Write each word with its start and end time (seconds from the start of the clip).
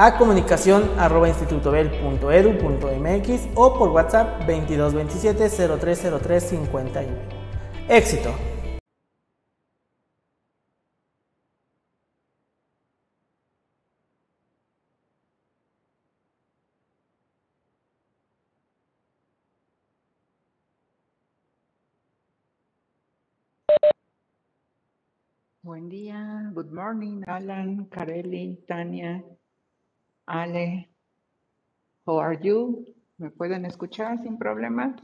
a 0.00 0.16
comunicación 0.16 0.88
arroba 0.96 1.28
institutobel.edu.mx 1.28 3.48
o 3.56 3.76
por 3.76 3.88
WhatsApp 3.90 4.46
2227 4.46 5.50
0303 5.50 6.42
51. 6.44 7.08
Éxito. 7.88 8.32
Buen 25.62 25.88
día, 25.88 26.50
good 26.54 26.70
morning, 26.70 27.22
Alan, 27.26 27.86
Kareli, 27.86 28.62
Tania, 28.66 29.24
Ale, 30.28 30.64
how 32.06 32.16
are 32.18 32.34
you? 32.34 32.84
¿Me 33.18 33.30
pueden 33.30 33.64
escuchar 33.64 34.18
sin 34.20 34.36
problema? 34.36 34.96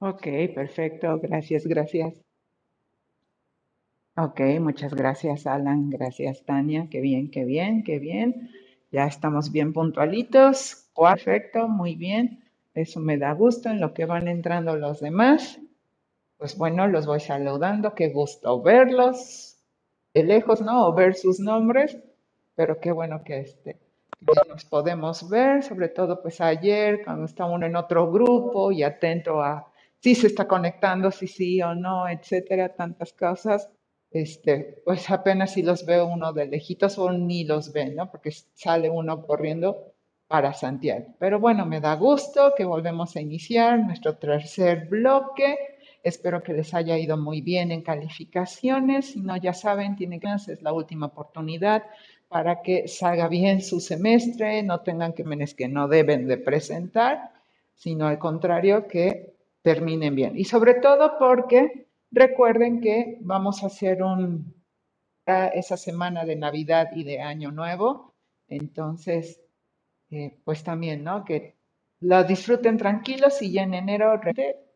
Ok, 0.00 0.26
perfecto. 0.54 1.18
Gracias, 1.22 1.66
gracias. 1.66 2.12
Ok, 4.16 4.40
muchas 4.60 4.94
gracias, 4.94 5.46
Alan. 5.46 5.88
Gracias, 5.90 6.44
Tania. 6.44 6.88
Qué 6.90 7.00
bien, 7.00 7.30
qué 7.30 7.44
bien, 7.44 7.84
qué 7.84 7.98
bien. 7.98 8.50
Ya 8.90 9.06
estamos 9.06 9.52
bien 9.52 9.72
puntualitos. 9.72 10.90
Perfecto, 10.94 11.68
muy 11.68 11.94
bien. 11.94 12.44
Eso 12.74 13.00
me 13.00 13.18
da 13.18 13.32
gusto 13.32 13.68
en 13.70 13.80
lo 13.80 13.94
que 13.94 14.04
van 14.04 14.28
entrando 14.28 14.76
los 14.76 15.00
demás. 15.00 15.58
Pues 16.38 16.56
bueno, 16.58 16.86
los 16.88 17.06
voy 17.06 17.20
saludando. 17.20 17.94
Qué 17.94 18.10
gusto 18.10 18.60
verlos. 18.62 19.56
De 20.12 20.24
lejos, 20.24 20.60
¿no? 20.60 20.86
O 20.88 20.94
ver 20.94 21.14
sus 21.14 21.40
nombres. 21.40 21.96
Pero 22.56 22.80
qué 22.80 22.92
bueno 22.92 23.22
que 23.24 23.40
este, 23.40 23.78
nos 24.48 24.64
podemos 24.64 25.28
ver, 25.30 25.62
sobre 25.62 25.88
todo 25.88 26.20
pues 26.20 26.40
ayer 26.40 27.02
cuando 27.04 27.24
está 27.24 27.46
uno 27.46 27.64
en 27.64 27.76
otro 27.76 28.10
grupo 28.10 28.70
y 28.72 28.82
atento 28.82 29.40
a 29.42 29.72
si 29.98 30.14
se 30.14 30.26
está 30.26 30.46
conectando, 30.46 31.10
si 31.10 31.26
sí 31.26 31.62
o 31.62 31.74
no, 31.74 32.08
etcétera, 32.08 32.74
tantas 32.74 33.12
cosas 33.12 33.70
este, 34.10 34.82
pues 34.84 35.10
apenas 35.10 35.52
si 35.52 35.62
los 35.62 35.86
veo 35.86 36.06
uno 36.06 36.32
de 36.32 36.46
lejitos 36.46 36.98
o 36.98 37.12
ni 37.12 37.44
los 37.44 37.72
ve, 37.72 37.86
¿no? 37.86 38.10
Porque 38.10 38.30
sale 38.54 38.90
uno 38.90 39.24
corriendo 39.26 39.92
para 40.26 40.52
Santiago. 40.52 41.06
Pero 41.18 41.40
bueno, 41.40 41.66
me 41.66 41.80
da 41.80 41.94
gusto 41.94 42.52
que 42.56 42.64
volvemos 42.64 43.16
a 43.16 43.20
iniciar 43.20 43.78
nuestro 43.80 44.16
tercer 44.16 44.88
bloque. 44.88 45.56
Espero 46.02 46.42
que 46.42 46.52
les 46.52 46.72
haya 46.72 46.96
ido 46.98 47.16
muy 47.16 47.40
bien 47.40 47.72
en 47.72 47.82
calificaciones. 47.82 49.12
Si 49.12 49.20
no, 49.20 49.36
ya 49.36 49.52
saben, 49.52 49.96
tienen 49.96 50.20
que 50.20 50.28
es 50.32 50.62
la 50.62 50.72
última 50.72 51.06
oportunidad 51.06 51.84
para 52.28 52.62
que 52.62 52.86
salga 52.86 53.26
bien 53.26 53.60
su 53.60 53.80
semestre, 53.80 54.62
no 54.62 54.82
tengan 54.82 55.14
que 55.14 55.24
menes 55.24 55.52
que 55.52 55.66
no 55.66 55.88
deben 55.88 56.28
de 56.28 56.38
presentar, 56.38 57.32
sino 57.74 58.06
al 58.06 58.20
contrario, 58.20 58.86
que 58.86 59.34
terminen 59.62 60.14
bien. 60.14 60.38
Y 60.38 60.44
sobre 60.44 60.74
todo 60.74 61.18
porque 61.18 61.88
Recuerden 62.10 62.80
que 62.80 63.18
vamos 63.20 63.62
a 63.62 63.66
hacer 63.66 64.02
un 64.02 64.60
esa 65.54 65.76
semana 65.76 66.24
de 66.24 66.36
Navidad 66.36 66.88
y 66.94 67.04
de 67.04 67.20
Año 67.20 67.50
Nuevo. 67.52 68.14
Entonces, 68.48 69.40
eh, 70.10 70.40
pues 70.44 70.64
también, 70.64 71.04
¿no? 71.04 71.24
Que 71.24 71.56
la 72.00 72.24
disfruten 72.24 72.76
tranquilos 72.78 73.40
y 73.42 73.52
ya 73.52 73.62
en 73.62 73.74
enero 73.74 74.20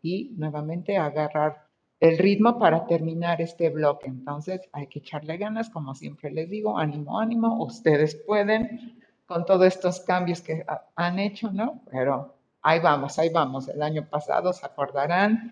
y 0.03 0.34
nuevamente 0.37 0.97
agarrar 0.97 1.67
el 1.99 2.19
ritmo 2.19 2.59
para 2.59 2.87
terminar 2.87 3.41
este 3.41 3.71
bloque. 3.71 4.06
Entonces, 4.09 4.61
hay 4.72 4.87
que 4.87 4.99
echarle 5.01 5.37
ganas, 5.39 5.71
como 5.71 5.95
siempre 5.95 6.31
les 6.31 6.51
digo, 6.51 6.78
ánimo, 6.78 7.19
ánimo, 7.19 7.65
ustedes 7.65 8.15
pueden 8.27 9.01
con 9.27 9.47
todos 9.47 9.66
estos 9.66 10.01
cambios 10.01 10.43
que 10.43 10.65
han 10.97 11.19
hecho, 11.19 11.51
¿no? 11.51 11.83
Pero 11.91 12.37
ahí 12.62 12.78
vamos, 12.81 13.19
ahí 13.19 13.31
vamos. 13.31 13.69
El 13.69 13.83
año 13.83 14.06
pasado 14.09 14.53
se 14.53 14.66
acordarán 14.66 15.51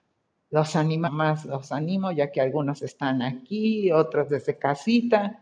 los 0.53 0.77
animo 0.77 1.11
más, 1.11 1.47
los 1.47 1.73
animo, 1.73 2.13
ya 2.13 2.31
que 2.31 2.41
algunos 2.41 2.83
están 2.83 3.23
aquí, 3.23 3.91
otros 3.91 4.29
desde 4.29 4.59
casita. 4.59 5.41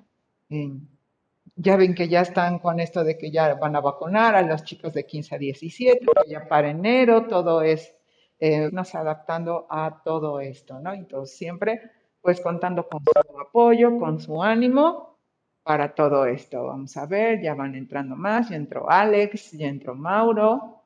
ya 1.56 1.76
ven 1.76 1.94
que 1.94 2.09
ya 2.09 2.22
están 2.22 2.60
con 2.60 2.81
esto 2.81 3.04
de 3.04 3.19
que 3.19 3.31
ya 3.31 3.54
van 3.56 3.76
a 3.76 3.81
vacunar 3.81 4.37
a 4.37 4.43
los 4.43 4.65
chicos 4.65 4.93
de 4.94 5.04
15 5.04 5.34
a 5.34 5.38
17, 5.38 6.06
ya 6.28 6.48
para 6.48 6.71
enero, 6.71 7.26
todo 7.26 7.62
es 7.62 7.94
eh, 8.38 8.71
nos 8.72 8.94
adaptando 8.94 9.66
a 9.69 10.00
todo 10.04 10.41
esto, 10.41 10.78
¿no? 10.81 10.94
Entonces 10.94 11.37
siempre 11.37 11.82
pues 12.21 12.41
contando 12.41 12.87
con 12.88 13.03
su 13.03 13.41
apoyo, 13.41 13.98
con 13.98 14.21
su 14.21 14.42
ánimo 14.42 15.19
para 15.65 15.92
todo 15.94 16.25
esto. 16.25 16.66
Vamos 16.66 16.97
a 16.97 17.06
ver, 17.06 17.42
ya 17.42 17.54
van 17.54 17.75
entrando 17.75 18.15
más, 18.15 18.48
ya 18.50 18.56
entró 18.56 18.88
Alex, 18.88 19.53
ya 19.53 19.66
entró 19.66 19.94
Mauro, 19.97 20.79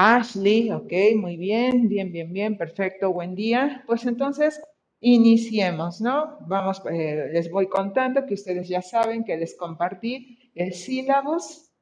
Ashley, 0.00 0.70
ok, 0.70 0.92
muy 1.16 1.36
bien, 1.36 1.88
bien, 1.88 2.12
bien, 2.12 2.32
bien, 2.32 2.56
perfecto, 2.56 3.12
buen 3.12 3.34
día. 3.34 3.82
Pues 3.84 4.06
entonces, 4.06 4.62
iniciemos, 5.00 6.00
¿no? 6.00 6.38
Vamos, 6.46 6.80
eh, 6.88 7.30
les 7.32 7.50
voy 7.50 7.68
contando 7.68 8.24
que 8.24 8.34
ustedes 8.34 8.68
ya 8.68 8.80
saben 8.80 9.24
que 9.24 9.36
les 9.36 9.56
compartí 9.56 10.52
el 10.54 10.72
sílabus, 10.72 11.72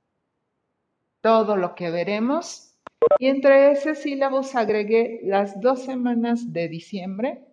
todo 1.21 1.56
lo 1.59 1.75
que 1.75 1.91
veremos. 1.91 2.78
Y 3.19 3.27
entre 3.27 3.72
ese 3.72 3.94
sílabus 3.94 4.54
agregué 4.54 5.21
las 5.22 5.60
dos 5.60 5.83
semanas 5.83 6.54
de 6.54 6.69
diciembre, 6.69 7.44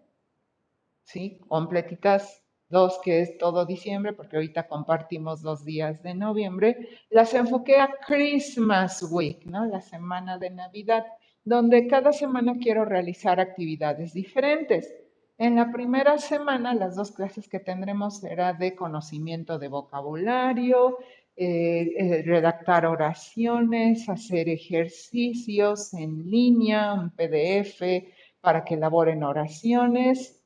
¿sí? 1.03 1.39
Completitas 1.49 2.42
dos 2.73 2.99
que 3.03 3.21
es 3.21 3.37
todo 3.37 3.65
diciembre, 3.65 4.13
porque 4.13 4.35
ahorita 4.35 4.67
compartimos 4.67 5.41
dos 5.41 5.63
días 5.63 6.01
de 6.01 6.15
noviembre, 6.15 6.89
las 7.11 7.33
enfoqué 7.33 7.77
a 7.77 7.89
Christmas 8.05 9.07
Week, 9.11 9.45
¿no? 9.45 9.65
La 9.65 9.79
semana 9.79 10.39
de 10.39 10.49
Navidad, 10.49 11.05
donde 11.45 11.87
cada 11.87 12.11
semana 12.11 12.57
quiero 12.59 12.83
realizar 12.83 13.39
actividades 13.39 14.11
diferentes. 14.13 14.91
En 15.37 15.55
la 15.55 15.71
primera 15.71 16.17
semana, 16.17 16.73
las 16.73 16.95
dos 16.95 17.11
clases 17.11 17.47
que 17.47 17.59
tendremos 17.59 18.19
será 18.19 18.53
de 18.53 18.75
conocimiento 18.75 19.59
de 19.59 19.67
vocabulario, 19.67 20.97
eh, 21.35 21.91
eh, 21.97 22.23
redactar 22.23 22.85
oraciones, 22.85 24.09
hacer 24.09 24.49
ejercicios 24.49 25.93
en 25.93 26.29
línea, 26.29 26.93
un 26.93 27.11
PDF 27.11 27.81
para 28.41 28.63
que 28.63 28.75
elaboren 28.75 29.23
oraciones, 29.23 30.42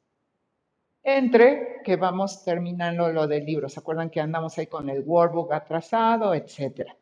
entre 1.07 1.81
que 1.85 1.95
vamos 1.95 2.43
terminando 2.43 3.09
lo 3.13 3.27
del 3.27 3.45
libro. 3.45 3.69
¿Se 3.69 3.79
acuerdan 3.79 4.09
que 4.09 4.19
andamos 4.19 4.57
ahí 4.57 4.67
con 4.67 4.89
el 4.89 5.03
workbook 5.05 5.53
atrasado, 5.53 6.35
etcétera? 6.35 6.97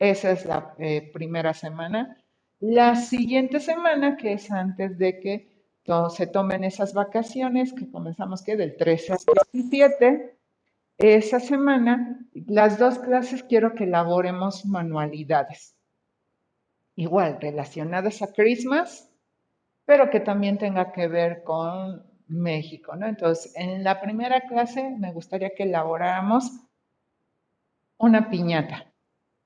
Esa 0.00 0.32
es 0.32 0.44
la 0.44 0.74
eh, 0.78 1.12
primera 1.12 1.54
semana. 1.54 2.16
La 2.58 2.96
siguiente 2.96 3.60
semana, 3.60 4.16
que 4.16 4.32
es 4.32 4.50
antes 4.50 4.98
de 4.98 5.20
que 5.20 5.56
se 6.10 6.26
tomen 6.26 6.64
esas 6.64 6.92
vacaciones, 6.92 7.72
que 7.72 7.88
comenzamos 7.88 8.42
que 8.42 8.56
del 8.56 8.76
13 8.76 9.12
al 9.12 9.18
17, 9.52 10.36
esa 10.98 11.38
semana, 11.38 12.18
las 12.32 12.80
dos 12.80 12.98
clases 12.98 13.44
quiero 13.44 13.76
que 13.76 13.84
elaboremos 13.84 14.66
manualidades. 14.66 15.76
Igual, 16.96 17.38
relacionadas 17.40 18.22
a 18.22 18.32
Christmas, 18.32 19.08
pero 19.84 20.10
que 20.10 20.18
también 20.18 20.58
tenga 20.58 20.90
que 20.90 21.06
ver 21.06 21.44
con 21.44 22.15
México, 22.28 22.96
¿no? 22.96 23.06
Entonces, 23.06 23.52
en 23.56 23.84
la 23.84 24.00
primera 24.00 24.42
clase 24.42 24.90
me 24.98 25.12
gustaría 25.12 25.50
que 25.50 25.64
elaboráramos 25.64 26.50
una 27.98 28.30
piñata, 28.30 28.92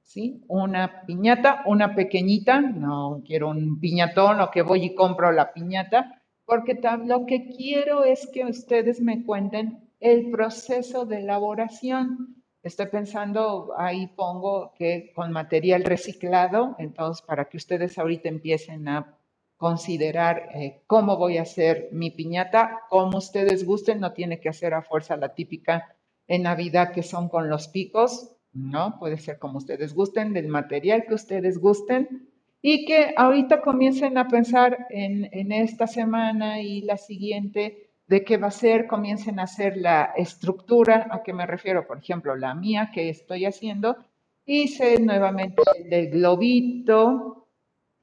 ¿sí? 0.02 0.42
Una 0.48 1.04
piñata, 1.06 1.62
una 1.66 1.94
pequeñita, 1.94 2.60
no 2.60 3.22
quiero 3.26 3.50
un 3.50 3.78
piñatón 3.80 4.40
o 4.40 4.50
que 4.50 4.62
voy 4.62 4.84
y 4.84 4.94
compro 4.94 5.30
la 5.32 5.52
piñata, 5.52 6.22
porque 6.44 6.80
lo 7.06 7.26
que 7.26 7.48
quiero 7.48 8.04
es 8.04 8.28
que 8.32 8.44
ustedes 8.44 9.00
me 9.00 9.24
cuenten 9.24 9.90
el 10.00 10.30
proceso 10.30 11.04
de 11.06 11.20
elaboración, 11.20 12.40
Estoy 12.62 12.88
pensando, 12.88 13.72
ahí 13.78 14.08
pongo 14.08 14.74
que 14.76 15.12
con 15.14 15.32
material 15.32 15.82
reciclado, 15.82 16.76
entonces 16.78 17.24
para 17.24 17.46
que 17.46 17.56
ustedes 17.56 17.98
ahorita 17.98 18.28
empiecen 18.28 18.86
a 18.86 19.16
considerar 19.60 20.48
eh, 20.54 20.80
cómo 20.86 21.18
voy 21.18 21.36
a 21.36 21.42
hacer 21.42 21.90
mi 21.92 22.10
piñata, 22.10 22.80
como 22.88 23.18
ustedes 23.18 23.66
gusten, 23.66 24.00
no 24.00 24.14
tiene 24.14 24.40
que 24.40 24.48
hacer 24.48 24.72
a 24.72 24.80
fuerza 24.80 25.18
la 25.18 25.34
típica 25.34 25.94
en 26.26 26.44
Navidad 26.44 26.92
que 26.92 27.02
son 27.02 27.28
con 27.28 27.50
los 27.50 27.68
picos, 27.68 28.34
¿no? 28.54 28.98
Puede 28.98 29.18
ser 29.18 29.38
como 29.38 29.58
ustedes 29.58 29.92
gusten, 29.92 30.32
del 30.32 30.48
material 30.48 31.04
que 31.06 31.12
ustedes 31.12 31.58
gusten 31.58 32.30
y 32.62 32.86
que 32.86 33.12
ahorita 33.14 33.60
comiencen 33.60 34.16
a 34.16 34.28
pensar 34.28 34.86
en, 34.88 35.28
en 35.30 35.52
esta 35.52 35.86
semana 35.86 36.62
y 36.62 36.80
la 36.80 36.96
siguiente 36.96 37.90
de 38.06 38.24
qué 38.24 38.38
va 38.38 38.46
a 38.46 38.52
ser, 38.52 38.86
comiencen 38.86 39.38
a 39.40 39.42
hacer 39.42 39.76
la 39.76 40.14
estructura, 40.16 41.06
a 41.10 41.22
qué 41.22 41.34
me 41.34 41.44
refiero, 41.44 41.86
por 41.86 41.98
ejemplo, 41.98 42.34
la 42.34 42.54
mía 42.54 42.90
que 42.94 43.10
estoy 43.10 43.44
haciendo, 43.44 43.98
hice 44.46 44.98
nuevamente 44.98 45.62
el 45.90 46.08
globito, 46.08 47.39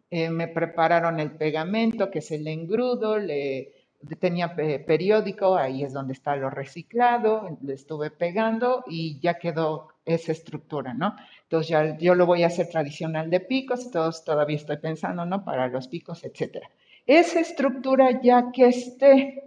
eh, 0.09 0.29
me 0.29 0.47
prepararon 0.47 1.19
el 1.19 1.31
pegamento, 1.31 2.09
que 2.09 2.19
es 2.19 2.31
el 2.31 2.47
engrudo, 2.47 3.17
le 3.17 3.73
tenía 4.19 4.55
periódico, 4.55 5.57
ahí 5.57 5.83
es 5.83 5.91
donde 5.93 6.13
está 6.13 6.35
lo 6.35 6.49
reciclado, 6.49 7.57
le 7.61 7.73
estuve 7.73 8.11
pegando 8.11 8.83
y 8.87 9.19
ya 9.19 9.35
quedó 9.35 9.89
esa 10.05 10.31
estructura, 10.31 10.93
¿no? 10.93 11.15
Entonces 11.43 11.69
ya 11.69 11.97
yo 11.97 12.15
lo 12.15 12.25
voy 12.25 12.43
a 12.43 12.47
hacer 12.47 12.69
tradicional 12.69 13.29
de 13.29 13.39
picos, 13.39 13.91
todos 13.91 14.23
todavía 14.23 14.55
estoy 14.55 14.77
pensando, 14.77 15.25
¿no? 15.25 15.43
Para 15.43 15.67
los 15.67 15.87
picos, 15.87 16.23
etcétera. 16.23 16.69
Esa 17.05 17.39
estructura 17.39 18.21
ya 18.21 18.51
que 18.53 18.67
esté 18.67 19.43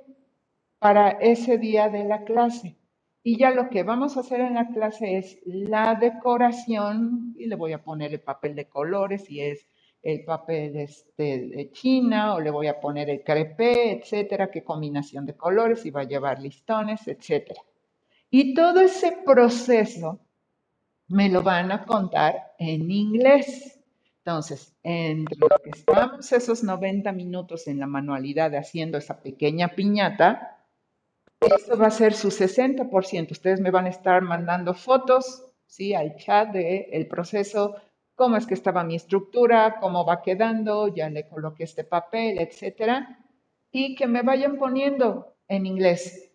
para 0.78 1.10
ese 1.10 1.58
día 1.58 1.88
de 1.88 2.04
la 2.04 2.24
clase. 2.24 2.76
Y 3.22 3.38
ya 3.38 3.50
lo 3.50 3.68
que 3.68 3.82
vamos 3.82 4.16
a 4.16 4.20
hacer 4.20 4.40
en 4.40 4.54
la 4.54 4.68
clase 4.68 5.18
es 5.18 5.38
la 5.44 5.94
decoración 5.94 7.34
y 7.38 7.46
le 7.46 7.54
voy 7.54 7.74
a 7.74 7.82
poner 7.82 8.12
el 8.14 8.20
papel 8.20 8.54
de 8.54 8.66
colores 8.66 9.24
si 9.26 9.40
es 9.40 9.66
el 10.02 10.24
papel 10.24 10.76
este, 10.76 11.48
de 11.48 11.70
China 11.72 12.34
o 12.34 12.40
le 12.40 12.50
voy 12.50 12.66
a 12.66 12.80
poner 12.80 13.10
el 13.10 13.22
crepé, 13.22 13.92
etcétera, 13.92 14.50
qué 14.50 14.64
combinación 14.64 15.26
de 15.26 15.36
colores 15.36 15.84
y 15.84 15.90
va 15.90 16.02
a 16.02 16.08
llevar 16.08 16.40
listones, 16.40 17.06
etcétera. 17.06 17.60
Y 18.30 18.54
todo 18.54 18.80
ese 18.80 19.18
proceso 19.24 20.20
me 21.08 21.28
lo 21.28 21.42
van 21.42 21.72
a 21.72 21.84
contar 21.84 22.54
en 22.58 22.90
inglés. 22.90 23.80
Entonces, 24.24 24.74
entre 24.82 25.36
lo 25.36 25.48
que 25.62 25.70
estamos 25.70 26.30
esos 26.32 26.62
90 26.62 27.10
minutos 27.12 27.66
en 27.66 27.80
la 27.80 27.86
manualidad 27.86 28.54
haciendo 28.54 28.98
esa 28.98 29.20
pequeña 29.20 29.68
piñata, 29.68 30.60
esto 31.40 31.76
va 31.76 31.86
a 31.86 31.90
ser 31.90 32.12
su 32.14 32.28
60%. 32.28 33.32
Ustedes 33.32 33.60
me 33.60 33.70
van 33.70 33.86
a 33.86 33.88
estar 33.88 34.22
mandando 34.22 34.74
fotos, 34.74 35.44
¿sí? 35.66 35.94
Al 35.94 36.16
chat 36.16 36.52
del 36.52 36.86
el 36.92 37.08
proceso, 37.08 37.76
cómo 38.20 38.36
es 38.36 38.46
que 38.46 38.52
estaba 38.52 38.84
mi 38.84 38.96
estructura, 38.96 39.78
cómo 39.80 40.04
va 40.04 40.20
quedando, 40.20 40.88
ya 40.88 41.08
le 41.08 41.26
coloqué 41.26 41.64
este 41.64 41.84
papel, 41.84 42.38
etcétera. 42.38 43.18
Y 43.72 43.94
que 43.94 44.06
me 44.06 44.20
vayan 44.20 44.58
poniendo 44.58 45.36
en 45.48 45.64
inglés. 45.64 46.30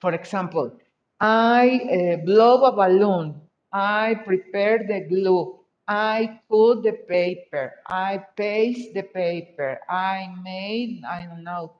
For 0.00 0.12
example, 0.12 0.72
I 1.18 2.18
uh, 2.20 2.24
blow 2.26 2.66
a 2.66 2.72
balloon. 2.72 3.40
I 3.72 4.16
prepare 4.26 4.86
the 4.86 5.06
glue. 5.08 5.64
I 5.88 6.42
put 6.46 6.82
the 6.82 6.92
paper. 6.92 7.72
I 7.86 8.20
paste 8.36 8.92
the 8.92 9.04
paper. 9.04 9.80
I 9.88 10.28
made, 10.44 11.00
I 11.06 11.26
don't 11.26 11.42
know, 11.42 11.72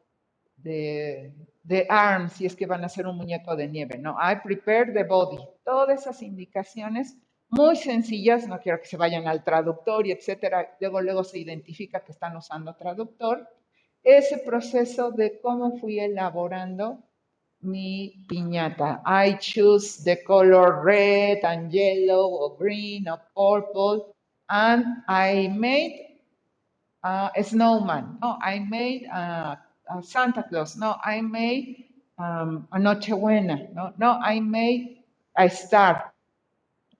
the 0.65 1.31
the 1.67 1.87
arm, 1.91 2.31
si 2.31 2.47
es 2.47 2.57
que 2.57 2.67
van 2.67 2.83
a 2.83 2.87
hacer 2.87 3.07
un 3.07 3.19
muñeco 3.19 3.55
de 3.57 3.69
nieve, 3.69 3.99
¿no? 3.99 4.17
I 4.19 4.37
prepare 4.43 4.91
the 4.95 5.05
body. 5.05 5.37
Todas 5.65 6.01
esas 6.01 6.23
indicaciones 6.23 7.19
muy 7.50 7.77
sencillas, 7.77 8.47
no 8.47 8.61
quiero 8.61 8.81
que 8.81 8.87
se 8.87 8.97
vayan 8.97 9.27
al 9.27 9.43
traductor 9.43 10.06
y 10.06 10.12
etcétera, 10.12 10.77
luego, 10.81 11.00
luego 11.00 11.25
se 11.25 11.39
identifica 11.39 12.00
que 12.00 12.12
están 12.12 12.37
usando 12.37 12.75
traductor. 12.75 13.49
Ese 14.03 14.39
proceso 14.39 15.11
de 15.11 15.41
cómo 15.41 15.79
fui 15.79 15.99
elaborando 15.99 17.03
mi 17.61 18.25
piñata. 18.29 19.03
I 19.05 19.39
choose 19.39 20.05
the 20.05 20.23
color 20.23 20.85
red 20.85 21.45
and 21.45 21.73
yellow 21.73 22.29
or 22.29 22.56
green 22.56 23.09
or 23.09 23.19
purple 23.35 24.15
and 24.49 24.85
I 25.09 25.49
made 25.49 26.21
a 27.03 27.43
snowman. 27.43 28.19
No, 28.21 28.39
I 28.41 28.59
made 28.61 29.06
a 29.06 29.59
Santa 30.03 30.44
Claus. 30.49 30.77
No, 30.77 30.97
I 31.05 31.21
made 31.21 31.85
um, 32.19 32.67
a 32.73 32.79
Nochebuena. 32.79 33.73
No, 33.75 33.93
no, 33.99 34.19
I 34.23 34.41
made 34.41 35.05
a 35.37 35.49
Star. 35.49 36.12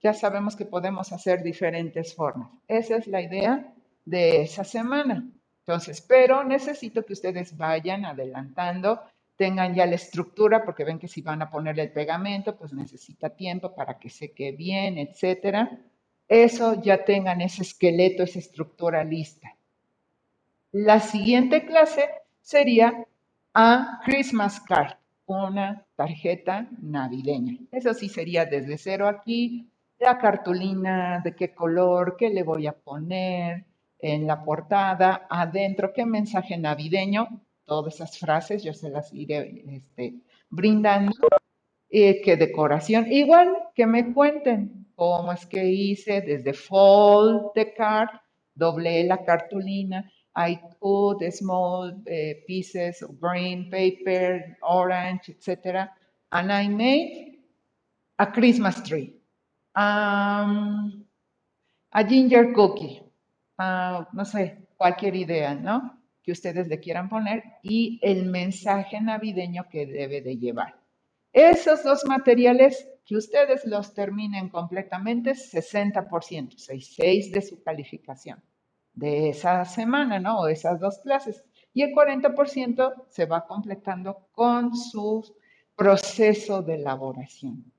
Ya 0.01 0.13
sabemos 0.13 0.55
que 0.55 0.65
podemos 0.65 1.11
hacer 1.11 1.43
diferentes 1.43 2.15
formas. 2.15 2.51
Esa 2.67 2.97
es 2.97 3.07
la 3.07 3.21
idea 3.21 3.73
de 4.05 4.41
esa 4.41 4.63
semana. 4.63 5.27
Entonces, 5.59 6.01
pero 6.01 6.43
necesito 6.43 7.05
que 7.05 7.13
ustedes 7.13 7.55
vayan 7.55 8.05
adelantando, 8.05 9.01
tengan 9.35 9.75
ya 9.75 9.85
la 9.85 9.95
estructura, 9.95 10.63
porque 10.65 10.83
ven 10.83 10.99
que 10.99 11.07
si 11.07 11.21
van 11.21 11.41
a 11.41 11.49
ponerle 11.49 11.83
el 11.83 11.91
pegamento, 11.91 12.55
pues 12.57 12.73
necesita 12.73 13.29
tiempo 13.29 13.75
para 13.75 13.99
que 13.99 14.09
seque 14.09 14.51
bien, 14.51 14.97
etcétera. 14.97 15.79
Eso 16.27 16.81
ya 16.81 17.03
tengan 17.05 17.41
ese 17.41 17.61
esqueleto, 17.63 18.23
esa 18.23 18.39
estructura 18.39 19.03
lista. 19.03 19.55
La 20.71 20.99
siguiente 20.99 21.65
clase 21.65 22.09
sería 22.41 23.05
a 23.53 24.01
Christmas 24.05 24.59
card, 24.59 24.93
una 25.25 25.85
tarjeta 25.95 26.67
navideña. 26.81 27.57
Eso 27.71 27.93
sí 27.93 28.09
sería 28.09 28.45
desde 28.45 28.77
cero 28.77 29.07
aquí, 29.07 29.67
la 29.99 30.17
cartulina, 30.17 31.21
de 31.23 31.35
qué 31.35 31.53
color, 31.53 32.15
qué 32.17 32.29
le 32.29 32.43
voy 32.43 32.67
a 32.67 32.73
poner 32.73 33.65
en 33.99 34.25
la 34.27 34.43
portada, 34.43 35.27
adentro, 35.29 35.91
qué 35.93 36.05
mensaje 36.05 36.57
navideño, 36.57 37.27
todas 37.65 37.95
esas 37.95 38.17
frases 38.17 38.63
yo 38.63 38.73
se 38.73 38.89
las 38.89 39.13
iré 39.13 39.63
este, 39.67 40.15
brindando, 40.49 41.11
eh, 41.89 42.21
qué 42.21 42.37
decoración, 42.37 43.11
igual 43.11 43.55
que 43.75 43.85
me 43.85 44.13
cuenten 44.13 44.87
cómo 44.95 45.31
es 45.31 45.45
que 45.45 45.65
hice 45.65 46.21
desde 46.21 46.53
fold 46.53 47.51
the 47.55 47.73
card, 47.73 48.09
doblé 48.55 49.03
la 49.03 49.23
cartulina, 49.23 50.09
I 50.35 50.59
put 50.79 51.21
small 51.31 51.91
uh, 51.91 52.33
pieces 52.47 53.01
of 53.01 53.19
green 53.19 53.69
paper, 53.69 54.57
orange, 54.61 55.29
etc. 55.29 55.89
And 56.31 56.51
I 56.51 56.67
made 56.67 57.39
a 58.19 58.31
Christmas 58.31 58.81
tree, 58.83 59.18
a 61.91 62.03
ginger 62.07 62.53
cookie, 62.53 63.01
uh, 63.59 64.03
no 64.13 64.25
sé, 64.25 64.67
cualquier 64.77 65.15
idea, 65.15 65.55
¿no? 65.55 65.99
Que 66.23 66.31
ustedes 66.31 66.67
le 66.67 66.79
quieran 66.79 67.09
poner 67.09 67.43
y 67.63 67.99
el 68.01 68.25
mensaje 68.25 68.99
navideño 69.01 69.67
que 69.69 69.85
debe 69.85 70.21
de 70.21 70.37
llevar. 70.37 70.79
Esos 71.31 71.83
dos 71.83 72.05
materiales 72.05 72.89
que 73.05 73.15
ustedes 73.15 73.65
los 73.65 73.93
terminen 73.93 74.49
completamente, 74.49 75.31
60%, 75.31 76.57
6 76.57 77.31
de 77.31 77.41
su 77.41 77.63
calificación 77.63 78.41
de 78.93 79.29
esa 79.29 79.65
semana, 79.65 80.19
¿no? 80.19 80.41
O 80.41 80.47
esas 80.47 80.79
dos 80.79 80.99
clases. 80.99 81.43
Y 81.73 81.83
el 81.83 81.91
40% 81.91 83.05
se 83.09 83.25
va 83.25 83.45
completando 83.47 84.27
con 84.31 84.75
su 84.75 85.23
proceso 85.75 86.61
de 86.61 86.75
elaboración. 86.75 87.71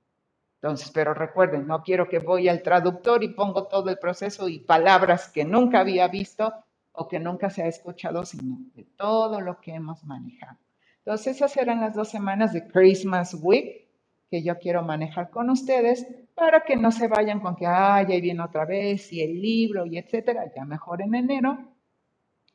Entonces, 0.63 0.91
pero 0.93 1.15
recuerden, 1.15 1.67
no 1.67 1.83
quiero 1.83 2.07
que 2.07 2.19
voy 2.19 2.49
al 2.49 2.63
traductor 2.63 3.25
y 3.25 3.29
pongo 3.29 3.67
todo 3.67 3.89
el 3.89 3.99
proceso 3.99 4.47
y 4.47 4.59
palabras 4.59 5.29
que 5.29 5.45
nunca 5.45 5.81
había 5.81 6.07
visto 6.09 6.53
o 6.93 7.09
que 7.09 7.19
nunca 7.19 7.49
se 7.49 7.63
ha 7.63 7.67
escuchado, 7.67 8.27
sino 8.27 8.59
de 8.75 8.85
todo 8.97 9.41
lo 9.41 9.59
que 9.59 9.73
hemos 9.73 10.05
manejado. 10.05 10.59
Entonces, 10.99 11.37
esas 11.37 11.57
eran 11.57 11.81
las 11.81 11.95
dos 11.95 12.11
semanas 12.11 12.53
de 12.53 12.69
Christmas 12.69 13.35
Week 13.41 13.89
que 14.31 14.43
yo 14.43 14.59
quiero 14.59 14.83
manejar 14.83 15.31
con 15.31 15.49
ustedes 15.49 16.07
para 16.35 16.61
que 16.61 16.77
no 16.77 16.93
se 16.93 17.09
vayan 17.09 17.41
con 17.41 17.57
que, 17.57 17.67
ay, 17.67 18.07
ahí 18.13 18.21
viene 18.21 18.43
otra 18.43 18.67
vez 18.67 19.11
y 19.13 19.23
el 19.23 19.41
libro 19.41 19.87
y 19.87 19.97
etcétera. 19.97 20.53
Ya 20.55 20.67
mejor 20.67 21.01
en 21.01 21.15
enero 21.15 21.59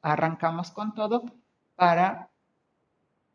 arrancamos 0.01 0.69
con 0.69 0.93
todo 0.93 1.23
para 1.75 2.29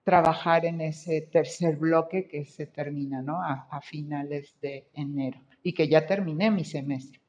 trabajar 0.04 0.64
en 0.64 0.80
ese 0.80 1.22
tercer 1.22 1.76
bloque 1.76 2.26
que 2.26 2.44
se 2.44 2.66
termina, 2.66 3.22
¿no? 3.22 3.42
A, 3.42 3.80
finales 3.82 4.54
de 4.60 4.88
enero 4.94 5.40
y 5.62 5.72
que 5.72 5.88
ya 5.88 6.06
terminé 6.06 6.50
mi 6.50 6.64
semestre. 6.64 7.20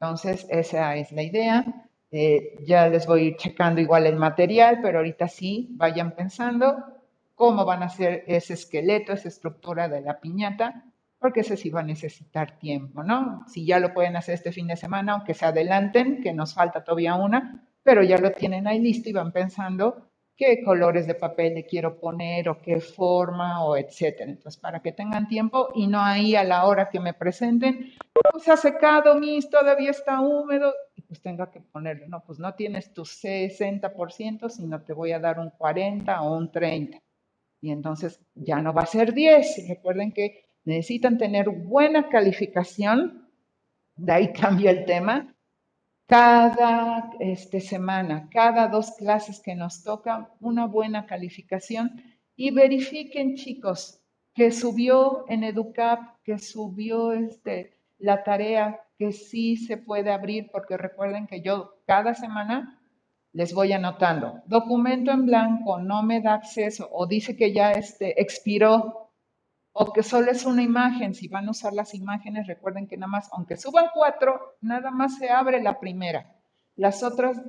Entonces, 0.00 0.46
esa 0.50 0.96
es 0.96 1.10
la 1.12 1.22
idea. 1.22 1.64
Eh, 2.10 2.58
ya 2.64 2.88
les 2.88 3.06
voy 3.06 3.20
a 3.20 3.24
ir 3.24 3.36
checando 3.36 3.80
igual 3.80 4.06
el 4.06 4.16
material, 4.16 4.80
pero 4.82 4.98
ahorita 4.98 5.28
sí, 5.28 5.68
vayan 5.72 6.14
pensando 6.14 6.76
cómo 7.34 7.64
van 7.64 7.82
a 7.82 7.86
hacer 7.86 8.24
ese 8.26 8.54
esqueleto, 8.54 9.12
esa 9.12 9.28
estructura 9.28 9.88
de 9.88 10.00
la 10.00 10.20
piñata, 10.20 10.84
porque 11.18 11.40
ese 11.40 11.56
sí 11.56 11.70
va 11.70 11.80
a 11.80 11.84
necesitar 11.84 12.58
tiempo, 12.58 13.02
¿no? 13.02 13.44
Si 13.48 13.64
ya 13.66 13.78
lo 13.80 13.92
pueden 13.94 14.16
hacer 14.16 14.34
este 14.34 14.52
fin 14.52 14.66
de 14.66 14.76
semana, 14.76 15.12
aunque 15.12 15.34
se 15.34 15.46
adelanten, 15.46 16.20
que 16.22 16.32
nos 16.32 16.54
falta 16.54 16.84
todavía 16.84 17.14
una, 17.14 17.64
pero 17.82 18.02
ya 18.02 18.18
lo 18.18 18.32
tienen 18.32 18.66
ahí 18.66 18.80
listo 18.80 19.08
y 19.08 19.12
van 19.12 19.32
pensando 19.32 20.07
qué 20.38 20.62
colores 20.62 21.08
de 21.08 21.16
papel 21.16 21.54
le 21.54 21.66
quiero 21.66 21.98
poner 21.98 22.48
o 22.48 22.62
qué 22.62 22.80
forma 22.80 23.64
o 23.64 23.76
etcétera. 23.76 24.30
Entonces, 24.30 24.58
para 24.58 24.80
que 24.80 24.92
tengan 24.92 25.26
tiempo 25.26 25.68
y 25.74 25.88
no 25.88 26.00
ahí 26.00 26.36
a 26.36 26.44
la 26.44 26.64
hora 26.64 26.88
que 26.90 27.00
me 27.00 27.12
presenten, 27.12 27.92
pues 28.30 28.44
se 28.44 28.52
ha 28.52 28.56
secado, 28.56 29.16
mis, 29.16 29.50
todavía 29.50 29.90
está 29.90 30.20
húmedo, 30.20 30.72
y 30.94 31.02
pues 31.02 31.20
tenga 31.20 31.50
que 31.50 31.60
ponerle, 31.60 32.06
no, 32.06 32.22
pues 32.24 32.38
no 32.38 32.54
tienes 32.54 32.94
tu 32.94 33.02
60%, 33.02 34.48
sino 34.48 34.80
te 34.82 34.92
voy 34.92 35.10
a 35.10 35.18
dar 35.18 35.40
un 35.40 35.50
40 35.50 36.22
o 36.22 36.36
un 36.38 36.52
30. 36.52 36.98
Y 37.60 37.72
entonces 37.72 38.20
ya 38.36 38.62
no 38.62 38.72
va 38.72 38.82
a 38.82 38.86
ser 38.86 39.12
10. 39.12 39.68
Recuerden 39.68 40.12
que 40.12 40.44
necesitan 40.64 41.18
tener 41.18 41.50
buena 41.50 42.08
calificación, 42.08 43.28
de 43.96 44.12
ahí 44.12 44.32
cambia 44.32 44.70
el 44.70 44.84
tema, 44.84 45.34
cada 46.08 47.10
este, 47.20 47.60
semana, 47.60 48.30
cada 48.32 48.68
dos 48.68 48.92
clases 48.92 49.40
que 49.40 49.54
nos 49.54 49.84
toca, 49.84 50.30
una 50.40 50.66
buena 50.66 51.04
calificación 51.04 52.02
y 52.34 52.50
verifiquen, 52.50 53.36
chicos, 53.36 54.00
que 54.34 54.50
subió 54.50 55.26
en 55.28 55.44
EduCap, 55.44 56.16
que 56.24 56.38
subió 56.38 57.12
este, 57.12 57.76
la 57.98 58.24
tarea, 58.24 58.80
que 58.96 59.12
sí 59.12 59.58
se 59.58 59.76
puede 59.76 60.10
abrir, 60.10 60.48
porque 60.50 60.78
recuerden 60.78 61.26
que 61.26 61.42
yo 61.42 61.74
cada 61.86 62.14
semana 62.14 62.80
les 63.32 63.52
voy 63.52 63.72
anotando. 63.72 64.40
Documento 64.46 65.10
en 65.10 65.26
blanco, 65.26 65.78
no 65.78 66.02
me 66.02 66.22
da 66.22 66.34
acceso 66.34 66.88
o 66.90 67.06
dice 67.06 67.36
que 67.36 67.52
ya 67.52 67.72
este, 67.72 68.18
expiró 68.20 69.07
o 69.80 69.92
que 69.92 70.02
solo 70.02 70.32
es 70.32 70.44
una 70.44 70.62
imagen. 70.62 71.14
Si 71.14 71.28
van 71.28 71.46
a 71.46 71.52
usar 71.52 71.72
las 71.72 71.94
imágenes, 71.94 72.48
recuerden 72.48 72.88
que 72.88 72.96
nada 72.96 73.10
más, 73.10 73.28
aunque 73.32 73.56
suban 73.56 73.86
cuatro, 73.94 74.56
nada 74.60 74.90
más 74.90 75.18
se 75.18 75.30
abre 75.30 75.62
la 75.62 75.78
primera. 75.78 76.34
Las 76.74 77.04
otras 77.04 77.40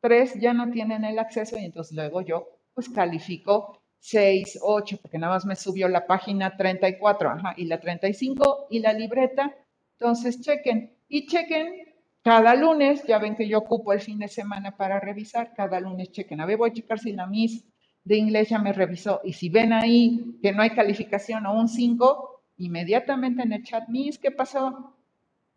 tres 0.00 0.34
ya 0.40 0.54
no 0.54 0.70
tienen 0.70 1.04
el 1.04 1.18
acceso 1.18 1.58
y 1.58 1.64
entonces 1.66 1.94
luego 1.94 2.22
yo 2.22 2.48
pues 2.72 2.88
califico 2.88 3.82
6, 3.98 4.60
8, 4.62 4.98
porque 5.02 5.18
nada 5.18 5.34
más 5.34 5.44
me 5.44 5.56
subió 5.56 5.88
la 5.88 6.06
página 6.06 6.56
34, 6.56 7.30
ajá, 7.30 7.54
y 7.56 7.66
la 7.66 7.80
35 7.80 8.68
y 8.70 8.78
la 8.80 8.92
libreta. 8.92 9.54
Entonces 9.98 10.40
chequen 10.40 10.96
y 11.08 11.26
chequen 11.26 11.74
cada 12.22 12.54
lunes, 12.54 13.04
ya 13.06 13.18
ven 13.18 13.36
que 13.36 13.48
yo 13.48 13.58
ocupo 13.58 13.92
el 13.92 14.00
fin 14.00 14.18
de 14.18 14.28
semana 14.28 14.76
para 14.76 14.98
revisar, 14.98 15.52
cada 15.54 15.78
lunes 15.80 16.10
chequen. 16.10 16.40
A 16.40 16.46
ver, 16.46 16.56
voy 16.56 16.70
a 16.70 16.72
checar 16.72 16.98
si 16.98 17.12
la 17.12 17.26
Miss 17.26 17.64
de 18.06 18.16
inglés 18.16 18.48
ya 18.50 18.60
me 18.60 18.72
revisó. 18.72 19.20
Y 19.24 19.32
si 19.32 19.48
ven 19.48 19.72
ahí 19.72 20.38
que 20.40 20.52
no 20.52 20.62
hay 20.62 20.70
calificación 20.70 21.44
o 21.44 21.58
un 21.58 21.68
5, 21.68 22.42
inmediatamente 22.58 23.42
en 23.42 23.52
el 23.52 23.64
chat, 23.64 23.88
Miss, 23.88 24.16
¿qué 24.16 24.30
pasó? 24.30 24.94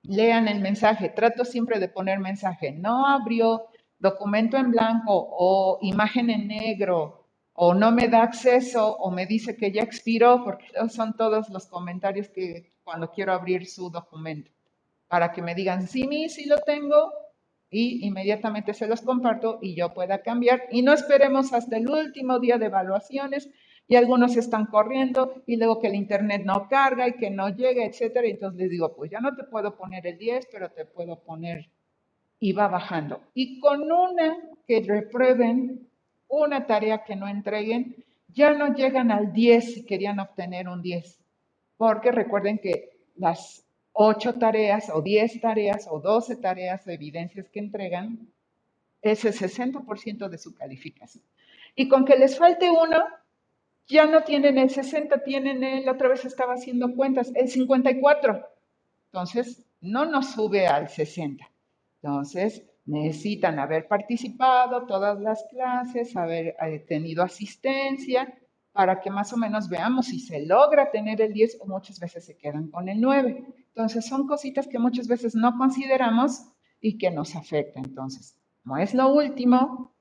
Lean 0.01 0.47
el 0.47 0.59
mensaje. 0.59 1.09
Trato 1.09 1.45
siempre 1.45 1.79
de 1.79 1.89
poner 1.89 2.19
mensaje. 2.19 2.71
No 2.71 3.05
abrió 3.05 3.67
documento 3.99 4.57
en 4.57 4.71
blanco 4.71 5.11
o 5.13 5.77
imagen 5.83 6.31
en 6.31 6.47
negro 6.47 7.27
o 7.53 7.75
no 7.75 7.91
me 7.91 8.07
da 8.07 8.23
acceso 8.23 8.95
o 8.95 9.11
me 9.11 9.27
dice 9.27 9.55
que 9.55 9.71
ya 9.71 9.83
expiró, 9.83 10.43
porque 10.43 10.65
son 10.89 11.15
todos 11.15 11.49
los 11.49 11.67
comentarios 11.67 12.29
que 12.29 12.71
cuando 12.83 13.11
quiero 13.11 13.33
abrir 13.33 13.67
su 13.67 13.91
documento. 13.91 14.49
Para 15.07 15.31
que 15.31 15.43
me 15.43 15.53
digan, 15.53 15.87
sí, 15.87 16.07
Miss, 16.07 16.33
sí 16.33 16.45
lo 16.45 16.57
tengo, 16.59 17.11
y 17.71 18.05
inmediatamente 18.05 18.73
se 18.73 18.87
los 18.87 19.01
comparto 19.01 19.59
y 19.61 19.75
yo 19.75 19.93
pueda 19.93 20.21
cambiar. 20.21 20.63
Y 20.71 20.81
no 20.81 20.93
esperemos 20.93 21.53
hasta 21.53 21.77
el 21.77 21.87
último 21.87 22.39
día 22.39 22.57
de 22.57 22.65
evaluaciones 22.65 23.49
y 23.87 23.95
algunos 23.95 24.37
están 24.37 24.67
corriendo 24.67 25.43
y 25.45 25.57
luego 25.57 25.79
que 25.79 25.87
el 25.87 25.95
internet 25.95 26.43
no 26.45 26.67
carga 26.67 27.07
y 27.07 27.13
que 27.13 27.29
no 27.29 27.49
llega, 27.49 27.85
etcétera. 27.85 28.27
Entonces 28.27 28.59
les 28.59 28.69
digo, 28.69 28.95
pues 28.95 29.11
ya 29.11 29.19
no 29.19 29.35
te 29.35 29.43
puedo 29.43 29.75
poner 29.75 30.05
el 30.05 30.17
10, 30.17 30.47
pero 30.51 30.69
te 30.69 30.85
puedo 30.85 31.19
poner 31.23 31.69
y 32.39 32.53
va 32.53 32.67
bajando. 32.67 33.21
Y 33.33 33.59
con 33.59 33.91
una 33.91 34.37
que 34.67 34.81
reprueben, 34.81 35.89
una 36.27 36.65
tarea 36.65 37.03
que 37.03 37.15
no 37.15 37.27
entreguen, 37.27 37.95
ya 38.27 38.53
no 38.53 38.73
llegan 38.73 39.11
al 39.11 39.33
10 39.33 39.73
si 39.73 39.85
querían 39.85 40.19
obtener 40.19 40.67
un 40.69 40.81
10. 40.81 41.19
Porque 41.77 42.11
recuerden 42.11 42.59
que 42.59 42.91
las 43.15 43.65
ocho 44.01 44.35
tareas 44.35 44.89
o 44.93 45.01
diez 45.01 45.41
tareas 45.41 45.85
o 45.91 45.99
doce 45.99 46.37
tareas 46.37 46.87
o 46.87 46.89
evidencias 46.89 47.49
que 47.49 47.59
entregan, 47.59 48.31
es 49.01 49.25
el 49.25 49.33
60% 49.33 50.29
de 50.29 50.37
su 50.37 50.55
calificación. 50.55 51.21
Y 51.75 51.89
con 51.89 52.05
que 52.05 52.17
les 52.17 52.37
falte 52.37 52.71
uno, 52.71 53.03
ya 53.89 54.05
no 54.05 54.23
tienen 54.23 54.57
el 54.57 54.69
60, 54.69 55.21
tienen 55.23 55.65
el, 55.65 55.89
otra 55.89 56.07
vez 56.07 56.23
estaba 56.23 56.53
haciendo 56.53 56.95
cuentas, 56.95 57.29
el 57.35 57.49
54. 57.49 58.47
Entonces, 59.07 59.65
no 59.81 60.05
nos 60.05 60.31
sube 60.31 60.65
al 60.65 60.87
60. 60.87 61.45
Entonces, 62.01 62.63
necesitan 62.85 63.59
haber 63.59 63.85
participado 63.85 64.85
todas 64.85 65.19
las 65.19 65.43
clases, 65.51 66.15
haber 66.15 66.55
eh, 66.61 66.79
tenido 66.87 67.21
asistencia, 67.21 68.33
para 68.71 69.01
que 69.01 69.09
más 69.09 69.33
o 69.33 69.37
menos 69.37 69.67
veamos 69.67 70.05
si 70.05 70.21
se 70.21 70.45
logra 70.45 70.89
tener 70.89 71.19
el 71.19 71.33
10 71.33 71.57
o 71.59 71.65
muchas 71.65 71.99
veces 71.99 72.25
se 72.25 72.37
quedan 72.37 72.69
con 72.69 72.87
el 72.87 73.01
9. 73.01 73.43
Entonces 73.79 74.07
son 74.07 74.27
cositas 74.27 74.67
que 74.67 74.77
muchas 74.77 75.07
veces 75.07 75.35
no 75.35 75.57
consideramos 75.57 76.43
y 76.81 76.97
que 76.97 77.11
nos 77.11 77.33
afectan. 77.37 77.85
Entonces, 77.85 78.37
no 78.65 78.75
es 78.75 78.93
lo 78.93 79.07
último 79.07 79.95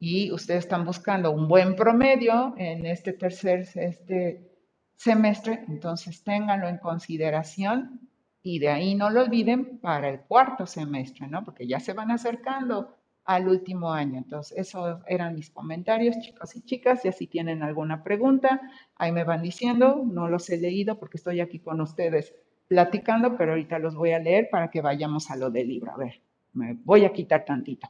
y 0.00 0.32
ustedes 0.32 0.64
están 0.64 0.84
buscando 0.84 1.30
un 1.30 1.46
buen 1.46 1.76
promedio 1.76 2.54
en 2.58 2.84
este 2.84 3.12
tercer 3.12 3.68
este 3.76 4.50
semestre, 4.96 5.64
entonces 5.68 6.24
ténganlo 6.24 6.66
en 6.66 6.78
consideración 6.78 8.00
y 8.42 8.58
de 8.58 8.70
ahí 8.70 8.96
no 8.96 9.10
lo 9.10 9.22
olviden 9.22 9.78
para 9.78 10.08
el 10.08 10.22
cuarto 10.22 10.66
semestre, 10.66 11.28
¿no? 11.28 11.44
Porque 11.44 11.68
ya 11.68 11.78
se 11.78 11.92
van 11.92 12.10
acercando 12.10 12.96
al 13.26 13.46
último 13.46 13.92
año. 13.92 14.18
Entonces, 14.18 14.58
esos 14.58 14.98
eran 15.06 15.36
mis 15.36 15.50
comentarios, 15.50 16.18
chicos 16.18 16.56
y 16.56 16.62
chicas. 16.62 17.04
Y 17.04 17.12
si 17.12 17.28
tienen 17.28 17.62
alguna 17.62 18.02
pregunta, 18.02 18.60
ahí 18.96 19.12
me 19.12 19.22
van 19.22 19.42
diciendo. 19.42 20.02
No 20.04 20.28
los 20.28 20.48
he 20.50 20.56
leído 20.56 20.98
porque 20.98 21.16
estoy 21.16 21.40
aquí 21.40 21.58
con 21.58 21.80
ustedes 21.80 22.34
platicando, 22.68 23.36
pero 23.36 23.52
ahorita 23.52 23.78
los 23.78 23.94
voy 23.94 24.12
a 24.12 24.18
leer 24.18 24.48
para 24.50 24.70
que 24.70 24.80
vayamos 24.80 25.30
a 25.30 25.36
lo 25.36 25.50
del 25.50 25.68
libro. 25.68 25.92
A 25.92 25.96
ver, 25.96 26.20
me 26.52 26.74
voy 26.84 27.04
a 27.04 27.12
quitar 27.12 27.44
tantito. 27.44 27.88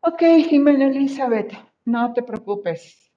Ok, 0.00 0.22
Jimena 0.48 0.86
Elizabeth, 0.86 1.54
no 1.86 2.12
te 2.12 2.22
preocupes. 2.22 3.10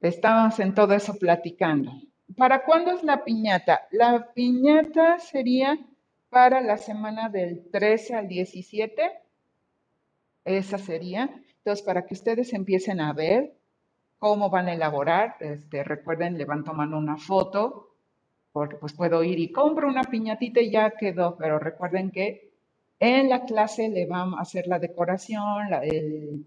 Estamos 0.00 0.58
en 0.58 0.74
todo 0.74 0.92
eso 0.94 1.16
platicando. 1.18 1.92
¿Para 2.36 2.64
cuándo 2.64 2.90
es 2.90 3.02
la 3.04 3.22
piñata? 3.22 3.86
La 3.92 4.32
piñata 4.34 5.18
sería 5.18 5.78
para 6.30 6.60
la 6.60 6.78
semana 6.78 7.28
del 7.28 7.70
13 7.70 8.14
al 8.14 8.28
17. 8.28 9.02
Esa 10.44 10.78
sería. 10.78 11.30
Entonces, 11.58 11.84
para 11.84 12.04
que 12.06 12.14
ustedes 12.14 12.52
empiecen 12.52 13.00
a 13.00 13.12
ver 13.12 13.56
cómo 14.18 14.50
van 14.50 14.68
a 14.68 14.74
elaborar, 14.74 15.36
este, 15.40 15.84
recuerden, 15.84 16.36
le 16.36 16.44
van 16.44 16.64
tomando 16.64 16.98
una 16.98 17.16
foto 17.16 17.93
porque 18.54 18.76
pues 18.76 18.92
puedo 18.92 19.24
ir 19.24 19.40
y 19.40 19.50
compro 19.50 19.88
una 19.88 20.04
piñatita 20.04 20.60
y 20.60 20.70
ya 20.70 20.92
quedó, 20.92 21.36
pero 21.36 21.58
recuerden 21.58 22.12
que 22.12 22.52
en 23.00 23.28
la 23.28 23.44
clase 23.44 23.88
le 23.88 24.06
vamos 24.06 24.38
a 24.38 24.42
hacer 24.42 24.68
la 24.68 24.78
decoración, 24.78 25.72
el, 25.82 26.46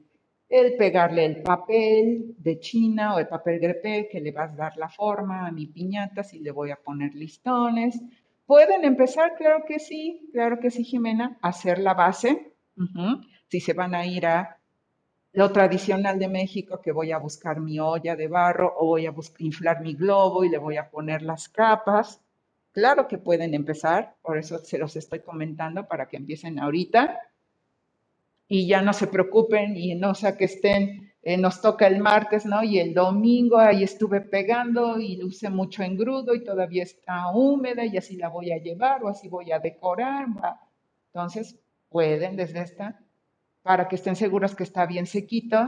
pegarle 0.77 1.25
el 1.25 1.43
papel 1.43 2.33
de 2.37 2.61
China 2.61 3.13
o 3.13 3.19
el 3.19 3.27
papel 3.27 3.59
grepé 3.59 4.07
que 4.09 4.21
le 4.21 4.31
vas 4.31 4.53
a 4.53 4.55
dar 4.55 4.77
la 4.77 4.87
forma 4.87 5.45
a 5.45 5.51
mi 5.51 5.65
piñata, 5.67 6.23
si 6.23 6.39
le 6.39 6.51
voy 6.51 6.71
a 6.71 6.77
poner 6.77 7.13
listones. 7.13 8.01
¿Pueden 8.45 8.85
empezar? 8.85 9.35
Claro 9.35 9.65
que 9.67 9.77
sí, 9.77 10.29
claro 10.31 10.61
que 10.61 10.71
sí, 10.71 10.85
Jimena, 10.85 11.37
hacer 11.41 11.77
la 11.77 11.93
base. 11.93 12.53
Si 13.49 13.59
se 13.59 13.73
van 13.73 13.93
a 13.93 14.05
ir 14.05 14.25
a 14.27 14.61
lo 15.37 15.51
tradicional 15.51 16.17
de 16.17 16.27
México, 16.27 16.81
que 16.81 16.91
voy 16.91 17.11
a 17.11 17.19
buscar 17.19 17.59
mi 17.59 17.79
olla 17.79 18.15
de 18.15 18.27
barro 18.27 18.73
o 18.75 18.87
voy 18.87 19.05
a 19.05 19.13
inflar 19.37 19.81
mi 19.81 19.93
globo 19.93 20.43
y 20.43 20.49
le 20.49 20.57
voy 20.57 20.77
a 20.77 20.89
poner 20.89 21.21
las 21.21 21.47
capas. 21.47 22.19
Claro 22.71 23.07
que 23.07 23.19
pueden 23.19 23.53
empezar, 23.53 24.15
por 24.23 24.39
eso 24.39 24.57
se 24.57 24.79
los 24.79 24.95
estoy 24.95 25.19
comentando 25.19 25.87
para 25.87 26.07
que 26.07 26.17
empiecen 26.17 26.57
ahorita 26.57 27.19
y 28.47 28.65
ya 28.65 28.81
no 28.81 28.93
se 28.93 29.05
preocupen 29.05 29.77
y 29.77 29.93
no 29.93 30.15
sea 30.15 30.35
que 30.35 30.45
estén, 30.45 31.13
eh, 31.21 31.37
nos 31.37 31.61
toca 31.61 31.85
el 31.85 31.99
martes, 31.99 32.47
¿no? 32.47 32.63
Y 32.63 32.79
el 32.79 32.95
domingo 32.95 33.59
ahí 33.59 33.83
estuve 33.83 34.21
pegando 34.21 34.99
y 34.99 35.23
usé 35.23 35.51
mucho 35.51 35.83
engrudo 35.83 36.33
y 36.33 36.43
todavía 36.43 36.81
está 36.81 37.29
húmeda 37.31 37.85
y 37.85 37.95
así 37.95 38.17
la 38.17 38.29
voy 38.29 38.51
a 38.51 38.57
llevar 38.57 39.03
o 39.03 39.09
así 39.09 39.29
voy 39.29 39.51
a 39.51 39.59
decorar. 39.59 40.25
Entonces, 41.13 41.59
pueden 41.89 42.35
desde 42.35 42.61
esta 42.61 42.99
para 43.67 43.89
que 43.89 43.97
estén 43.97 44.15
seguros 44.15 44.55
que 44.55 44.63
está 44.63 44.85
bien 44.85 45.05
sequito. 45.05 45.59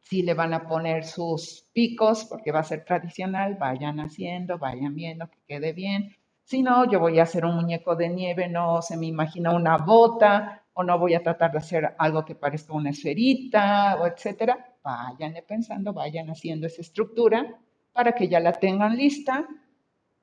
Si 0.00 0.22
le 0.22 0.34
van 0.34 0.52
a 0.54 0.66
poner 0.66 1.04
sus 1.04 1.70
picos, 1.72 2.24
porque 2.24 2.50
va 2.50 2.60
a 2.60 2.64
ser 2.64 2.84
tradicional, 2.84 3.54
vayan 3.54 4.00
haciendo, 4.00 4.58
vayan 4.58 4.96
viendo 4.96 5.30
que 5.30 5.38
quede 5.46 5.72
bien. 5.72 6.16
Si 6.42 6.64
no, 6.64 6.90
yo 6.90 6.98
voy 6.98 7.20
a 7.20 7.22
hacer 7.22 7.44
un 7.44 7.54
muñeco 7.54 7.94
de 7.94 8.08
nieve, 8.08 8.48
no 8.48 8.82
se 8.82 8.96
me 8.96 9.06
imagina 9.06 9.54
una 9.54 9.76
bota, 9.76 10.64
o 10.72 10.82
no 10.82 10.98
voy 10.98 11.14
a 11.14 11.22
tratar 11.22 11.52
de 11.52 11.58
hacer 11.58 11.94
algo 11.96 12.24
que 12.24 12.34
parezca 12.34 12.72
una 12.72 12.90
esferita, 12.90 13.96
o 14.00 14.06
etcétera. 14.08 14.74
Vayan 14.82 15.34
pensando, 15.46 15.92
vayan 15.92 16.28
haciendo 16.28 16.66
esa 16.66 16.80
estructura 16.80 17.56
para 17.92 18.12
que 18.16 18.26
ya 18.26 18.40
la 18.40 18.54
tengan 18.54 18.96
lista 18.96 19.46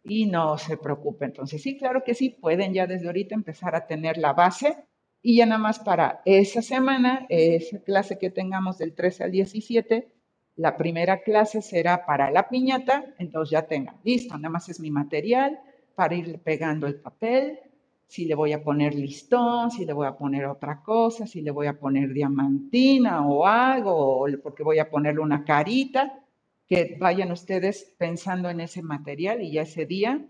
y 0.03 0.25
no 0.25 0.57
se 0.57 0.75
preocupen. 0.75 1.29
Entonces, 1.29 1.61
sí, 1.61 1.77
claro 1.77 2.03
que 2.03 2.13
sí, 2.13 2.31
pueden 2.31 2.73
ya 2.73 2.87
desde 2.87 3.07
ahorita 3.07 3.35
empezar 3.35 3.73
a 3.73 3.87
tener 3.87 4.17
la 4.17 4.33
base 4.33 4.83
Y 5.27 5.35
ya 5.35 5.45
nada 5.45 5.59
más 5.59 5.79
para 5.79 6.21
esa 6.23 6.61
semana, 6.61 7.25
esa 7.27 7.79
clase 7.79 8.17
que 8.17 8.29
tengamos 8.29 8.77
del 8.77 8.95
13 8.95 9.25
al 9.25 9.31
17, 9.31 10.07
la 10.55 10.77
primera 10.77 11.21
clase 11.21 11.61
será 11.61 12.05
para 12.05 12.31
la 12.31 12.47
piñata, 12.47 13.13
entonces 13.19 13.51
ya 13.51 13.67
tengan 13.67 13.97
listo, 14.05 14.37
nada 14.37 14.47
más 14.47 14.69
es 14.69 14.79
mi 14.79 14.89
material 14.89 15.59
para 15.95 16.15
ir 16.15 16.39
pegando 16.39 16.87
el 16.87 16.95
papel, 17.01 17.59
si 18.07 18.23
le 18.23 18.35
voy 18.35 18.53
a 18.53 18.63
poner 18.63 18.95
listón, 18.95 19.69
si 19.69 19.83
le 19.83 19.91
voy 19.91 20.07
a 20.07 20.15
poner 20.15 20.45
otra 20.45 20.81
cosa, 20.81 21.27
si 21.27 21.41
le 21.41 21.51
voy 21.51 21.67
a 21.67 21.77
poner 21.77 22.13
diamantina 22.13 23.27
o 23.27 23.45
algo, 23.45 24.27
porque 24.41 24.63
voy 24.63 24.79
a 24.79 24.89
ponerle 24.89 25.19
una 25.19 25.43
carita, 25.43 26.23
que 26.65 26.95
vayan 26.97 27.33
ustedes 27.33 27.93
pensando 27.97 28.49
en 28.49 28.61
ese 28.61 28.81
material 28.81 29.41
y 29.41 29.51
ya 29.51 29.63
ese 29.63 29.85
día, 29.85 30.25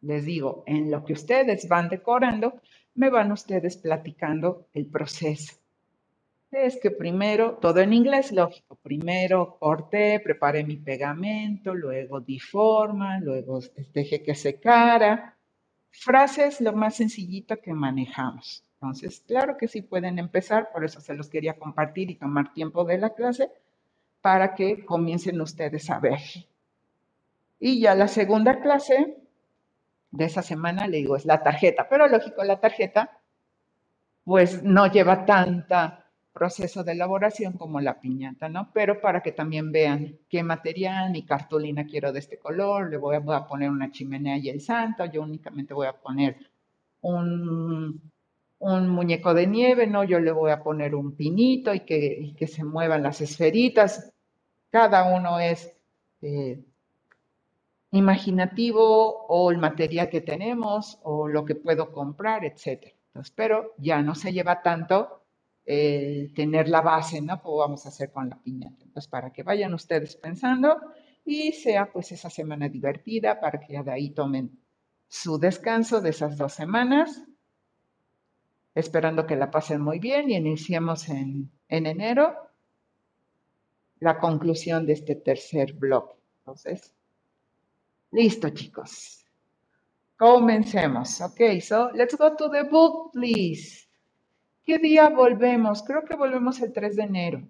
les 0.00 0.24
digo, 0.24 0.64
en 0.66 0.90
lo 0.90 1.04
que 1.04 1.12
ustedes 1.12 1.68
van 1.68 1.90
decorando, 1.90 2.62
me 2.96 3.10
van 3.10 3.30
ustedes 3.30 3.76
platicando 3.76 4.66
el 4.74 4.86
proceso. 4.86 5.54
Es 6.50 6.78
que 6.80 6.90
primero, 6.90 7.58
todo 7.60 7.80
en 7.80 7.92
inglés, 7.92 8.32
lógico, 8.32 8.76
primero 8.76 9.58
corté, 9.58 10.20
preparé 10.20 10.64
mi 10.64 10.76
pegamento, 10.76 11.74
luego 11.74 12.20
di 12.20 12.40
luego 13.20 13.60
dejé 13.92 14.22
que 14.22 14.34
secara. 14.34 15.36
Frases 15.90 16.60
lo 16.60 16.72
más 16.72 16.96
sencillito 16.96 17.60
que 17.60 17.72
manejamos. 17.72 18.62
Entonces, 18.74 19.22
claro 19.26 19.56
que 19.56 19.68
sí 19.68 19.82
pueden 19.82 20.18
empezar, 20.18 20.70
por 20.72 20.84
eso 20.84 21.00
se 21.00 21.14
los 21.14 21.28
quería 21.28 21.58
compartir 21.58 22.10
y 22.10 22.14
tomar 22.14 22.52
tiempo 22.52 22.84
de 22.84 22.98
la 22.98 23.14
clase 23.14 23.50
para 24.20 24.54
que 24.54 24.84
comiencen 24.84 25.40
ustedes 25.40 25.90
a 25.90 25.98
ver. 25.98 26.20
Y 27.58 27.80
ya 27.80 27.94
la 27.94 28.08
segunda 28.08 28.60
clase 28.60 29.16
de 30.10 30.24
esa 30.24 30.42
semana, 30.42 30.86
le 30.86 30.98
digo, 30.98 31.16
es 31.16 31.24
la 31.24 31.42
tarjeta, 31.42 31.88
pero 31.88 32.08
lógico, 32.08 32.44
la 32.44 32.60
tarjeta 32.60 33.20
pues 34.24 34.62
no 34.62 34.90
lleva 34.90 35.24
tanta 35.24 36.06
proceso 36.36 36.84
de 36.84 36.92
elaboración 36.92 37.54
como 37.54 37.80
la 37.80 37.98
piñata, 37.98 38.48
¿no? 38.50 38.70
Pero 38.74 39.00
para 39.00 39.22
que 39.22 39.32
también 39.32 39.72
vean 39.72 40.18
qué 40.28 40.42
material, 40.42 41.10
mi 41.10 41.24
cartulina 41.24 41.86
quiero 41.86 42.12
de 42.12 42.18
este 42.18 42.38
color, 42.38 42.90
le 42.90 42.98
voy 42.98 43.16
a, 43.16 43.46
poner 43.46 43.70
una 43.70 43.90
chimenea 43.90 44.36
y 44.36 44.50
el 44.50 44.60
santo, 44.60 45.06
yo 45.06 45.22
únicamente 45.22 45.72
voy 45.72 45.86
a 45.86 45.94
poner 45.94 46.36
un, 47.00 48.12
un, 48.58 48.88
muñeco 48.88 49.32
de 49.32 49.46
nieve, 49.46 49.86
¿no? 49.86 50.04
Yo 50.04 50.20
le 50.20 50.30
voy 50.30 50.50
a 50.50 50.62
poner 50.62 50.94
un 50.94 51.16
pinito 51.16 51.72
y 51.72 51.80
que, 51.80 52.34
que 52.36 52.46
se 52.46 52.64
muevan 52.64 53.02
las 53.02 53.22
esferitas. 53.22 54.12
Cada 54.70 55.14
uno 55.16 55.40
es 55.40 55.72
eh, 56.20 56.62
imaginativo 57.92 59.26
o 59.28 59.50
el 59.50 59.58
material 59.58 60.08
que 60.08 60.20
tenemos 60.20 60.98
o 61.02 61.28
lo 61.28 61.44
que 61.44 61.54
puedo 61.54 61.92
comprar, 61.92 62.44
etc. 62.44 62.94
Entonces, 63.08 63.32
pero 63.34 63.74
ya 63.78 64.02
no 64.02 64.14
se 64.14 64.32
lleva 64.32 64.62
tanto 64.62 65.22
el 65.64 66.32
tener 66.34 66.68
la 66.68 66.80
base, 66.80 67.20
¿no? 67.20 67.40
Como 67.42 67.56
vamos 67.58 67.86
a 67.86 67.88
hacer 67.88 68.10
con 68.12 68.28
la 68.28 68.36
piñata. 68.36 68.84
Entonces, 68.84 69.08
para 69.08 69.32
que 69.32 69.42
vayan 69.42 69.74
ustedes 69.74 70.16
pensando 70.16 70.80
y 71.24 71.52
sea 71.52 71.92
pues 71.92 72.12
esa 72.12 72.30
semana 72.30 72.68
divertida 72.68 73.40
para 73.40 73.58
que 73.58 73.72
ya 73.72 73.82
de 73.82 73.92
ahí 73.92 74.10
tomen 74.10 74.58
su 75.08 75.38
descanso 75.38 76.00
de 76.00 76.10
esas 76.10 76.36
dos 76.36 76.52
semanas, 76.52 77.24
esperando 78.74 79.26
que 79.26 79.36
la 79.36 79.50
pasen 79.50 79.80
muy 79.80 79.98
bien 79.98 80.30
y 80.30 80.36
iniciemos 80.36 81.08
en, 81.08 81.50
en 81.68 81.86
enero 81.86 82.34
la 83.98 84.18
conclusión 84.18 84.86
de 84.86 84.92
este 84.92 85.16
tercer 85.16 85.72
bloque. 85.72 86.14
Entonces, 86.38 86.94
Listo, 88.16 88.48
chicos. 88.48 89.26
Comencemos. 90.16 91.20
Ok, 91.20 91.60
so 91.60 91.90
let's 91.92 92.16
go 92.16 92.34
to 92.34 92.48
the 92.48 92.62
book, 92.62 93.12
please. 93.12 93.86
¿Qué 94.64 94.78
día 94.78 95.10
volvemos? 95.10 95.82
Creo 95.82 96.02
que 96.02 96.16
volvemos 96.16 96.58
el 96.62 96.72
3 96.72 96.96
de 96.96 97.02
enero. 97.02 97.42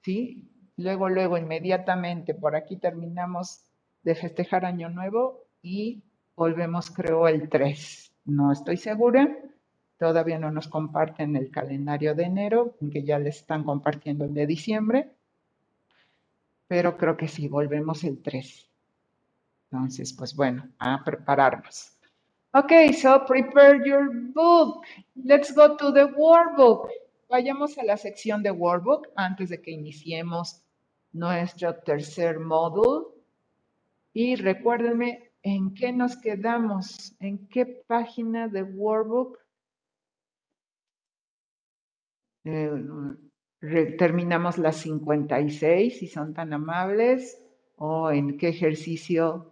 ¿Sí? 0.00 0.48
Luego, 0.78 1.10
luego, 1.10 1.36
inmediatamente, 1.36 2.32
por 2.32 2.56
aquí 2.56 2.78
terminamos 2.78 3.66
de 4.02 4.14
festejar 4.14 4.64
Año 4.64 4.88
Nuevo 4.88 5.44
y 5.60 6.02
volvemos, 6.34 6.90
creo, 6.90 7.28
el 7.28 7.50
3. 7.50 8.14
No 8.24 8.50
estoy 8.50 8.78
segura. 8.78 9.28
Todavía 9.98 10.38
no 10.38 10.50
nos 10.50 10.68
comparten 10.68 11.36
el 11.36 11.50
calendario 11.50 12.14
de 12.14 12.22
enero, 12.22 12.76
aunque 12.80 13.04
ya 13.04 13.18
les 13.18 13.40
están 13.40 13.62
compartiendo 13.62 14.24
el 14.24 14.32
de 14.32 14.46
diciembre. 14.46 15.10
Pero 16.66 16.96
creo 16.96 17.18
que 17.18 17.28
sí, 17.28 17.46
volvemos 17.46 18.04
el 18.04 18.22
3. 18.22 18.71
Entonces, 19.72 20.12
pues 20.12 20.36
bueno, 20.36 20.68
a 20.78 21.02
prepararnos. 21.02 21.96
Ok, 22.52 22.92
so 22.92 23.24
prepare 23.24 23.80
your 23.86 24.10
book. 24.34 24.84
Let's 25.14 25.54
go 25.54 25.74
to 25.78 25.92
the 25.92 26.04
workbook. 26.04 26.90
Vayamos 27.30 27.78
a 27.78 27.84
la 27.84 27.96
sección 27.96 28.42
de 28.42 28.50
workbook 28.50 29.08
antes 29.16 29.48
de 29.48 29.62
que 29.62 29.70
iniciemos 29.70 30.62
nuestro 31.12 31.74
tercer 31.76 32.38
módulo. 32.38 33.14
Y 34.12 34.36
recuérdenme 34.36 35.32
en 35.42 35.72
qué 35.72 35.90
nos 35.90 36.18
quedamos, 36.18 37.16
en 37.18 37.48
qué 37.48 37.64
página 37.64 38.48
de 38.48 38.64
workbook. 38.64 39.38
Eh, 42.44 43.96
terminamos 43.96 44.58
las 44.58 44.76
56, 44.76 45.98
si 45.98 46.08
son 46.08 46.34
tan 46.34 46.52
amables, 46.52 47.42
o 47.76 48.10
en 48.10 48.36
qué 48.36 48.48
ejercicio 48.48 49.51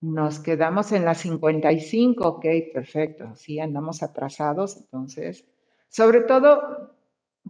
Nos 0.00 0.38
quedamos 0.40 0.92
en 0.92 1.04
la 1.04 1.14
55, 1.14 2.26
ok, 2.28 2.46
perfecto. 2.72 3.34
Sí, 3.36 3.58
andamos 3.60 4.02
atrasados, 4.02 4.76
entonces. 4.76 5.44
Sobre 5.88 6.20
todo, 6.22 6.94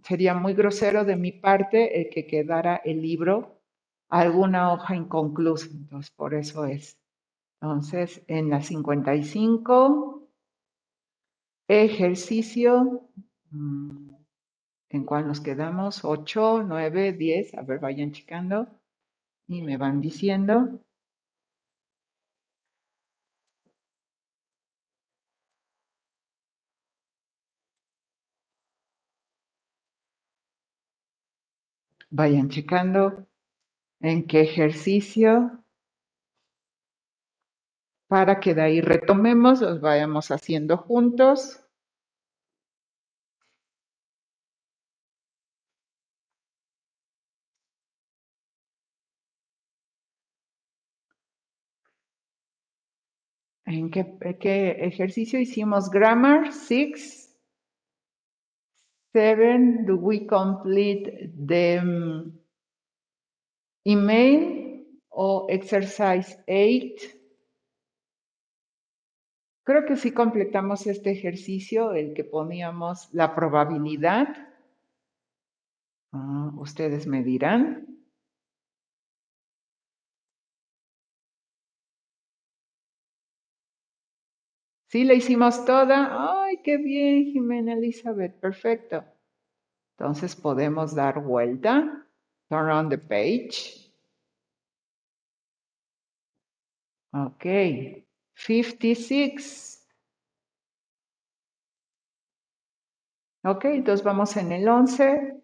sería 0.03 0.35
muy 0.35 0.55
grosero 0.55 1.05
de 1.05 1.17
mi 1.17 1.33
parte 1.33 2.01
el 2.01 2.11
que 2.11 2.27
quedara 2.27 2.77
el 2.85 3.03
libro 3.03 3.61
alguna 4.11 4.73
hoja 4.73 4.97
inconclusa, 4.97 5.69
entonces 5.71 6.11
por 6.13 6.35
eso 6.35 6.65
es. 6.65 6.99
Entonces, 7.61 8.23
en 8.29 8.51
la 8.51 8.63
55, 8.63 10.29
ejercicio, 11.69 13.09
mm, 13.51 14.11
¿en 14.91 15.05
cuál 15.05 15.29
nos 15.29 15.41
quedamos? 15.41 16.05
8, 16.05 16.63
9, 16.65 17.13
10, 17.13 17.55
a 17.55 17.63
ver, 17.63 17.81
vayan 17.81 18.13
checando 18.13 18.69
y 19.49 19.63
me 19.63 19.77
van 19.79 20.01
diciendo. 20.01 20.81
Vayan 32.11 32.49
checando 32.49 33.27
en 34.01 34.27
qué 34.27 34.41
ejercicio 34.41 35.65
para 38.09 38.41
que 38.41 38.55
de 38.55 38.63
ahí 38.63 38.81
retomemos, 38.81 39.61
los 39.61 39.81
vayamos 39.81 40.31
haciendo 40.31 40.79
juntos. 40.79 41.61
¿En 53.67 53.91
qué, 53.91 54.77
ejercicio 54.81 55.39
hicimos? 55.39 55.91
Grammar, 55.91 56.55
six. 56.55 57.28
Seven, 59.13 59.87
do 59.87 59.97
we 59.97 60.27
complete 60.27 61.31
the 61.35 61.79
um, 61.79 62.33
email 63.87 64.85
o 65.11 65.47
exercise 65.49 66.37
eight? 66.47 67.01
Creo 69.65 69.85
que 69.85 69.97
sí 69.97 70.13
completamos 70.13 70.87
este 70.87 71.11
ejercicio, 71.11 71.93
el 71.93 72.15
que 72.15 72.25
poníamos 72.25 73.09
la 73.13 73.35
probabilidad. 73.35 74.29
Ah, 76.13 76.53
ustedes 76.57 77.07
me 77.07 77.23
dirán. 77.23 77.98
Sí, 84.89 85.05
la 85.05 85.13
hicimos 85.15 85.65
toda. 85.67 86.45
¡Ay, 86.45 86.63
qué 86.65 86.79
bien, 86.79 87.27
Jimena 87.27 87.75
Elizabeth! 87.75 88.35
Perfecto. 88.41 89.05
Entonces 89.99 90.35
podemos 90.35 90.95
dar 90.95 91.23
vuelta. 91.23 92.07
Turn 92.49 92.71
on 92.71 92.89
the 92.89 92.97
page. 92.97 93.93
Ok. 97.13 97.45
56. 98.35 99.87
Ok, 103.45 103.65
entonces 103.67 104.05
vamos 104.05 104.37
en 104.37 104.53
el 104.53 104.69
11. 104.69 105.43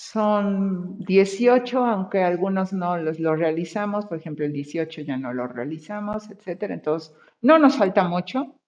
Son 0.00 0.96
18, 1.00 1.84
aunque 1.84 2.22
algunos 2.22 2.72
no 2.72 2.96
los, 2.98 3.18
realizamos, 3.18 4.06
por 4.06 4.18
ejemplo, 4.18 4.44
el 4.44 4.52
18 4.52 5.00
ya 5.00 5.16
no 5.16 5.34
lo 5.34 5.48
realizamos, 5.48 6.30
etcétera. 6.30 6.72
Entonces, 6.72 7.12
no 7.42 7.58
nos 7.58 7.76
falta 7.76 8.04
mucho. 8.04 8.60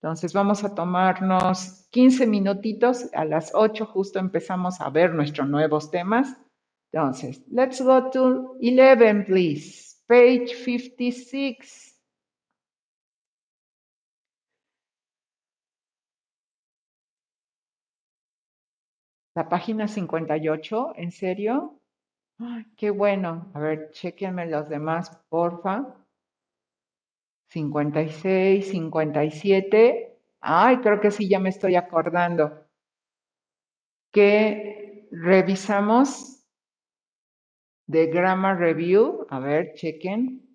Entonces, 0.00 0.32
vamos 0.32 0.62
a 0.62 0.76
tomarnos 0.76 1.88
15 1.90 2.28
minutitos. 2.28 3.12
A 3.12 3.24
las 3.24 3.50
8 3.54 3.86
justo 3.86 4.20
empezamos 4.20 4.80
a 4.80 4.88
ver 4.88 5.12
nuestros 5.14 5.48
nuevos 5.48 5.90
temas. 5.90 6.36
Entonces, 6.92 7.42
let's 7.50 7.82
go 7.82 8.08
to 8.10 8.56
11, 8.62 9.24
please. 9.24 9.96
Page 10.06 10.54
56. 10.64 11.87
La 19.38 19.48
página 19.48 19.86
58, 19.86 20.94
¿en 20.96 21.12
serio? 21.12 21.80
qué 22.76 22.90
bueno. 22.90 23.52
A 23.54 23.60
ver, 23.60 23.92
chequenme 23.92 24.46
los 24.46 24.68
demás, 24.68 25.16
porfa. 25.28 25.94
56, 27.48 28.68
57. 28.68 30.18
Ay, 30.40 30.78
creo 30.78 31.00
que 31.00 31.12
sí, 31.12 31.28
ya 31.28 31.38
me 31.38 31.50
estoy 31.50 31.76
acordando. 31.76 32.66
Que 34.10 35.06
revisamos 35.12 36.44
de 37.86 38.06
Grammar 38.06 38.58
Review. 38.58 39.24
A 39.30 39.38
ver, 39.38 39.72
chequen. 39.74 40.47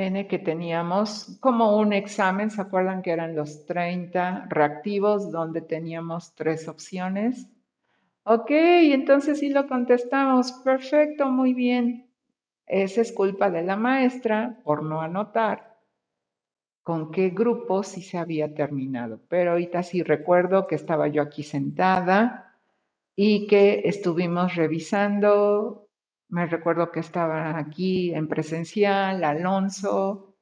Que 0.00 0.38
teníamos 0.38 1.36
como 1.40 1.76
un 1.76 1.92
examen, 1.92 2.50
¿se 2.50 2.62
acuerdan 2.62 3.02
que 3.02 3.10
eran 3.10 3.36
los 3.36 3.66
30 3.66 4.46
reactivos 4.48 5.30
donde 5.30 5.60
teníamos 5.60 6.34
tres 6.34 6.68
opciones? 6.68 7.46
Ok, 8.22 8.50
entonces 8.50 9.40
sí 9.40 9.50
lo 9.50 9.68
contestamos. 9.68 10.52
Perfecto, 10.64 11.28
muy 11.28 11.52
bien. 11.52 12.10
Esa 12.66 13.02
es 13.02 13.12
culpa 13.12 13.50
de 13.50 13.62
la 13.62 13.76
maestra 13.76 14.58
por 14.64 14.82
no 14.82 15.02
anotar 15.02 15.76
con 16.82 17.10
qué 17.10 17.28
grupo 17.28 17.82
sí 17.82 18.00
se 18.00 18.16
había 18.16 18.54
terminado. 18.54 19.20
Pero 19.28 19.50
ahorita 19.50 19.82
sí 19.82 20.02
recuerdo 20.02 20.66
que 20.66 20.76
estaba 20.76 21.08
yo 21.08 21.20
aquí 21.20 21.42
sentada 21.42 22.56
y 23.14 23.46
que 23.46 23.82
estuvimos 23.84 24.56
revisando 24.56 25.89
me 26.30 26.46
recuerdo 26.46 26.90
que 26.90 27.00
estaba 27.00 27.58
aquí 27.58 28.14
en 28.14 28.28
presencial, 28.28 29.22
Alonso, 29.24 30.36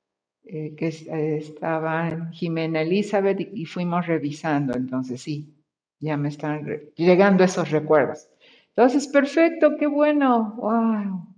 eh, 0.45 0.75
que 0.77 0.89
eh, 0.89 1.37
estaba 1.39 2.31
Jimena 2.33 2.83
Elizabeth 2.83 3.41
y, 3.41 3.65
fuimos 3.65 4.07
revisando. 4.07 4.77
Entonces 4.77 5.21
sí, 5.21 5.55
ya 5.99 6.17
me 6.17 6.29
están 6.29 6.65
llegando 6.95 7.45
esos 7.45 7.71
recuerdos. 7.71 8.29
Entonces, 8.69 9.09
perfecto, 9.09 9.77
qué 9.79 9.87
bueno. 9.87 10.55
Wow. 10.57 11.35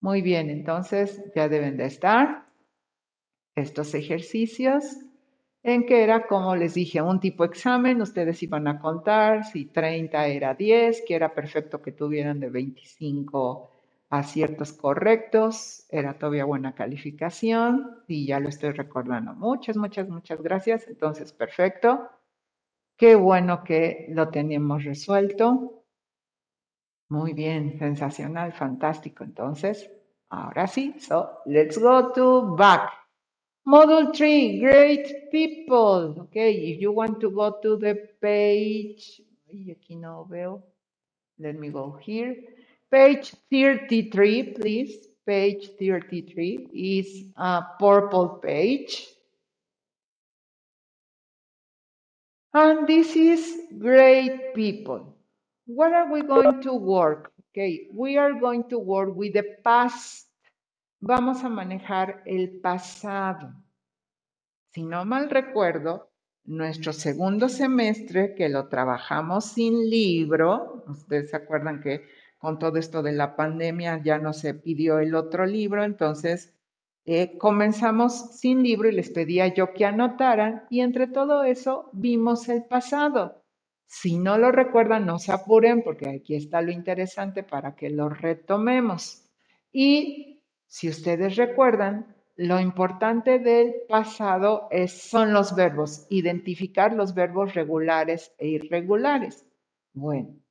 Muy 0.00 0.20
bien, 0.20 0.50
entonces 0.50 1.22
ya 1.34 1.48
deben 1.48 1.76
de 1.76 1.86
estar 1.86 2.46
estos 3.54 3.94
ejercicios 3.94 4.98
en 5.62 5.86
que 5.86 6.02
era, 6.02 6.26
como 6.26 6.56
les 6.56 6.74
dije, 6.74 7.00
un 7.00 7.20
tipo 7.20 7.44
examen, 7.44 8.02
ustedes 8.02 8.42
iban 8.42 8.66
a 8.66 8.80
contar 8.80 9.44
si 9.44 9.66
30 9.66 10.26
era 10.26 10.54
10, 10.54 11.04
que 11.06 11.14
era 11.14 11.32
perfecto 11.32 11.80
que 11.80 11.92
tuvieran 11.92 12.40
de 12.40 12.50
25 12.50 13.71
aciertos 14.12 14.74
correctos, 14.74 15.86
era 15.88 16.18
todavía 16.18 16.44
buena 16.44 16.74
calificación 16.74 18.02
y 18.06 18.26
ya 18.26 18.40
lo 18.40 18.50
estoy 18.50 18.72
recordando. 18.72 19.32
Muchas, 19.32 19.78
muchas, 19.78 20.06
muchas 20.06 20.42
gracias. 20.42 20.86
Entonces, 20.86 21.32
perfecto. 21.32 22.10
Qué 22.94 23.14
bueno 23.14 23.64
que 23.64 24.08
lo 24.10 24.28
tenemos 24.28 24.84
resuelto. 24.84 25.82
Muy 27.08 27.32
bien, 27.32 27.78
sensacional, 27.78 28.52
fantástico. 28.52 29.24
Entonces, 29.24 29.90
ahora 30.28 30.66
sí, 30.66 30.94
so 31.00 31.38
let's 31.46 31.78
go 31.78 32.12
to 32.12 32.54
back. 32.54 32.90
Module 33.64 34.12
3, 34.12 34.60
great 34.60 35.30
people. 35.30 36.20
Okay, 36.24 36.74
if 36.74 36.80
you 36.80 36.92
want 36.92 37.18
to 37.20 37.30
go 37.30 37.58
to 37.62 37.78
the 37.78 37.94
page, 38.20 39.22
aquí 39.70 39.96
no 39.96 40.26
veo. 40.26 40.62
Let 41.38 41.54
me 41.54 41.70
go 41.70 41.98
here. 41.98 42.51
Page 42.92 43.34
33, 43.50 44.52
please. 44.52 45.08
Page 45.24 45.70
33 45.78 46.68
is 46.74 47.32
a 47.38 47.62
purple 47.80 48.40
page. 48.42 49.08
And 52.52 52.86
this 52.86 53.16
is 53.16 53.62
great 53.78 54.54
people. 54.54 55.16
What 55.64 55.94
are 55.94 56.12
we 56.12 56.20
going 56.20 56.60
to 56.62 56.74
work? 56.74 57.32
Okay, 57.50 57.88
we 57.94 58.18
are 58.18 58.34
going 58.34 58.68
to 58.68 58.78
work 58.78 59.16
with 59.16 59.32
the 59.32 59.56
past. 59.64 60.28
Vamos 61.00 61.42
a 61.44 61.48
manejar 61.48 62.22
el 62.26 62.60
pasado. 62.60 63.54
Si 64.74 64.82
no 64.82 65.06
mal 65.06 65.30
recuerdo, 65.30 66.10
nuestro 66.44 66.92
segundo 66.92 67.48
semestre, 67.48 68.34
que 68.34 68.50
lo 68.50 68.68
trabajamos 68.68 69.46
sin 69.46 69.88
libro, 69.88 70.84
ustedes 70.88 71.30
se 71.30 71.36
acuerdan 71.36 71.80
que 71.80 72.04
con 72.42 72.58
todo 72.58 72.76
esto 72.76 73.04
de 73.04 73.12
la 73.12 73.36
pandemia 73.36 74.02
ya 74.02 74.18
no 74.18 74.32
se 74.32 74.52
pidió 74.52 74.98
el 74.98 75.14
otro 75.14 75.46
libro, 75.46 75.84
entonces 75.84 76.52
eh, 77.04 77.38
comenzamos 77.38 78.36
sin 78.36 78.64
libro 78.64 78.88
y 78.88 78.92
les 78.92 79.10
pedía 79.10 79.46
yo 79.54 79.72
que 79.72 79.84
anotaran 79.84 80.64
y 80.68 80.80
entre 80.80 81.06
todo 81.06 81.44
eso 81.44 81.88
vimos 81.92 82.48
el 82.48 82.64
pasado. 82.64 83.44
Si 83.86 84.18
no 84.18 84.38
lo 84.38 84.50
recuerdan, 84.50 85.06
no 85.06 85.20
se 85.20 85.30
apuren 85.30 85.84
porque 85.84 86.08
aquí 86.08 86.34
está 86.34 86.62
lo 86.62 86.72
interesante 86.72 87.44
para 87.44 87.76
que 87.76 87.90
lo 87.90 88.08
retomemos. 88.08 89.30
Y 89.70 90.42
si 90.66 90.88
ustedes 90.88 91.36
recuerdan, 91.36 92.12
lo 92.34 92.58
importante 92.58 93.38
del 93.38 93.72
pasado 93.88 94.66
es, 94.72 94.90
son 95.00 95.32
los 95.32 95.54
verbos, 95.54 96.08
identificar 96.10 96.92
los 96.92 97.14
verbos 97.14 97.54
regulares 97.54 98.34
e 98.36 98.48
irregulares. 98.48 99.46
Bueno, 99.92 100.42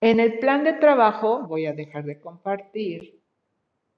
en 0.00 0.20
el 0.20 0.38
plan 0.38 0.64
de 0.64 0.74
trabajo, 0.74 1.46
voy 1.46 1.66
a 1.66 1.72
dejar 1.72 2.04
de 2.04 2.20
compartir. 2.20 3.20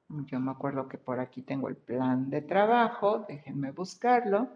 Yo 0.08 0.40
me 0.40 0.50
acuerdo 0.50 0.88
que 0.88 0.98
por 0.98 1.20
aquí 1.20 1.42
tengo 1.42 1.68
el 1.68 1.76
plan 1.76 2.30
de 2.30 2.42
trabajo, 2.42 3.24
déjenme 3.28 3.70
buscarlo. 3.70 4.48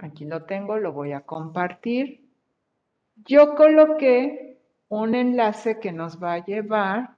aquí 0.00 0.24
lo 0.24 0.44
tengo, 0.44 0.78
lo 0.78 0.92
voy 0.92 1.12
a 1.12 1.20
compartir. 1.20 2.28
Yo 3.24 3.54
coloqué 3.54 4.60
un 4.88 5.14
enlace 5.14 5.78
que 5.78 5.92
nos 5.92 6.22
va 6.22 6.34
a 6.34 6.44
llevar 6.44 7.16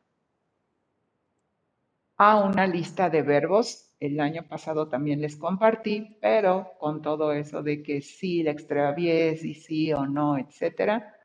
a 2.17 2.41
una 2.41 2.67
lista 2.67 3.09
de 3.09 3.23
verbos. 3.23 3.95
El 4.01 4.21
año 4.21 4.47
pasado 4.47 4.89
también 4.89 5.21
les 5.21 5.37
compartí, 5.37 6.19
pero 6.21 6.73
con 6.79 7.01
todo 7.01 7.33
eso 7.33 7.63
de 7.63 7.83
que 7.83 8.01
sí 8.01 8.43
la 8.43 8.51
extraviés 8.51 9.45
y 9.45 9.55
sí 9.55 9.93
o 9.93 10.07
no, 10.07 10.37
etcétera, 10.37 11.18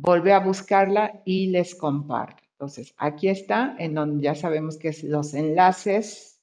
volví 0.00 0.30
a 0.30 0.38
buscarla 0.38 1.22
y 1.24 1.48
les 1.48 1.74
comparto. 1.74 2.42
Entonces, 2.52 2.94
aquí 2.96 3.28
está, 3.28 3.76
en 3.78 3.94
donde 3.94 4.22
ya 4.22 4.34
sabemos 4.34 4.78
que 4.78 4.88
es 4.88 5.02
los 5.02 5.34
enlaces, 5.34 6.40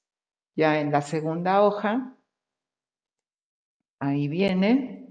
ya 0.56 0.80
en 0.80 0.92
la 0.92 1.02
segunda 1.02 1.62
hoja. 1.62 2.18
Ahí 4.00 4.28
viene. 4.28 5.08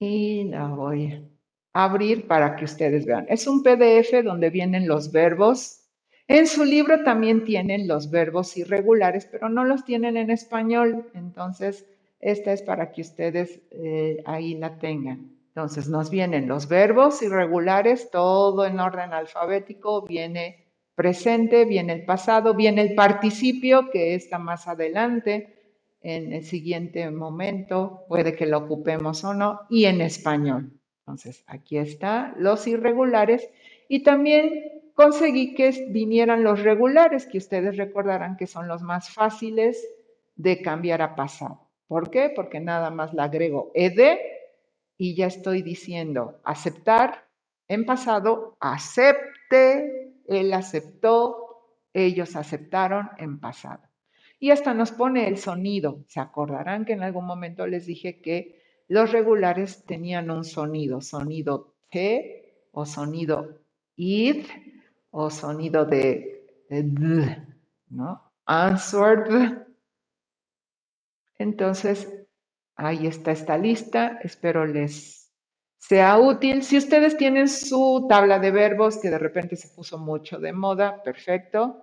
Y 0.00 0.44
la 0.44 0.68
voy 0.68 1.28
a 1.74 1.84
abrir 1.84 2.26
para 2.26 2.56
que 2.56 2.64
ustedes 2.64 3.04
vean. 3.04 3.26
Es 3.28 3.46
un 3.46 3.62
PDF 3.62 4.22
donde 4.24 4.50
vienen 4.50 4.88
los 4.88 5.12
verbos. 5.12 5.88
En 6.26 6.46
su 6.46 6.64
libro 6.64 7.02
también 7.02 7.44
tienen 7.44 7.86
los 7.88 8.10
verbos 8.10 8.56
irregulares, 8.56 9.26
pero 9.26 9.48
no 9.48 9.64
los 9.64 9.84
tienen 9.84 10.16
en 10.16 10.30
español. 10.30 11.10
Entonces, 11.14 11.86
esta 12.20 12.52
es 12.52 12.62
para 12.62 12.92
que 12.92 13.00
ustedes 13.00 13.60
eh, 13.70 14.22
ahí 14.26 14.54
la 14.54 14.78
tengan. 14.78 15.32
Entonces 15.48 15.88
nos 15.88 16.10
vienen 16.10 16.46
los 16.46 16.68
verbos 16.68 17.22
irregulares, 17.22 18.10
todo 18.10 18.64
en 18.64 18.78
orden 18.78 19.12
alfabético, 19.12 20.02
viene 20.02 20.66
presente, 20.94 21.64
viene 21.64 21.94
el 21.94 22.04
pasado, 22.04 22.54
viene 22.54 22.82
el 22.82 22.94
participio, 22.94 23.90
que 23.90 24.14
está 24.14 24.38
más 24.38 24.68
adelante, 24.68 25.56
en 26.02 26.32
el 26.32 26.44
siguiente 26.44 27.10
momento, 27.10 28.04
puede 28.08 28.34
que 28.34 28.46
lo 28.46 28.58
ocupemos 28.58 29.24
o 29.24 29.34
no, 29.34 29.60
y 29.68 29.86
en 29.86 30.00
español. 30.00 30.72
Entonces, 31.00 31.42
aquí 31.46 31.78
está 31.78 32.34
los 32.38 32.66
irregulares 32.66 33.48
y 33.88 34.02
también 34.02 34.92
conseguí 34.94 35.54
que 35.54 35.88
vinieran 35.88 36.42
los 36.44 36.62
regulares, 36.62 37.26
que 37.26 37.38
ustedes 37.38 37.76
recordarán 37.76 38.36
que 38.36 38.46
son 38.46 38.68
los 38.68 38.82
más 38.82 39.10
fáciles 39.10 39.84
de 40.36 40.62
cambiar 40.62 41.02
a 41.02 41.16
pasado. 41.16 41.69
¿Por 41.90 42.08
qué? 42.12 42.30
Porque 42.30 42.60
nada 42.60 42.88
más 42.90 43.12
le 43.12 43.20
agrego 43.22 43.72
ed 43.74 43.98
y 44.96 45.16
ya 45.16 45.26
estoy 45.26 45.60
diciendo 45.62 46.38
aceptar 46.44 47.26
en 47.66 47.84
pasado, 47.84 48.56
acepte, 48.60 50.14
él 50.28 50.52
aceptó, 50.52 51.64
ellos 51.92 52.36
aceptaron 52.36 53.10
en 53.18 53.40
pasado. 53.40 53.82
y 54.38 54.52
hasta 54.52 54.72
nos 54.72 54.92
pone 54.92 55.26
el 55.26 55.36
sonido. 55.36 56.04
Se 56.06 56.20
acordarán 56.20 56.84
que 56.84 56.92
en 56.92 57.02
algún 57.02 57.26
momento 57.26 57.66
les 57.66 57.86
dije 57.86 58.20
que 58.20 58.62
los 58.86 59.10
regulares 59.10 59.84
tenían 59.84 60.30
un 60.30 60.44
sonido, 60.44 61.00
sonido 61.00 61.74
T 61.90 62.68
o 62.70 62.86
sonido 62.86 63.58
id 63.96 64.46
o 65.10 65.28
sonido 65.28 65.84
de, 65.86 66.46
d, 66.70 67.36
¿no? 67.88 68.22
Answered. 68.46 69.69
Entonces, 71.40 72.06
ahí 72.76 73.06
está 73.06 73.30
esta 73.30 73.56
lista. 73.56 74.18
Espero 74.22 74.66
les 74.66 75.32
sea 75.78 76.18
útil. 76.18 76.62
Si 76.62 76.76
ustedes 76.76 77.16
tienen 77.16 77.48
su 77.48 78.04
tabla 78.10 78.38
de 78.38 78.50
verbos 78.50 78.98
que 78.98 79.08
de 79.08 79.18
repente 79.18 79.56
se 79.56 79.68
puso 79.68 79.96
mucho 79.96 80.38
de 80.38 80.52
moda, 80.52 81.02
perfecto. 81.02 81.82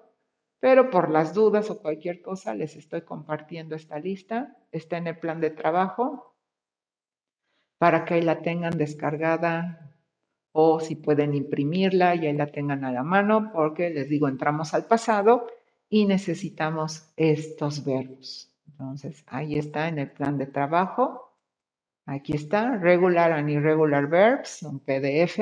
Pero 0.60 0.92
por 0.92 1.10
las 1.10 1.34
dudas 1.34 1.72
o 1.72 1.82
cualquier 1.82 2.22
cosa, 2.22 2.54
les 2.54 2.76
estoy 2.76 3.02
compartiendo 3.02 3.76
esta 3.76 3.98
lista. 3.98 4.56
Está 4.72 4.98
en 4.98 5.08
el 5.08 5.18
plan 5.18 5.42
de 5.42 5.50
trabajo 5.50 6.36
para 7.80 8.06
que 8.06 8.14
ahí 8.14 8.22
la 8.22 8.44
tengan 8.44 8.78
descargada 8.78 9.92
o 10.52 10.80
si 10.80 10.96
pueden 10.96 11.34
imprimirla 11.34 12.14
y 12.14 12.28
ahí 12.28 12.34
la 12.34 12.52
tengan 12.52 12.86
a 12.86 12.92
la 12.92 13.02
mano, 13.02 13.52
porque 13.52 13.90
les 13.90 14.08
digo, 14.08 14.28
entramos 14.28 14.76
al 14.76 14.86
pasado 14.86 15.48
y 15.90 16.06
necesitamos 16.06 17.12
estos 17.16 17.84
verbos. 17.84 18.57
Entonces, 18.80 19.24
ahí 19.26 19.58
está 19.58 19.88
en 19.88 19.98
el 19.98 20.12
plan 20.12 20.38
de 20.38 20.46
trabajo. 20.46 21.34
Aquí 22.06 22.34
está, 22.34 22.78
regular 22.78 23.32
and 23.32 23.50
irregular 23.50 24.08
verbs, 24.08 24.62
un 24.62 24.80
PDF, 24.80 25.40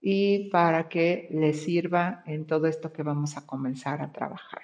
y 0.00 0.48
para 0.48 0.88
que 0.88 1.28
les 1.30 1.62
sirva 1.62 2.22
en 2.24 2.46
todo 2.46 2.66
esto 2.66 2.90
que 2.90 3.02
vamos 3.02 3.36
a 3.36 3.46
comenzar 3.46 4.00
a 4.00 4.10
trabajar. 4.10 4.62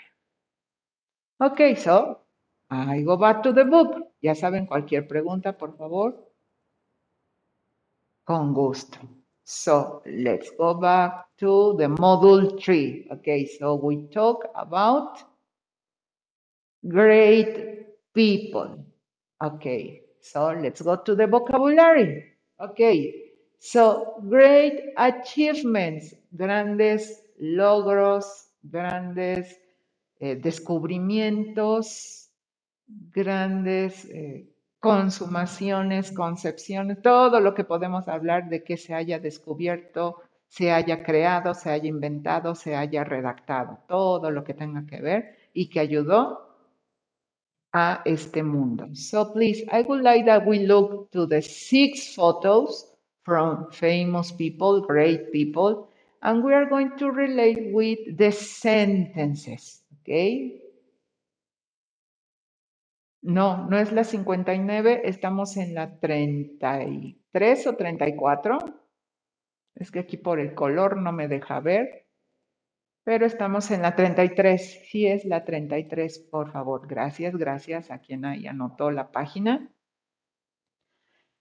Ok, 1.39 1.77
so 1.77 2.25
I 2.71 3.03
go 3.03 3.19
back 3.19 3.43
to 3.43 3.53
the 3.53 3.65
book. 3.65 4.13
Ya 4.23 4.35
saben, 4.35 4.67
cualquier 4.67 5.07
pregunta, 5.07 5.57
por 5.59 5.77
favor. 5.77 6.33
Con 8.25 8.55
gusto. 8.55 8.99
So 9.45 10.03
let's 10.07 10.51
go 10.57 10.75
back 10.75 11.27
to 11.37 11.77
the 11.77 11.89
module 11.89 12.59
three. 12.59 13.07
Okay, 13.11 13.47
so 13.47 13.75
we 13.75 14.09
talk 14.09 14.47
about 14.55 15.19
great 16.87 17.80
people. 18.15 18.85
Okay, 19.43 20.03
so 20.21 20.53
let's 20.53 20.83
go 20.83 20.97
to 20.97 21.15
the 21.15 21.27
vocabulary. 21.27 22.25
Okay, 22.61 23.33
so 23.59 24.21
great 24.29 24.93
achievements, 24.97 26.15
grandes 26.37 27.23
logros, 27.41 28.51
grandes 28.63 29.57
eh, 30.21 30.37
descubrimientos, 30.37 32.29
grandes 32.87 34.05
eh, 34.11 34.47
consumaciones, 34.79 36.13
concepciones, 36.13 37.01
todo 37.03 37.41
lo 37.41 37.55
que 37.55 37.65
podemos 37.65 38.09
hablar 38.09 38.49
de 38.49 38.63
que 38.63 38.77
se 38.77 38.95
haya 38.95 39.19
descubierto, 39.19 40.23
se 40.49 40.73
haya 40.73 41.03
creado, 41.03 41.55
se 41.55 41.71
haya 41.71 41.89
inventado, 41.89 42.55
se 42.55 42.75
haya 42.75 43.05
redactado, 43.05 43.79
todo 43.89 44.31
lo 44.31 44.43
que 44.43 44.55
tenga 44.55 44.85
que 44.87 45.01
ver 45.01 45.37
y 45.55 45.71
que 45.71 45.81
ayudó 45.81 46.50
a 47.73 48.03
este 48.05 48.43
mundo. 48.43 48.89
So 48.95 49.33
please, 49.33 49.65
I 49.71 49.83
would 49.83 50.03
like 50.03 50.27
that 50.27 50.47
we 50.47 50.61
look 50.67 51.11
to 51.13 51.27
the 51.27 51.41
six 51.41 52.15
photos 52.15 52.87
from 53.23 53.71
famous 53.71 54.33
people, 54.33 54.81
great 54.81 55.31
people, 55.33 55.89
and 56.23 56.43
we 56.43 56.53
are 56.53 56.67
going 56.67 56.97
to 56.99 57.11
relate 57.11 57.73
with 57.73 57.99
the 58.17 58.33
sentences, 58.33 59.83
okay? 60.01 60.61
No, 63.23 63.69
no 63.69 63.79
es 63.79 63.93
la 63.93 64.05
59, 64.05 65.03
estamos 65.05 65.57
en 65.57 65.75
la 65.75 65.99
33 66.01 67.67
o 67.67 67.77
34. 67.77 68.59
Es 69.75 69.91
que 69.91 70.01
aquí 70.01 70.17
por 70.17 70.41
el 70.41 70.55
color 70.55 70.97
no 70.97 71.13
me 71.13 71.29
deja 71.29 71.61
ver, 71.61 72.07
pero 73.11 73.27
estamos 73.27 73.73
en 73.73 73.83
la 73.83 73.97
33. 73.97 74.83
Sí 74.89 75.05
es 75.05 75.25
la 75.25 75.45
33, 75.45 76.21
por 76.31 76.53
favor. 76.53 76.87
Gracias, 76.87 77.37
gracias 77.37 77.91
a 77.91 77.99
quien 77.99 78.25
ahí 78.25 78.47
anotó 78.47 78.93
la 78.93 79.11
página. 79.11 79.69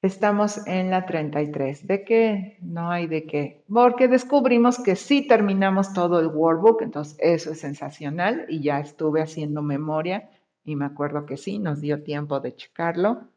Estamos 0.02 0.66
en 0.66 0.90
la 0.90 1.06
33. 1.06 1.86
¿De 1.86 2.04
qué? 2.04 2.58
No 2.64 2.90
hay 2.90 3.06
de 3.06 3.28
qué. 3.28 3.66
Porque 3.72 4.08
descubrimos 4.08 4.80
que 4.80 4.96
sí 4.96 5.28
terminamos 5.28 5.94
todo 5.94 6.20
el 6.20 6.30
workbook, 6.30 6.82
entonces 6.82 7.16
eso 7.20 7.52
es 7.52 7.60
sensacional 7.60 8.48
y 8.50 8.64
ya 8.64 8.80
estuve 8.80 9.22
haciendo 9.22 9.62
memoria 9.62 10.28
y 10.64 10.76
me 10.76 10.86
acuerdo 10.86 11.28
que 11.28 11.38
sí, 11.38 11.60
nos 11.60 11.82
dio 11.82 12.02
tiempo 12.02 12.40
de 12.40 12.56
checarlo. 12.56 13.30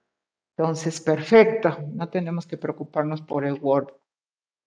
Entonces, 0.57 1.03
perfecto, 1.03 1.77
no 1.93 2.09
tenemos 2.09 2.47
que 2.47 2.57
preocuparnos 2.57 3.21
por 3.21 3.45
el 3.45 3.59
Word. 3.61 3.93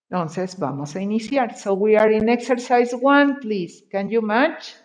Entonces, 0.09 0.55
vamos 0.57 0.95
a 0.95 1.01
iniciar. 1.01 1.57
So 1.57 1.73
we 1.73 1.97
are 1.97 2.11
in 2.11 2.29
exercise 2.29 2.93
one, 2.93 3.39
please. 3.39 3.83
Can 3.91 4.09
you 4.09 4.21
match 4.21 4.75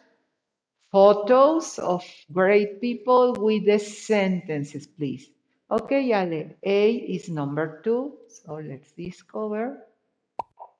photos 0.91 1.79
of 1.79 2.05
great 2.33 2.81
people 2.81 3.35
with 3.39 3.67
the 3.67 3.79
sentences, 3.79 4.87
please? 4.87 5.31
Okay, 5.71 6.13
Ale, 6.13 6.57
A 6.65 6.93
is 6.95 7.29
number 7.29 7.81
two, 7.85 8.19
so 8.27 8.55
let's 8.55 8.91
discover. 8.93 9.87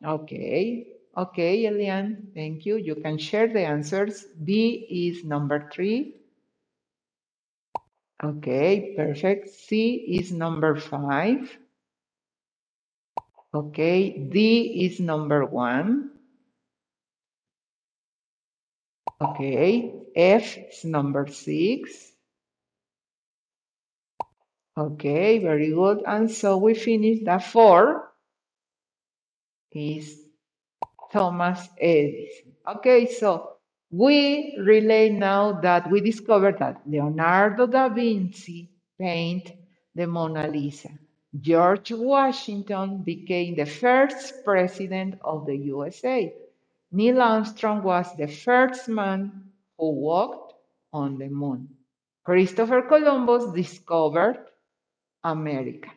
Okay, 0.05 0.87
okay, 1.17 1.67
Elian, 1.67 2.33
thank 2.35 2.67
you. 2.67 2.77
You 2.77 2.97
can 2.97 3.19
share 3.19 3.47
the 3.47 3.61
answers. 3.61 4.25
B 4.43 4.87
is 4.91 5.23
number 5.23 5.71
three. 5.73 6.17
Okay, 8.25 8.95
perfect. 8.97 9.51
C 9.51 9.95
is 10.19 10.33
number 10.33 10.75
five. 10.77 11.57
Okay, 13.55 14.17
D 14.31 14.85
is 14.87 15.01
number 15.01 15.45
one. 15.45 16.11
Okay, 19.21 19.93
F 20.17 20.57
is 20.57 20.85
number 20.85 21.27
six. 21.27 22.13
Okay, 24.79 25.39
very 25.41 25.71
good. 25.73 26.03
And 26.07 26.31
so 26.31 26.57
we 26.59 26.75
finish 26.75 27.21
that 27.25 27.45
four 27.45 28.13
is 29.73 30.21
Thomas 31.13 31.69
Edison. 31.81 32.55
Okay, 32.77 33.07
so 33.07 33.57
we 33.91 34.57
relate 34.59 35.13
now 35.13 35.61
that 35.61 35.91
we 35.91 36.01
discovered 36.01 36.59
that 36.61 36.83
Leonardo 36.87 37.67
da 37.67 37.89
Vinci 37.89 38.71
painted 38.99 39.59
the 39.95 40.07
Mona 40.07 40.49
Lisa. 40.49 40.91
George 41.39 41.93
Washington 41.93 43.05
became 43.05 43.55
the 43.55 43.67
first 43.67 44.45
president 44.45 45.15
of 45.23 45.47
the 45.47 45.57
USA. 45.57 46.35
Neil 46.91 47.23
Armstrong 47.23 47.85
was 47.85 48.13
the 48.17 48.27
first 48.27 48.89
man 48.89 49.53
who 49.79 49.93
walked 49.93 50.55
on 50.93 51.19
the 51.19 51.29
moon. 51.29 51.69
Christopher 52.25 52.83
Columbus 52.83 53.53
discovered 53.53 54.45
America. 55.23 55.91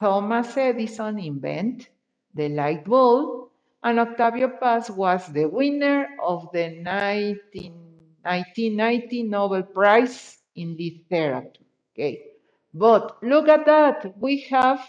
Thomas 0.00 0.56
Edison 0.56 1.20
invented 1.20 1.86
the 2.34 2.48
light 2.48 2.84
bulb 2.84 3.50
and 3.82 4.00
Octavio 4.00 4.48
Paz 4.58 4.90
was 4.90 5.28
the 5.28 5.46
winner 5.46 6.16
of 6.20 6.50
the 6.52 6.82
1990 6.82 9.22
Nobel 9.22 9.62
Prize 9.62 10.38
in 10.56 10.76
Literature. 10.76 11.62
Okay, 11.94 12.33
but 12.74 13.22
look 13.22 13.48
at 13.48 13.66
that, 13.66 14.18
we 14.18 14.40
have 14.50 14.80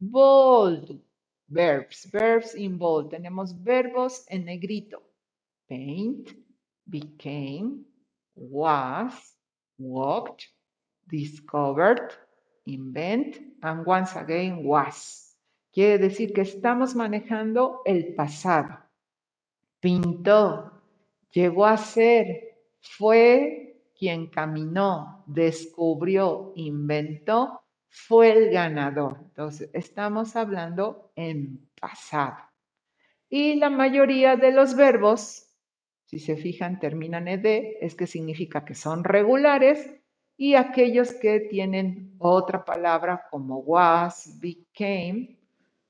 bold 0.00 0.98
verbs, 1.50 2.06
verbs 2.10 2.54
in 2.54 2.78
bold. 2.78 3.10
Tenemos 3.10 3.52
verbos 3.52 4.24
en 4.30 4.44
negrito. 4.44 5.02
Paint, 5.68 6.32
became, 6.88 7.84
was, 8.34 9.12
walked, 9.78 10.48
discovered, 11.10 12.12
invent, 12.66 13.38
and 13.62 13.84
once 13.84 14.14
again 14.16 14.64
was. 14.64 15.34
Quiere 15.74 15.98
decir 15.98 16.34
que 16.34 16.42
estamos 16.42 16.94
manejando 16.94 17.80
el 17.86 18.14
pasado. 18.14 18.78
Pintó, 19.80 20.70
llegó 21.32 21.66
a 21.66 21.76
ser, 21.76 22.58
fue 22.80 23.61
quien 24.02 24.26
caminó, 24.26 25.22
descubrió, 25.28 26.52
inventó, 26.56 27.60
fue 27.88 28.32
el 28.32 28.50
ganador. 28.50 29.18
Entonces, 29.28 29.70
estamos 29.74 30.34
hablando 30.34 31.12
en 31.14 31.70
pasado. 31.80 32.34
Y 33.28 33.54
la 33.54 33.70
mayoría 33.70 34.34
de 34.34 34.50
los 34.50 34.74
verbos, 34.74 35.46
si 36.06 36.18
se 36.18 36.34
fijan, 36.34 36.80
terminan 36.80 37.28
en 37.28 37.46
ed, 37.46 37.76
es 37.80 37.94
que 37.94 38.08
significa 38.08 38.64
que 38.64 38.74
son 38.74 39.04
regulares 39.04 39.94
y 40.36 40.56
aquellos 40.56 41.12
que 41.12 41.38
tienen 41.38 42.16
otra 42.18 42.64
palabra 42.64 43.28
como 43.30 43.58
was, 43.58 44.36
became, 44.40 45.38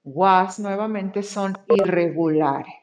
was 0.05 0.59
nuevamente 0.61 1.23
son 1.23 1.57
irregulares. 1.67 2.75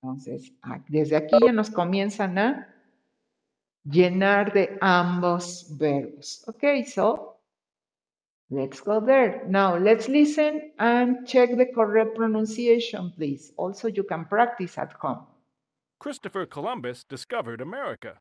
Entonces, 0.00 0.50
desde 0.88 1.16
aquí 1.16 1.36
ya 1.44 1.52
nos 1.52 1.68
comienzan 1.68 2.38
a 2.38 2.77
llenar 3.88 4.52
de 4.52 4.78
ambos 4.80 5.64
verbos. 5.78 6.44
Okay, 6.48 6.84
so 6.84 7.34
let's 8.50 8.80
go 8.80 9.00
there. 9.00 9.42
Now 9.46 9.76
let's 9.76 10.08
listen 10.08 10.72
and 10.78 11.26
check 11.26 11.56
the 11.56 11.66
correct 11.66 12.16
pronunciation, 12.16 13.12
please. 13.16 13.52
Also, 13.56 13.88
you 13.88 14.02
can 14.02 14.24
practice 14.24 14.78
at 14.78 14.92
home. 14.94 15.26
Christopher 15.98 16.46
Columbus 16.46 17.04
discovered 17.04 17.60
America. 17.60 18.20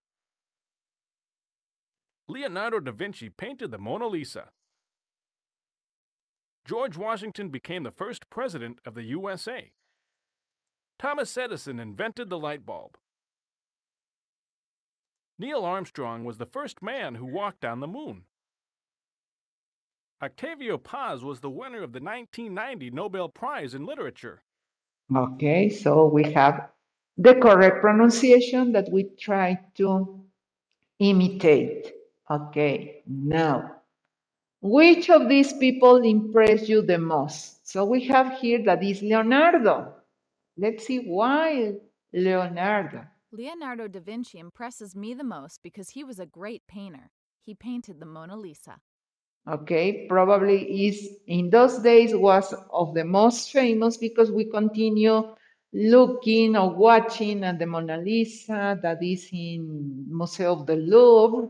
Leonardo 2.27 2.79
da 2.79 2.91
Vinci 2.91 3.29
painted 3.29 3.71
the 3.71 3.77
Mona 3.77 4.07
Lisa. 4.07 4.49
George 6.65 6.97
Washington 6.97 7.47
became 7.47 7.83
the 7.83 7.91
first 7.91 8.29
president 8.29 8.79
of 8.85 8.93
the 8.93 9.03
USA. 9.03 9.71
Thomas 10.99 11.37
Edison 11.37 11.79
invented 11.79 12.29
the 12.29 12.37
light 12.37 12.65
bulb. 12.65 12.97
Neil 15.39 15.63
Armstrong 15.63 16.23
was 16.23 16.37
the 16.37 16.45
first 16.45 16.81
man 16.81 17.15
who 17.15 17.25
walked 17.25 17.63
on 17.63 17.79
the 17.79 17.87
moon. 17.87 18.23
Octavio 20.21 20.79
Paz 20.79 21.23
was 21.23 21.41
the 21.41 21.49
winner 21.49 21.83
of 21.83 21.93
the 21.93 21.99
1990 21.99 22.89
Nobel 22.89 23.29
Prize 23.29 23.75
in 23.75 23.85
Literature. 23.85 24.41
Okay, 25.15 25.69
so 25.69 26.07
we 26.07 26.31
have 26.31 26.69
the 27.17 27.35
correct 27.35 27.81
pronunciation 27.81 28.71
that 28.71 28.89
we 28.91 29.03
try 29.19 29.59
to 29.75 30.23
imitate. 30.99 31.93
Okay, 32.31 33.03
now, 33.05 33.75
which 34.61 35.09
of 35.11 35.29
these 35.29 35.53
people 35.53 35.97
impressed 35.97 36.67
you 36.67 36.81
the 36.81 36.97
most? 36.97 37.67
So 37.67 37.85
we 37.85 38.03
have 38.05 38.39
here 38.39 38.63
that 38.65 38.83
is 38.83 39.03
Leonardo. 39.03 39.93
Let's 40.57 40.87
see 40.87 40.99
why 40.99 41.75
Leonardo. 42.11 43.05
Leonardo 43.31 43.87
da 43.87 43.99
Vinci 43.99 44.39
impresses 44.39 44.95
me 44.95 45.13
the 45.13 45.23
most 45.23 45.61
because 45.61 45.89
he 45.89 46.03
was 46.03 46.19
a 46.19 46.25
great 46.25 46.65
painter. 46.67 47.11
He 47.41 47.53
painted 47.53 47.99
the 47.99 48.05
Mona 48.05 48.37
Lisa. 48.37 48.79
Okay, 49.49 50.05
probably 50.07 50.87
is 50.87 51.09
in 51.27 51.49
those 51.49 51.79
days 51.79 52.15
was 52.15 52.53
of 52.71 52.93
the 52.93 53.03
most 53.05 53.51
famous 53.51 53.97
because 53.97 54.31
we 54.31 54.45
continue 54.45 55.23
looking 55.73 56.55
or 56.57 56.73
watching 56.73 57.43
at 57.43 57.59
the 57.59 57.65
Mona 57.65 57.97
Lisa 57.97 58.79
that 58.81 59.01
is 59.03 59.29
in 59.31 60.05
Museo 60.09 60.53
of 60.53 60.65
the 60.65 60.75
Louvre, 60.75 61.49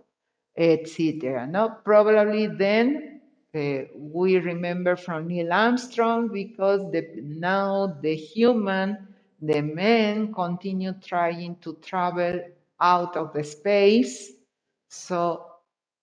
etc. 0.57 1.47
No, 1.47 1.77
probably 1.83 2.47
then 2.47 3.21
uh, 3.55 3.83
we 3.95 4.37
remember 4.37 4.95
from 4.95 5.27
Neil 5.27 5.53
Armstrong 5.53 6.27
because 6.31 6.81
the, 6.91 7.07
now 7.23 7.97
the 8.01 8.15
human, 8.15 8.97
the 9.41 9.61
men 9.61 10.33
continue 10.33 10.93
trying 10.93 11.57
to 11.61 11.73
travel 11.75 12.41
out 12.79 13.15
of 13.15 13.33
the 13.33 13.43
space. 13.43 14.31
So 14.89 15.45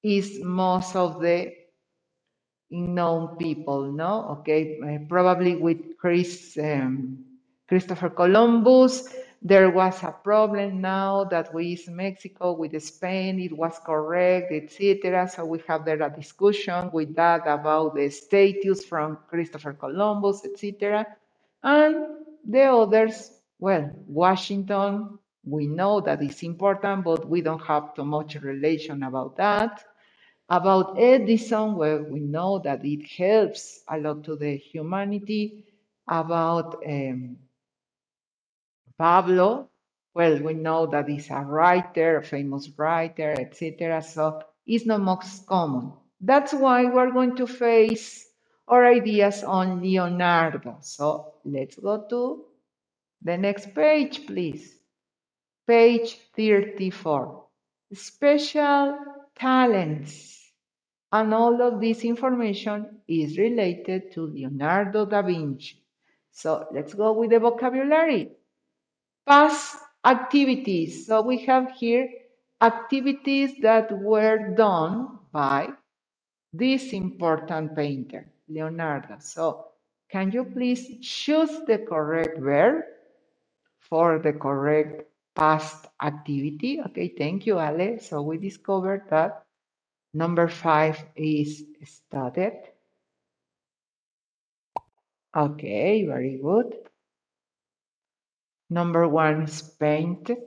is 0.03 0.41
most 0.43 0.95
of 0.97 1.21
the 1.21 1.53
known 2.71 3.37
people, 3.37 3.93
no? 3.93 4.39
Okay, 4.41 4.79
uh, 4.81 4.99
probably 5.09 5.57
with 5.57 5.97
Chris, 5.99 6.59
um, 6.59 7.25
Christopher 7.69 8.11
Columbus, 8.11 9.09
there 9.43 9.71
was 9.71 10.03
a 10.03 10.11
problem 10.11 10.81
now 10.81 11.25
that 11.25 11.53
with 11.53 11.89
Mexico, 11.89 12.53
with 12.53 12.83
Spain, 12.83 13.39
it 13.41 13.53
was 13.53 13.79
correct, 13.85 14.51
etc. 14.53 15.29
So 15.29 15.45
we 15.45 15.61
have 15.69 15.85
there 15.85 16.03
a 16.03 16.11
discussion 16.11 16.91
with 16.93 17.15
that 17.17 17.43
about 17.47 17.95
the 17.95 18.09
status 18.09 18.85
from 18.85 19.19
Christopher 19.29 19.75
Columbus, 19.75 20.45
etc. 20.47 21.07
And 21.63 22.24
the 22.47 22.65
others, 22.65 23.31
well, 23.59 23.91
Washington, 24.07 25.19
we 25.45 25.67
know 25.67 26.01
that 26.01 26.23
it's 26.23 26.43
important, 26.43 27.05
but 27.05 27.29
we 27.29 27.43
don't 27.43 27.63
have 27.65 27.95
too 27.95 28.05
much 28.05 28.37
relation 28.37 29.03
about 29.03 29.37
that. 29.37 29.85
About 30.49 30.99
Edison, 30.99 31.77
where 31.77 32.03
we 32.03 32.21
know 32.21 32.59
that 32.61 32.85
it 32.85 33.07
helps 33.09 33.83
a 33.89 33.99
lot 33.99 34.25
to 34.25 34.37
the 34.37 34.57
humanity. 34.57 35.65
About 36.09 36.83
um, 36.87 37.37
Pablo, 38.99 39.71
well, 40.15 40.39
we 40.43 40.55
know 40.55 40.87
that 40.87 41.09
he's 41.09 41.31
a 41.31 41.41
writer, 41.41 42.19
a 42.19 42.25
famous 42.25 42.69
writer, 42.79 43.33
etc. 43.39 44.03
So 44.03 44.43
it's 44.67 44.87
not 44.87 45.01
most 45.01 45.47
common. 45.47 45.93
That's 46.21 46.53
why 46.55 46.85
we're 46.87 47.13
going 47.13 47.37
to 47.37 47.47
face 47.47 48.27
our 48.69 48.87
ideas 48.87 49.45
on 49.45 49.83
Leonardo. 49.83 50.79
So 50.83 51.34
let's 51.45 51.77
go 51.77 52.07
to 52.11 52.45
the 53.23 53.37
next 53.37 53.75
page, 53.75 54.27
please. 54.27 54.79
Page 55.67 56.19
34. 56.37 57.45
Special 57.93 58.99
talents. 59.35 60.53
And 61.13 61.33
all 61.33 61.63
of 61.63 61.81
this 61.81 62.05
information 62.05 63.01
is 63.07 63.39
related 63.39 64.13
to 64.13 64.27
Leonardo 64.27 65.07
da 65.07 65.23
Vinci. 65.23 65.81
So 66.33 66.67
let's 66.73 66.93
go 66.93 67.13
with 67.13 67.31
the 67.31 67.39
vocabulary. 67.39 68.33
Past 69.27 69.77
activities. 70.05 71.07
So 71.07 71.23
we 71.23 71.39
have 71.47 71.71
here 71.73 72.09
activities 72.61 73.53
that 73.63 73.91
were 73.93 74.55
done 74.55 75.19
by 75.33 75.69
this 76.53 76.93
important 76.93 77.75
painter, 77.77 78.27
Leonardo. 78.49 79.17
So 79.21 79.67
can 80.15 80.31
you 80.31 80.45
please 80.45 80.87
choose 81.03 81.51
the 81.67 81.77
correct 81.77 82.39
verb 82.39 82.85
for 83.81 84.21
the 84.21 84.33
correct 84.33 85.11
past 85.35 85.89
activity? 86.01 86.79
Okay, 86.87 87.09
thank 87.19 87.47
you, 87.47 87.59
Ale. 87.59 87.99
So 87.99 88.23
we 88.23 88.39
discovered 88.39 89.11
that 89.11 89.43
number 90.15 90.47
five 90.47 91.03
is 91.17 91.65
studied. 91.83 92.63
Okay, 95.37 96.07
very 96.07 96.39
good. 96.39 96.79
Number 98.71 99.09
one 99.09 99.51
is 99.51 99.63
painted. 99.63 100.39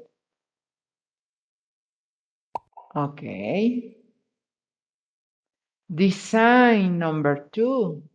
Okay. 2.95 3.97
Design 5.93 6.97
number 6.97 7.49
two. 7.51 8.06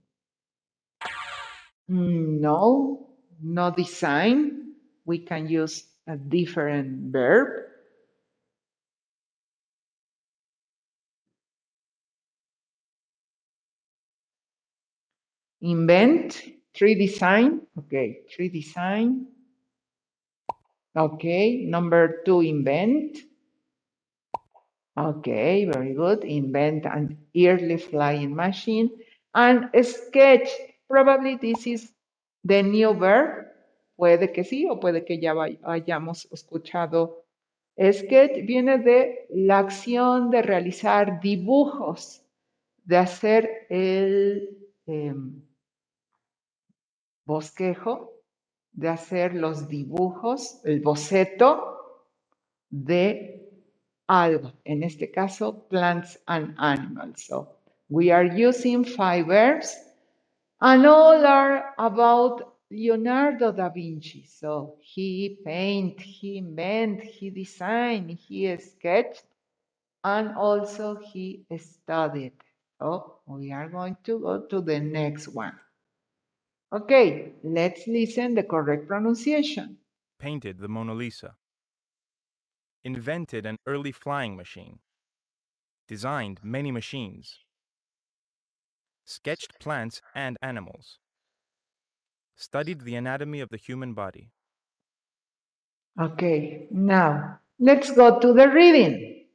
No, 1.88 3.10
no 3.42 3.70
design. 3.70 4.74
We 5.04 5.18
can 5.20 5.48
use 5.48 5.84
a 6.06 6.16
different 6.16 7.12
verb. 7.12 7.68
Invent, 15.60 16.42
tree 16.74 16.94
design. 16.94 17.62
Okay, 17.78 18.20
tree 18.30 18.48
design. 18.48 19.26
Okay, 20.96 21.64
number 21.64 22.22
two, 22.26 22.40
invent. 22.40 23.18
Okay, 24.98 25.64
very 25.64 25.94
good. 25.94 26.24
Invent 26.24 26.84
an 26.84 27.16
early 27.36 27.78
flying 27.78 28.34
machine. 28.34 28.90
And 29.34 29.70
sketch, 29.82 30.48
probably 30.92 31.36
this 31.36 31.66
is 31.66 31.94
the 32.44 32.62
new 32.62 32.92
verb. 32.92 33.48
Puede 33.96 34.32
que 34.32 34.44
sí 34.44 34.66
o 34.68 34.78
puede 34.78 35.04
que 35.04 35.18
ya 35.18 35.34
hayamos 35.64 36.28
escuchado. 36.30 37.24
Sketch 37.80 38.44
viene 38.44 38.78
de 38.78 39.26
la 39.30 39.60
acción 39.60 40.30
de 40.30 40.42
realizar 40.42 41.20
dibujos, 41.20 42.22
de 42.84 42.96
hacer 42.98 43.66
el 43.70 44.58
em, 44.86 45.42
bosquejo, 47.24 48.12
de 48.72 48.88
hacer 48.88 49.34
los 49.34 49.68
dibujos, 49.68 50.60
el 50.64 50.80
boceto 50.80 51.78
de 52.68 53.50
algo. 54.06 54.52
En 54.64 54.82
este 54.82 55.10
caso, 55.10 55.66
plants 55.68 56.20
and 56.26 56.54
animals. 56.58 57.24
So 57.24 57.56
we 57.88 58.10
are 58.12 58.26
using 58.26 58.84
five 58.84 59.26
verbs 59.26 59.91
and 60.62 60.86
all 60.86 61.26
are 61.26 61.74
about 61.78 62.56
Leonardo 62.70 63.52
da 63.52 63.68
Vinci. 63.68 64.24
So 64.24 64.78
he 64.80 65.38
paint, 65.44 66.00
he 66.00 66.38
invent, 66.38 67.02
he 67.02 67.28
designed, 67.30 68.10
he 68.10 68.56
sketched, 68.56 69.24
and 70.04 70.34
also 70.36 70.96
he 70.96 71.44
studied. 71.58 72.32
So 72.80 73.18
we 73.26 73.52
are 73.52 73.68
going 73.68 73.96
to 74.04 74.20
go 74.20 74.46
to 74.46 74.60
the 74.62 74.80
next 74.80 75.28
one. 75.28 75.58
Okay, 76.72 77.34
let's 77.44 77.86
listen 77.86 78.34
the 78.34 78.42
correct 78.42 78.88
pronunciation. 78.88 79.78
painted 80.18 80.58
the 80.58 80.68
Mona 80.68 80.94
Lisa, 80.94 81.36
invented 82.84 83.44
an 83.46 83.58
early 83.66 83.92
flying 83.92 84.36
machine, 84.36 84.80
designed 85.88 86.40
many 86.42 86.70
machines, 86.72 87.40
sketched 89.04 89.58
plants 89.60 90.00
and 90.14 90.36
animals, 90.42 90.98
studied 92.34 92.82
the 92.82 92.94
anatomy 92.94 93.40
of 93.40 93.48
the 93.48 93.56
human 93.56 93.94
body. 93.94 94.32
Okay, 95.98 96.66
now 96.70 97.40
let's 97.58 97.92
go 97.92 98.20
to 98.20 98.34
the 98.34 98.48
reading. 98.50 99.26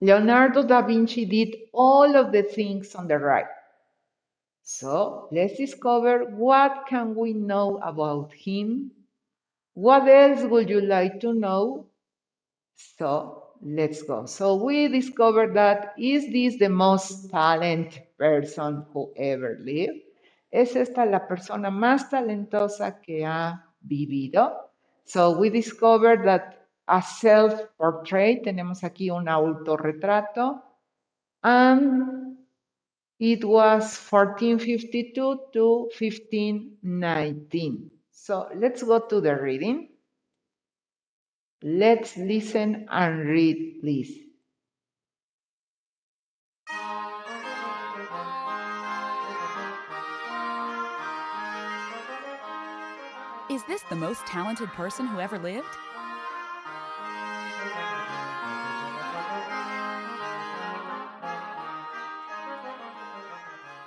Leonardo 0.00 0.62
da 0.64 0.82
Vinci 0.86 1.24
did 1.24 1.56
all 1.72 2.14
of 2.14 2.30
the 2.30 2.44
things 2.44 2.94
on 2.94 3.08
the 3.08 3.18
right. 3.18 3.48
So 4.64 5.28
let's 5.30 5.56
discover 5.56 6.24
what 6.24 6.86
can 6.88 7.14
we 7.14 7.32
know 7.32 7.78
about 7.78 8.32
him. 8.32 8.90
What 9.74 10.08
else 10.08 10.44
would 10.44 10.70
you 10.70 10.80
like 10.82 11.20
to 11.20 11.34
know? 11.34 11.90
So 12.76 13.43
let's 13.62 14.02
go. 14.02 14.26
So 14.26 14.54
we 14.56 14.88
discovered 14.88 15.54
that 15.54 15.94
is 15.98 16.30
this 16.32 16.58
the 16.58 16.68
most 16.68 17.30
talented 17.30 18.02
person 18.18 18.84
who 18.92 19.12
ever 19.16 19.58
lived? 19.60 20.02
¿Es 20.50 20.76
esta 20.76 21.04
la 21.04 21.26
persona 21.26 21.70
más 21.70 22.08
talentosa 22.10 23.00
que 23.02 23.24
ha 23.24 23.64
vivido? 23.80 24.70
So 25.04 25.38
we 25.38 25.50
discovered 25.50 26.24
that 26.24 26.68
a 26.86 27.02
self-portrait, 27.02 28.42
tenemos 28.44 28.84
aquí 28.84 29.10
un 29.10 29.28
autorretrato, 29.28 30.62
and 31.42 32.36
it 33.18 33.44
was 33.44 33.96
1452 33.96 35.50
to 35.52 35.88
1519. 35.98 37.90
So 38.10 38.48
let's 38.54 38.82
go 38.82 39.00
to 39.00 39.20
the 39.20 39.34
reading. 39.34 39.88
Let's 41.66 42.14
listen 42.18 42.86
and 42.90 43.26
read, 43.26 43.78
please. 43.80 44.18
Is 53.50 53.64
this 53.64 53.80
the 53.88 53.96
most 53.96 54.26
talented 54.26 54.68
person 54.72 55.06
who 55.06 55.20
ever 55.20 55.38
lived? 55.38 55.66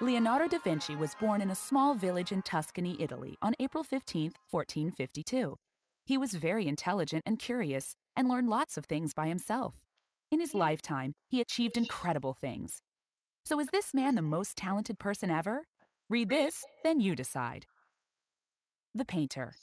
Leonardo 0.01 0.47
da 0.47 0.57
Vinci 0.63 0.95
was 0.95 1.13
born 1.19 1.41
in 1.41 1.51
a 1.51 1.55
small 1.55 1.93
village 1.93 2.32
in 2.32 2.41
Tuscany, 2.41 2.97
Italy, 2.99 3.38
on 3.43 3.53
April 3.59 3.84
15, 3.84 4.34
1452. 4.49 5.55
He 6.07 6.17
was 6.17 6.31
very 6.35 6.69
intelligent 6.69 7.23
and 7.25 7.37
curious 7.37 7.93
and 8.15 8.29
learned 8.29 8.47
lots 8.47 8.77
of 8.77 8.85
things 8.85 9.13
by 9.13 9.27
himself. 9.27 9.75
In 10.31 10.39
his 10.39 10.55
lifetime, 10.55 11.11
he 11.27 11.41
achieved 11.41 11.75
incredible 11.75 12.33
things. 12.33 12.79
So, 13.43 13.59
is 13.59 13.67
this 13.73 13.93
man 13.93 14.15
the 14.15 14.21
most 14.21 14.55
talented 14.55 14.99
person 14.99 15.29
ever? 15.29 15.63
Read 16.09 16.29
this, 16.29 16.63
then 16.81 17.01
you 17.01 17.13
decide. 17.13 17.65
The 18.95 19.03
Painter. 19.03 19.53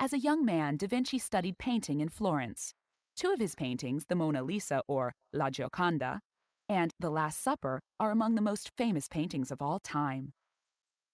As 0.00 0.12
a 0.12 0.18
young 0.18 0.44
man, 0.44 0.76
Da 0.76 0.88
Vinci 0.88 1.20
studied 1.20 1.56
painting 1.56 2.00
in 2.00 2.08
Florence. 2.08 2.74
Two 3.14 3.30
of 3.30 3.38
his 3.38 3.54
paintings, 3.54 4.06
the 4.08 4.16
Mona 4.16 4.42
Lisa 4.42 4.82
or 4.88 5.14
La 5.32 5.50
Gioconda, 5.50 6.18
and 6.68 6.90
The 6.98 7.10
Last 7.10 7.40
Supper, 7.44 7.78
are 8.00 8.10
among 8.10 8.34
the 8.34 8.42
most 8.42 8.72
famous 8.76 9.06
paintings 9.06 9.52
of 9.52 9.62
all 9.62 9.78
time. 9.78 10.32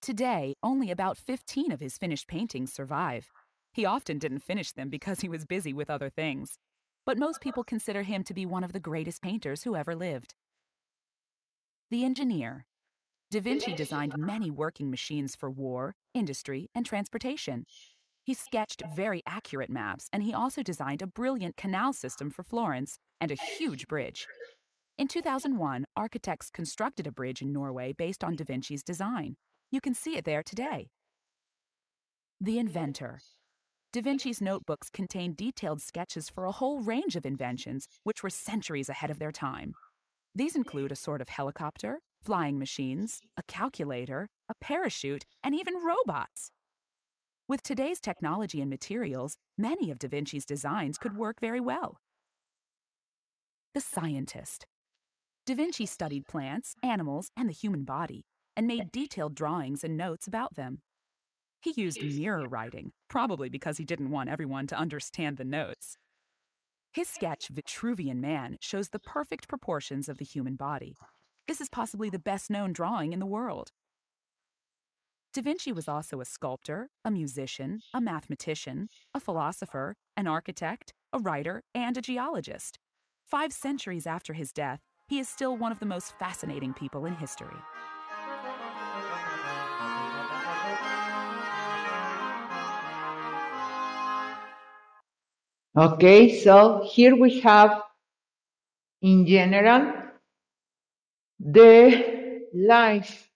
Today, 0.00 0.54
only 0.62 0.90
about 0.90 1.18
15 1.18 1.72
of 1.72 1.80
his 1.80 1.98
finished 1.98 2.26
paintings 2.26 2.72
survive. 2.72 3.30
He 3.72 3.86
often 3.86 4.18
didn't 4.18 4.40
finish 4.40 4.72
them 4.72 4.90
because 4.90 5.20
he 5.20 5.28
was 5.28 5.46
busy 5.46 5.72
with 5.72 5.88
other 5.88 6.10
things. 6.10 6.58
But 7.06 7.18
most 7.18 7.40
people 7.40 7.64
consider 7.64 8.02
him 8.02 8.22
to 8.24 8.34
be 8.34 8.46
one 8.46 8.64
of 8.64 8.72
the 8.72 8.80
greatest 8.80 9.22
painters 9.22 9.64
who 9.64 9.74
ever 9.74 9.94
lived. 9.94 10.34
The 11.90 12.04
Engineer. 12.04 12.66
Da 13.30 13.40
Vinci 13.40 13.74
designed 13.74 14.18
many 14.18 14.50
working 14.50 14.90
machines 14.90 15.34
for 15.34 15.50
war, 15.50 15.94
industry, 16.12 16.68
and 16.74 16.84
transportation. 16.84 17.64
He 18.24 18.34
sketched 18.34 18.82
very 18.94 19.22
accurate 19.26 19.70
maps, 19.70 20.08
and 20.12 20.22
he 20.22 20.34
also 20.34 20.62
designed 20.62 21.02
a 21.02 21.06
brilliant 21.06 21.56
canal 21.56 21.92
system 21.92 22.30
for 22.30 22.42
Florence 22.42 22.98
and 23.20 23.30
a 23.30 23.36
huge 23.36 23.88
bridge. 23.88 24.26
In 24.98 25.08
2001, 25.08 25.86
architects 25.96 26.50
constructed 26.50 27.06
a 27.06 27.12
bridge 27.12 27.40
in 27.40 27.52
Norway 27.52 27.92
based 27.92 28.22
on 28.22 28.36
Da 28.36 28.44
Vinci's 28.44 28.82
design. 28.82 29.36
You 29.70 29.80
can 29.80 29.94
see 29.94 30.16
it 30.16 30.24
there 30.24 30.42
today. 30.42 30.90
The 32.40 32.58
Inventor. 32.58 33.20
Da 33.92 34.00
Vinci's 34.00 34.40
notebooks 34.40 34.88
contain 34.88 35.34
detailed 35.34 35.82
sketches 35.82 36.30
for 36.30 36.46
a 36.46 36.52
whole 36.52 36.80
range 36.80 37.14
of 37.14 37.26
inventions 37.26 37.88
which 38.04 38.22
were 38.22 38.30
centuries 38.30 38.88
ahead 38.88 39.10
of 39.10 39.18
their 39.18 39.32
time. 39.32 39.74
These 40.34 40.56
include 40.56 40.92
a 40.92 40.96
sort 40.96 41.20
of 41.20 41.28
helicopter, 41.28 42.00
flying 42.22 42.58
machines, 42.58 43.20
a 43.36 43.42
calculator, 43.42 44.30
a 44.48 44.54
parachute, 44.62 45.26
and 45.44 45.54
even 45.54 45.74
robots. 45.84 46.52
With 47.46 47.62
today's 47.62 48.00
technology 48.00 48.62
and 48.62 48.70
materials, 48.70 49.36
many 49.58 49.90
of 49.90 49.98
Da 49.98 50.08
Vinci's 50.08 50.46
designs 50.46 50.96
could 50.96 51.14
work 51.14 51.38
very 51.38 51.60
well. 51.60 51.98
The 53.74 53.82
Scientist. 53.82 54.64
Da 55.44 55.54
Vinci 55.54 55.84
studied 55.84 56.26
plants, 56.26 56.76
animals, 56.82 57.28
and 57.36 57.46
the 57.46 57.52
human 57.52 57.84
body, 57.84 58.24
and 58.56 58.66
made 58.66 58.90
detailed 58.90 59.34
drawings 59.34 59.84
and 59.84 59.98
notes 59.98 60.26
about 60.26 60.54
them. 60.54 60.80
He 61.62 61.80
used 61.80 62.02
mirror 62.02 62.48
writing, 62.48 62.90
probably 63.08 63.48
because 63.48 63.78
he 63.78 63.84
didn't 63.84 64.10
want 64.10 64.28
everyone 64.28 64.66
to 64.66 64.76
understand 64.76 65.36
the 65.36 65.44
notes. 65.44 65.96
His 66.92 67.08
sketch, 67.08 67.48
Vitruvian 67.52 68.16
Man, 68.16 68.58
shows 68.60 68.88
the 68.88 68.98
perfect 68.98 69.48
proportions 69.48 70.08
of 70.08 70.18
the 70.18 70.24
human 70.24 70.56
body. 70.56 70.96
This 71.46 71.60
is 71.60 71.68
possibly 71.68 72.10
the 72.10 72.18
best 72.18 72.50
known 72.50 72.72
drawing 72.72 73.12
in 73.12 73.20
the 73.20 73.26
world. 73.26 73.70
Da 75.32 75.40
Vinci 75.40 75.72
was 75.72 75.88
also 75.88 76.20
a 76.20 76.24
sculptor, 76.24 76.90
a 77.04 77.10
musician, 77.10 77.80
a 77.94 78.00
mathematician, 78.00 78.88
a 79.14 79.20
philosopher, 79.20 79.94
an 80.16 80.26
architect, 80.26 80.92
a 81.12 81.18
writer, 81.20 81.62
and 81.74 81.96
a 81.96 82.02
geologist. 82.02 82.78
Five 83.24 83.52
centuries 83.52 84.06
after 84.06 84.34
his 84.34 84.52
death, 84.52 84.80
he 85.06 85.18
is 85.18 85.28
still 85.28 85.56
one 85.56 85.72
of 85.72 85.78
the 85.78 85.86
most 85.86 86.18
fascinating 86.18 86.74
people 86.74 87.06
in 87.06 87.14
history. 87.14 87.56
Okay, 95.74 96.38
so 96.38 96.84
here 96.84 97.16
we 97.16 97.40
have, 97.40 97.82
in 99.00 99.26
general, 99.26 99.94
the 101.40 102.44
life 102.52 103.30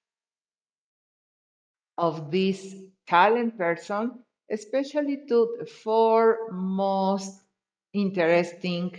of 1.97 2.30
this 2.30 2.74
talent 3.07 3.57
person, 3.57 4.22
especially 4.51 5.24
to 5.26 5.57
the 5.59 5.64
four 5.64 6.53
most 6.53 7.41
interesting 7.95 8.93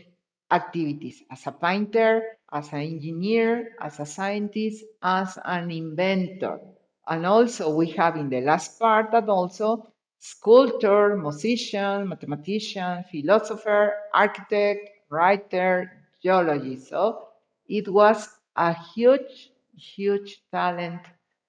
activities 0.49 1.21
as 1.29 1.45
a 1.45 1.51
painter, 1.51 2.23
as 2.51 2.73
an 2.73 2.79
engineer, 2.79 3.75
as 3.79 3.99
a 3.99 4.05
scientist, 4.05 4.83
as 5.03 5.37
an 5.45 5.69
inventor. 5.69 6.59
And 7.07 7.23
also 7.23 7.69
we 7.75 7.91
have 7.91 8.15
in 8.15 8.29
the 8.29 8.41
last 8.41 8.79
part 8.79 9.11
that 9.11 9.29
also 9.29 9.93
sculptor, 10.19 11.15
musician, 11.17 12.09
mathematician, 12.09 13.03
philosopher, 13.11 13.93
architect, 14.13 14.89
writer, 15.09 15.91
geologist. 16.21 16.89
So 16.89 17.29
it 17.67 17.87
was 17.87 18.27
a 18.55 18.73
huge, 18.95 19.51
huge 19.75 20.41
talent 20.51 21.01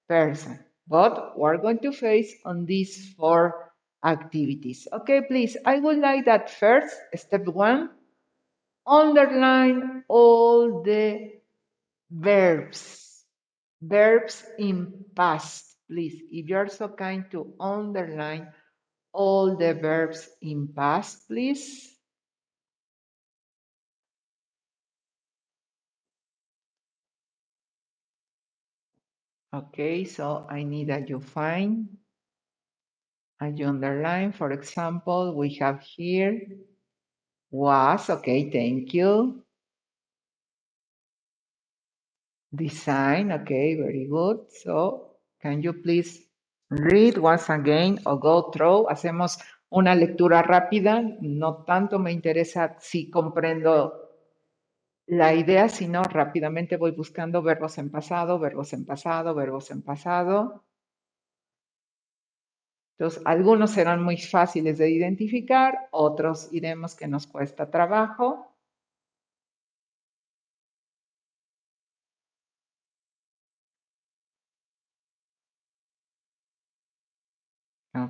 person. 0.07 0.59
But 0.87 1.37
we're 1.37 1.57
going 1.57 1.79
to 1.79 1.91
face 1.91 2.33
on 2.45 2.65
these 2.65 3.13
four 3.13 3.71
activities. 4.03 4.87
Okay, 4.93 5.21
please, 5.21 5.57
I 5.65 5.79
would 5.79 5.97
like 5.97 6.25
that 6.25 6.49
first, 6.49 6.95
step 7.15 7.45
one, 7.47 7.89
underline 8.87 10.03
all 10.07 10.81
the 10.81 11.31
verbs, 12.09 13.25
verbs 13.81 14.45
in 14.57 15.05
past, 15.15 15.77
please. 15.87 16.21
If 16.31 16.47
you're 16.47 16.67
so 16.67 16.87
kind 16.87 17.25
to 17.31 17.53
underline 17.59 18.51
all 19.13 19.55
the 19.55 19.73
verbs 19.73 20.29
in 20.41 20.67
past, 20.67 21.27
please. 21.27 21.95
Okay, 29.51 30.05
so 30.05 30.45
I 30.47 30.63
need 30.63 30.89
that 30.89 31.09
you 31.09 31.19
find 31.19 31.97
and 33.39 33.57
you 33.57 33.67
underline. 33.67 34.31
For 34.31 34.51
example, 34.51 35.35
we 35.35 35.55
have 35.55 35.81
here 35.81 36.39
was, 37.49 38.09
okay, 38.09 38.51
thank 38.51 38.93
you. 38.93 39.43
Design, 42.53 43.31
okay, 43.31 43.75
very 43.75 44.05
good. 44.05 44.51
So, 44.61 45.17
can 45.41 45.63
you 45.63 45.73
please 45.73 46.28
read 46.69 47.17
once 47.17 47.49
again 47.51 47.99
or 48.05 48.19
go 48.19 48.51
through? 48.51 48.89
Hacemos 48.89 49.39
una 49.69 49.95
lectura 49.95 50.41
rápida. 50.41 51.01
No 51.21 51.63
tanto 51.63 51.99
me 51.99 52.11
interesa 52.11 52.75
si 52.79 53.09
comprendo 53.09 53.93
la 55.07 55.33
idea, 55.33 55.69
sino 55.69 56.03
rápidamente 56.03 56.77
voy 56.77 56.91
buscando 56.91 57.41
verbos 57.41 57.77
en 57.79 57.89
pasado, 57.89 58.37
verbos 58.39 58.73
en 58.73 58.85
pasado, 58.85 59.33
verbos 59.33 59.71
en 59.71 59.81
pasado. 59.81 60.63
Entonces, 62.97 63.21
algunos 63.25 63.71
serán 63.71 64.03
muy 64.03 64.17
fáciles 64.17 64.77
de 64.77 64.89
identificar, 64.89 65.87
otros 65.91 66.49
iremos 66.51 66.95
que 66.95 67.07
nos 67.07 67.27
cuesta 67.27 67.71
trabajo. 67.71 68.48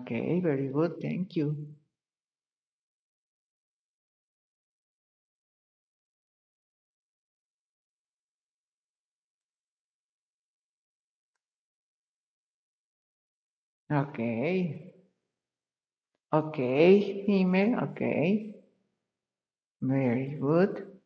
Okay, 0.10 0.41
very 0.41 0.68
good. 0.68 0.99
Thank 0.99 1.36
you. 1.38 1.76
Okay. 13.91 14.95
Okay, 16.34 17.24
Jime, 17.28 17.78
okay. 17.84 18.55
Very 19.82 20.38
good. 20.39 20.99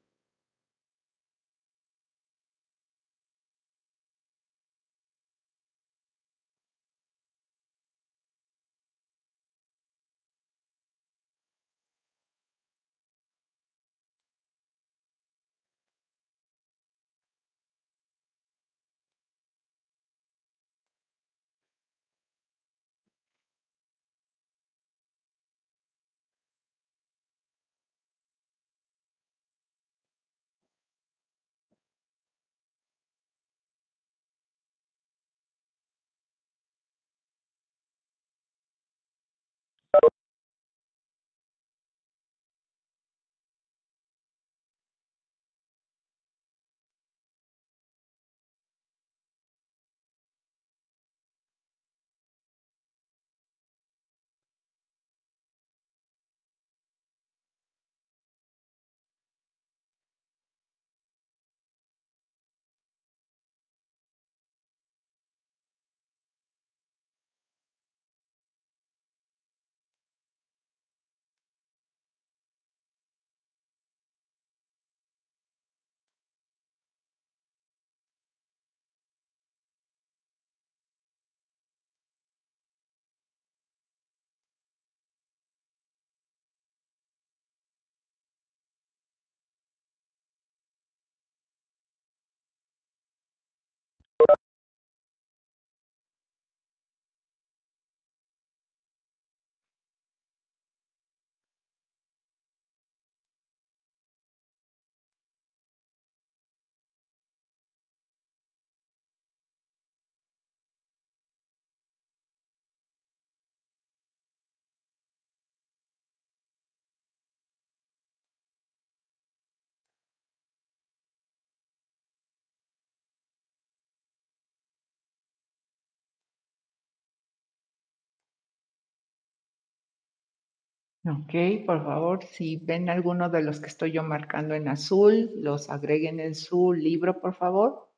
Ok, 131.05 131.65
por 131.65 131.81
favor, 131.85 132.25
si 132.25 132.57
ven 132.57 132.89
alguno 132.89 133.29
de 133.29 133.41
los 133.41 133.61
que 133.61 133.67
estoy 133.67 133.93
yo 133.93 134.03
marcando 134.03 134.53
en 134.53 134.67
azul, 134.67 135.31
los 135.37 135.69
agreguen 135.69 136.19
en 136.19 136.35
su 136.35 136.73
libro, 136.73 137.21
por 137.21 137.33
favor. 137.35 137.89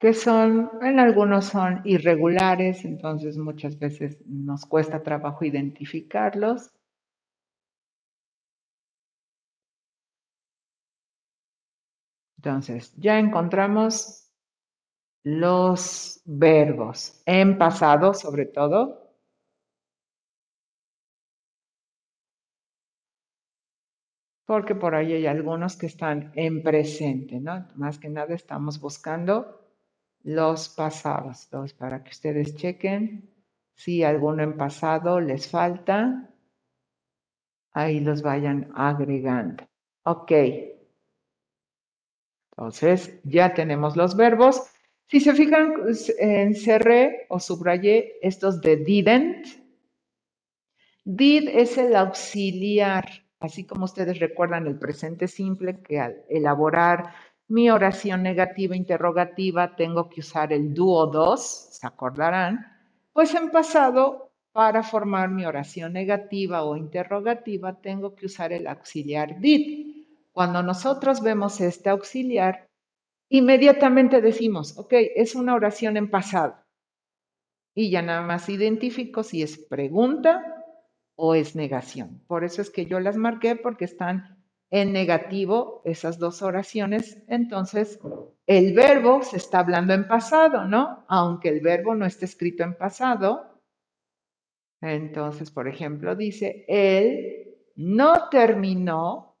Que 0.00 0.12
son, 0.14 0.70
en 0.82 0.98
algunos 0.98 1.44
son 1.44 1.82
irregulares, 1.84 2.84
entonces 2.84 3.38
muchas 3.38 3.78
veces 3.78 4.18
nos 4.26 4.66
cuesta 4.66 5.02
trabajo 5.04 5.44
identificarlos. 5.44 6.72
Entonces, 12.38 12.92
ya 12.96 13.18
encontramos 13.18 14.30
los 15.24 16.22
verbos 16.24 17.22
en 17.26 17.58
pasado, 17.58 18.14
sobre 18.14 18.46
todo. 18.46 18.99
Porque 24.50 24.74
por 24.74 24.96
ahí 24.96 25.12
hay 25.12 25.28
algunos 25.28 25.76
que 25.76 25.86
están 25.86 26.32
en 26.34 26.60
presente, 26.64 27.38
¿no? 27.38 27.68
Más 27.76 28.00
que 28.00 28.08
nada 28.08 28.34
estamos 28.34 28.80
buscando 28.80 29.60
los 30.24 30.68
pasados. 30.70 31.44
Entonces, 31.44 31.72
para 31.78 32.02
que 32.02 32.10
ustedes 32.10 32.56
chequen 32.56 33.30
si 33.76 34.02
alguno 34.02 34.42
en 34.42 34.56
pasado 34.56 35.20
les 35.20 35.48
falta, 35.48 36.28
ahí 37.70 38.00
los 38.00 38.22
vayan 38.22 38.72
agregando. 38.74 39.68
Ok. 40.02 40.32
Entonces, 42.50 43.20
ya 43.22 43.54
tenemos 43.54 43.96
los 43.96 44.16
verbos. 44.16 44.64
Si 45.06 45.20
se 45.20 45.32
fijan, 45.32 45.74
encerré 46.18 47.26
o 47.28 47.38
subrayé 47.38 48.18
estos 48.20 48.60
de 48.60 48.78
didn't. 48.78 49.46
Did 51.04 51.50
es 51.50 51.78
el 51.78 51.94
auxiliar 51.94 53.29
Así 53.40 53.66
como 53.66 53.86
ustedes 53.86 54.18
recuerdan 54.18 54.66
el 54.66 54.78
presente 54.78 55.26
simple, 55.26 55.80
que 55.82 55.98
al 55.98 56.24
elaborar 56.28 57.14
mi 57.48 57.70
oración 57.70 58.22
negativa 58.22 58.76
interrogativa 58.76 59.74
tengo 59.74 60.08
que 60.10 60.20
usar 60.20 60.52
el 60.52 60.74
dúo 60.74 61.06
dos, 61.06 61.68
se 61.72 61.86
acordarán, 61.86 62.66
pues 63.12 63.34
en 63.34 63.50
pasado 63.50 64.30
para 64.52 64.82
formar 64.82 65.30
mi 65.30 65.46
oración 65.46 65.94
negativa 65.94 66.64
o 66.64 66.76
interrogativa 66.76 67.80
tengo 67.80 68.14
que 68.14 68.26
usar 68.26 68.52
el 68.52 68.66
auxiliar 68.66 69.40
did. 69.40 70.04
Cuando 70.32 70.62
nosotros 70.62 71.22
vemos 71.22 71.60
este 71.60 71.88
auxiliar, 71.88 72.68
inmediatamente 73.30 74.20
decimos, 74.20 74.78
ok, 74.78 74.92
es 75.16 75.34
una 75.34 75.54
oración 75.54 75.96
en 75.96 76.10
pasado. 76.10 76.56
Y 77.74 77.90
ya 77.90 78.02
nada 78.02 78.22
más 78.22 78.48
identifico 78.48 79.22
si 79.22 79.42
es 79.42 79.56
pregunta 79.56 80.59
o 81.22 81.34
es 81.34 81.54
negación. 81.54 82.22
Por 82.26 82.44
eso 82.44 82.62
es 82.62 82.70
que 82.70 82.86
yo 82.86 82.98
las 82.98 83.16
marqué 83.16 83.54
porque 83.54 83.84
están 83.84 84.38
en 84.70 84.92
negativo 84.92 85.82
esas 85.84 86.18
dos 86.18 86.40
oraciones. 86.40 87.22
Entonces, 87.28 88.00
el 88.46 88.72
verbo 88.72 89.22
se 89.22 89.36
está 89.36 89.58
hablando 89.58 89.92
en 89.92 90.08
pasado, 90.08 90.64
¿no? 90.64 91.04
Aunque 91.08 91.50
el 91.50 91.60
verbo 91.60 91.94
no 91.94 92.06
esté 92.06 92.24
escrito 92.24 92.62
en 92.62 92.74
pasado. 92.74 93.60
Entonces, 94.80 95.50
por 95.50 95.68
ejemplo, 95.68 96.16
dice, 96.16 96.64
él 96.66 97.54
no 97.76 98.30
terminó 98.30 99.36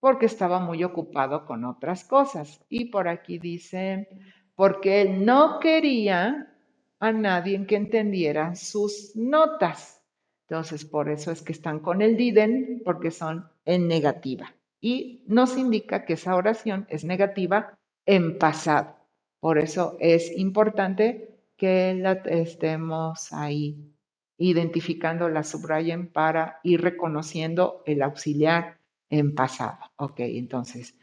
porque 0.00 0.26
estaba 0.26 0.58
muy 0.58 0.82
ocupado 0.82 1.46
con 1.46 1.64
otras 1.64 2.02
cosas. 2.04 2.64
Y 2.68 2.86
por 2.86 3.06
aquí 3.06 3.38
dice, 3.38 4.08
porque 4.56 5.02
él 5.02 5.24
no 5.24 5.60
quería 5.60 6.52
a 6.98 7.12
nadie 7.12 7.64
que 7.64 7.76
entendiera 7.76 8.56
sus 8.56 9.14
notas. 9.14 10.02
Entonces, 10.48 10.84
por 10.84 11.08
eso 11.08 11.32
es 11.32 11.42
que 11.42 11.52
están 11.52 11.80
con 11.80 12.02
el 12.02 12.16
diden, 12.16 12.82
porque 12.84 13.10
son 13.10 13.48
en 13.64 13.88
negativa. 13.88 14.54
Y 14.80 15.24
nos 15.26 15.56
indica 15.56 16.04
que 16.04 16.12
esa 16.12 16.36
oración 16.36 16.86
es 16.88 17.04
negativa 17.04 17.76
en 18.04 18.38
pasado. 18.38 18.94
Por 19.40 19.58
eso 19.58 19.96
es 19.98 20.30
importante 20.36 21.36
que 21.56 22.00
estemos 22.26 23.32
ahí 23.32 23.92
identificando, 24.38 25.28
la 25.28 25.42
subrayen 25.42 26.08
para 26.08 26.60
ir 26.62 26.82
reconociendo 26.82 27.82
el 27.86 28.02
auxiliar 28.02 28.78
en 29.10 29.34
pasado. 29.34 29.78
Ok, 29.96 30.20
entonces, 30.20 30.94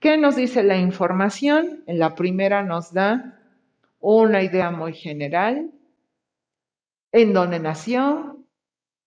¿qué 0.00 0.16
nos 0.18 0.36
dice 0.36 0.62
la 0.62 0.76
información? 0.76 1.84
En 1.86 1.98
la 1.98 2.14
primera 2.14 2.62
nos 2.62 2.92
da 2.92 3.40
una 4.00 4.42
idea 4.42 4.70
muy 4.70 4.92
general 4.92 5.70
en 7.12 7.32
dónde 7.32 7.60
nació, 7.60 8.39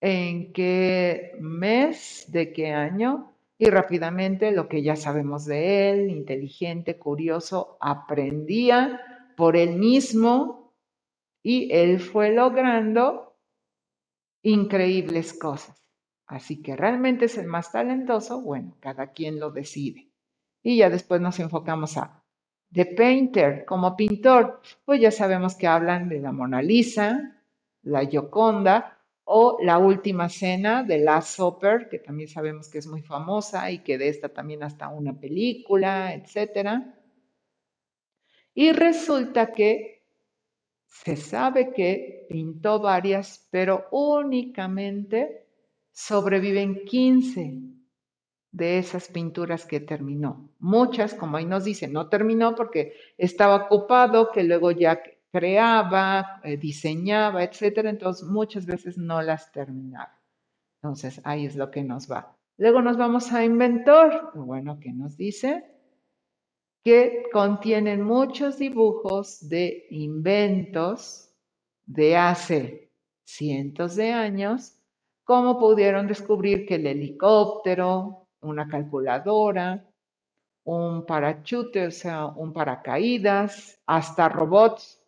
en 0.06 0.52
qué 0.52 1.34
mes, 1.40 2.26
de 2.28 2.52
qué 2.52 2.72
año, 2.72 3.32
y 3.56 3.70
rápidamente 3.70 4.52
lo 4.52 4.68
que 4.68 4.82
ya 4.82 4.96
sabemos 4.96 5.46
de 5.46 5.88
él, 5.88 6.10
inteligente, 6.10 6.98
curioso, 6.98 7.78
aprendía 7.80 9.00
por 9.34 9.56
él 9.56 9.76
mismo 9.76 10.74
y 11.42 11.72
él 11.72 12.00
fue 12.00 12.34
logrando 12.34 13.38
increíbles 14.42 15.32
cosas. 15.32 15.82
Así 16.26 16.60
que 16.60 16.76
realmente 16.76 17.24
es 17.24 17.38
el 17.38 17.46
más 17.46 17.72
talentoso, 17.72 18.42
bueno, 18.42 18.76
cada 18.80 19.12
quien 19.12 19.40
lo 19.40 19.52
decide. 19.52 20.10
Y 20.62 20.76
ya 20.76 20.90
después 20.90 21.22
nos 21.22 21.40
enfocamos 21.40 21.96
a 21.96 22.22
The 22.72 22.84
Painter, 22.94 23.64
como 23.64 23.96
pintor, 23.96 24.60
pues 24.84 25.00
ya 25.00 25.10
sabemos 25.10 25.54
que 25.54 25.66
hablan 25.66 26.10
de 26.10 26.20
la 26.20 26.32
Mona 26.32 26.60
Lisa, 26.60 27.40
la 27.84 28.04
Gioconda 28.04 28.93
o 29.24 29.58
la 29.62 29.78
última 29.78 30.28
cena 30.28 30.82
de 30.82 30.98
Last 30.98 31.36
Supper, 31.36 31.88
que 31.88 31.98
también 31.98 32.28
sabemos 32.28 32.68
que 32.68 32.78
es 32.78 32.86
muy 32.86 33.02
famosa 33.02 33.70
y 33.70 33.78
que 33.78 33.96
de 33.98 34.08
esta 34.08 34.28
también 34.28 34.62
hasta 34.62 34.88
una 34.88 35.18
película, 35.18 36.14
etc. 36.14 36.82
Y 38.54 38.72
resulta 38.72 39.52
que 39.52 40.04
se 40.86 41.16
sabe 41.16 41.72
que 41.72 42.26
pintó 42.28 42.78
varias, 42.80 43.48
pero 43.50 43.86
únicamente 43.90 45.46
sobreviven 45.90 46.84
15 46.84 47.62
de 48.52 48.78
esas 48.78 49.08
pinturas 49.08 49.66
que 49.66 49.80
terminó. 49.80 50.50
Muchas, 50.60 51.14
como 51.14 51.36
ahí 51.36 51.44
nos 51.44 51.64
dice, 51.64 51.88
no 51.88 52.08
terminó 52.08 52.54
porque 52.54 52.94
estaba 53.18 53.56
ocupado, 53.56 54.30
que 54.30 54.44
luego 54.44 54.70
ya 54.70 55.02
creaba, 55.34 56.40
eh, 56.44 56.56
diseñaba, 56.56 57.42
etcétera, 57.42 57.90
entonces 57.90 58.24
muchas 58.24 58.66
veces 58.66 58.96
no 58.96 59.20
las 59.20 59.50
terminaba. 59.50 60.16
Entonces 60.76 61.20
ahí 61.24 61.46
es 61.46 61.56
lo 61.56 61.72
que 61.72 61.82
nos 61.82 62.08
va. 62.08 62.36
Luego 62.56 62.80
nos 62.80 62.96
vamos 62.96 63.32
a 63.32 63.44
inventor. 63.44 64.30
Bueno, 64.36 64.78
¿qué 64.78 64.92
nos 64.92 65.16
dice? 65.16 65.64
Que 66.84 67.24
contienen 67.32 68.02
muchos 68.02 68.58
dibujos 68.58 69.48
de 69.48 69.88
inventos 69.90 71.34
de 71.84 72.16
hace 72.16 72.92
cientos 73.24 73.96
de 73.96 74.12
años, 74.12 74.78
como 75.24 75.58
pudieron 75.58 76.06
descubrir 76.06 76.64
que 76.64 76.76
el 76.76 76.86
helicóptero, 76.86 78.28
una 78.40 78.68
calculadora, 78.68 79.84
un 80.62 81.04
parachute, 81.04 81.88
o 81.88 81.90
sea, 81.90 82.26
un 82.26 82.52
paracaídas, 82.52 83.80
hasta 83.84 84.28
robots. 84.28 85.03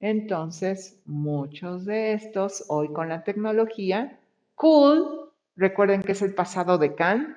Entonces, 0.00 1.00
muchos 1.06 1.84
de 1.84 2.12
estos, 2.12 2.64
hoy 2.68 2.88
con 2.92 3.08
la 3.08 3.24
tecnología, 3.24 4.20
cool, 4.54 5.32
recuerden 5.56 6.02
que 6.02 6.12
es 6.12 6.22
el 6.22 6.34
pasado 6.34 6.78
de 6.78 6.94
Khan, 6.94 7.36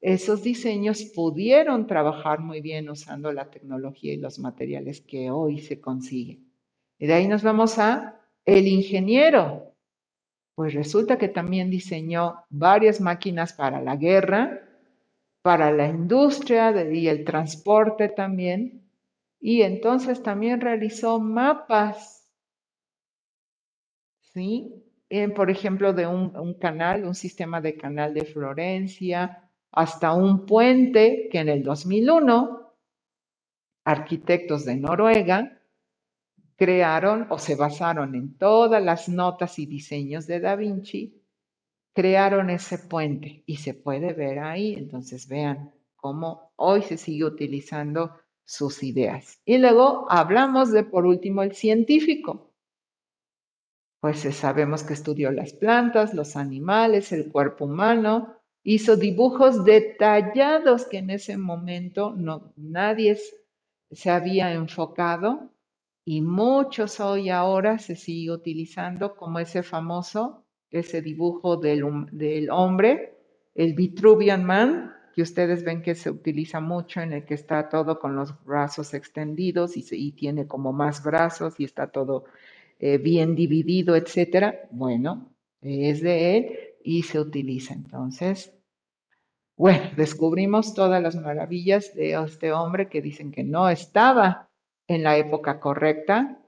esos 0.00 0.42
diseños 0.42 1.04
pudieron 1.14 1.86
trabajar 1.86 2.40
muy 2.40 2.60
bien 2.60 2.90
usando 2.90 3.32
la 3.32 3.50
tecnología 3.50 4.12
y 4.12 4.16
los 4.16 4.38
materiales 4.38 5.00
que 5.00 5.30
hoy 5.30 5.58
se 5.60 5.80
consiguen. 5.80 6.50
Y 6.98 7.06
de 7.06 7.14
ahí 7.14 7.28
nos 7.28 7.42
vamos 7.42 7.78
a 7.78 8.20
el 8.44 8.66
ingeniero. 8.66 9.74
Pues 10.56 10.74
resulta 10.74 11.18
que 11.18 11.28
también 11.28 11.70
diseñó 11.70 12.44
varias 12.50 13.00
máquinas 13.00 13.52
para 13.52 13.80
la 13.80 13.96
guerra, 13.96 14.68
para 15.42 15.70
la 15.70 15.88
industria 15.88 16.72
y 16.92 17.08
el 17.08 17.24
transporte 17.24 18.08
también. 18.08 18.81
Y 19.42 19.62
entonces 19.62 20.22
también 20.22 20.60
realizó 20.60 21.18
mapas, 21.18 22.32
¿sí? 24.20 24.72
por 25.34 25.50
ejemplo, 25.50 25.92
de 25.92 26.06
un, 26.06 26.34
un, 26.36 26.54
canal, 26.54 27.04
un 27.04 27.14
sistema 27.14 27.60
de 27.60 27.76
canal 27.76 28.14
de 28.14 28.24
Florencia, 28.24 29.50
hasta 29.72 30.14
un 30.14 30.46
puente 30.46 31.28
que 31.30 31.40
en 31.40 31.48
el 31.48 31.64
2001, 31.64 32.72
arquitectos 33.84 34.64
de 34.64 34.76
Noruega 34.76 35.60
crearon 36.56 37.26
o 37.28 37.38
se 37.38 37.56
basaron 37.56 38.14
en 38.14 38.38
todas 38.38 38.82
las 38.82 39.08
notas 39.08 39.58
y 39.58 39.66
diseños 39.66 40.28
de 40.28 40.38
Da 40.38 40.54
Vinci 40.54 41.20
crearon 41.92 42.48
ese 42.48 42.78
puente 42.78 43.42
y 43.46 43.56
se 43.56 43.74
puede 43.74 44.12
ver 44.12 44.38
ahí. 44.38 44.74
Entonces 44.74 45.28
vean 45.28 45.74
cómo 45.96 46.52
hoy 46.56 46.82
se 46.82 46.96
sigue 46.96 47.24
utilizando 47.24 48.16
sus 48.44 48.82
ideas. 48.82 49.40
Y 49.44 49.58
luego 49.58 50.06
hablamos 50.10 50.72
de, 50.72 50.84
por 50.84 51.06
último, 51.06 51.42
el 51.42 51.54
científico. 51.54 52.50
Pues 54.00 54.20
sabemos 54.34 54.82
que 54.82 54.94
estudió 54.94 55.30
las 55.30 55.52
plantas, 55.52 56.12
los 56.14 56.36
animales, 56.36 57.12
el 57.12 57.30
cuerpo 57.30 57.66
humano, 57.66 58.36
hizo 58.64 58.96
dibujos 58.96 59.64
detallados 59.64 60.86
que 60.86 60.98
en 60.98 61.10
ese 61.10 61.36
momento 61.36 62.12
no, 62.16 62.52
nadie 62.56 63.18
se 63.90 64.10
había 64.10 64.52
enfocado 64.52 65.52
y 66.04 66.20
muchos 66.20 66.98
hoy 66.98 67.30
ahora 67.30 67.78
se 67.78 67.94
sigue 67.94 68.32
utilizando 68.32 69.14
como 69.14 69.38
ese 69.38 69.62
famoso 69.62 70.42
ese 70.72 71.02
dibujo 71.02 71.58
del, 71.58 71.84
del 72.10 72.50
hombre, 72.50 73.18
el 73.54 73.74
Vitruvian 73.74 74.44
Man, 74.44 74.92
que 75.14 75.22
ustedes 75.22 75.64
ven 75.64 75.82
que 75.82 75.94
se 75.94 76.10
utiliza 76.10 76.60
mucho, 76.60 77.00
en 77.00 77.12
el 77.12 77.24
que 77.24 77.34
está 77.34 77.68
todo 77.68 77.98
con 77.98 78.16
los 78.16 78.32
brazos 78.44 78.94
extendidos 78.94 79.76
y, 79.76 80.12
tiene 80.12 80.46
como 80.46 80.72
más 80.72 81.02
brazos 81.02 81.58
y 81.58 81.64
está 81.64 81.88
todo 81.88 82.24
eh, 82.78 82.98
bien 82.98 83.34
dividido, 83.34 83.96
etcétera. 83.96 84.68
Bueno, 84.70 85.30
es 85.60 86.02
de 86.02 86.36
él 86.36 86.58
y 86.84 87.02
se 87.02 87.20
utiliza. 87.20 87.74
Entonces, 87.74 88.52
bueno, 89.56 89.90
descubrimos 89.96 90.74
todas 90.74 91.02
las 91.02 91.16
maravillas 91.16 91.94
de 91.94 92.14
este 92.14 92.52
hombre 92.52 92.88
que 92.88 93.02
dicen 93.02 93.30
que 93.30 93.44
no 93.44 93.68
estaba 93.68 94.48
en 94.88 95.02
la 95.02 95.16
época 95.16 95.60
correcta, 95.60 96.42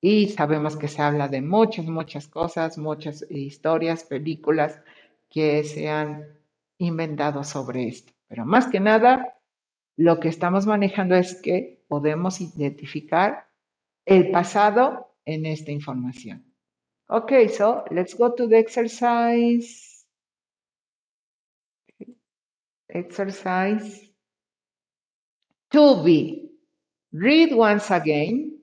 y 0.00 0.28
sabemos 0.28 0.76
que 0.76 0.88
se 0.88 1.02
habla 1.02 1.28
de 1.28 1.42
muchas, 1.42 1.86
muchas 1.86 2.28
cosas, 2.28 2.78
muchas 2.78 3.26
historias, 3.30 4.04
películas 4.04 4.80
que 5.28 5.64
se 5.64 5.88
han 5.88 6.37
inventado 6.78 7.44
sobre 7.44 7.88
esto. 7.88 8.12
Pero 8.28 8.44
más 8.44 8.66
que 8.68 8.80
nada, 8.80 9.38
lo 9.96 10.20
que 10.20 10.28
estamos 10.28 10.66
manejando 10.66 11.16
es 11.16 11.40
que 11.40 11.84
podemos 11.88 12.40
identificar 12.40 13.48
el 14.06 14.30
pasado 14.30 15.14
en 15.24 15.44
esta 15.46 15.70
información. 15.70 16.44
Okay, 17.08 17.48
so 17.48 17.84
let's 17.90 18.14
go 18.14 18.34
to 18.34 18.48
the 18.48 18.58
exercise. 18.58 20.04
Exercise 22.88 24.12
2B. 25.72 26.50
Read 27.12 27.52
once 27.52 27.90
again 27.90 28.62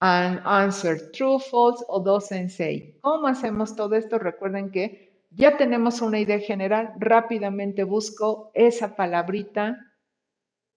and 0.00 0.40
answer 0.44 1.10
true, 1.12 1.38
false 1.38 1.84
o 1.88 2.00
dos 2.00 2.32
en 2.32 2.48
say. 2.48 2.98
¿Cómo 3.02 3.26
hacemos 3.28 3.76
todo 3.76 3.94
esto? 3.94 4.18
Recuerden 4.18 4.70
que 4.70 5.09
ya 5.30 5.56
tenemos 5.56 6.02
una 6.02 6.18
idea 6.18 6.38
general. 6.38 6.92
Rápidamente 6.98 7.84
busco 7.84 8.50
esa 8.54 8.96
palabrita 8.96 9.78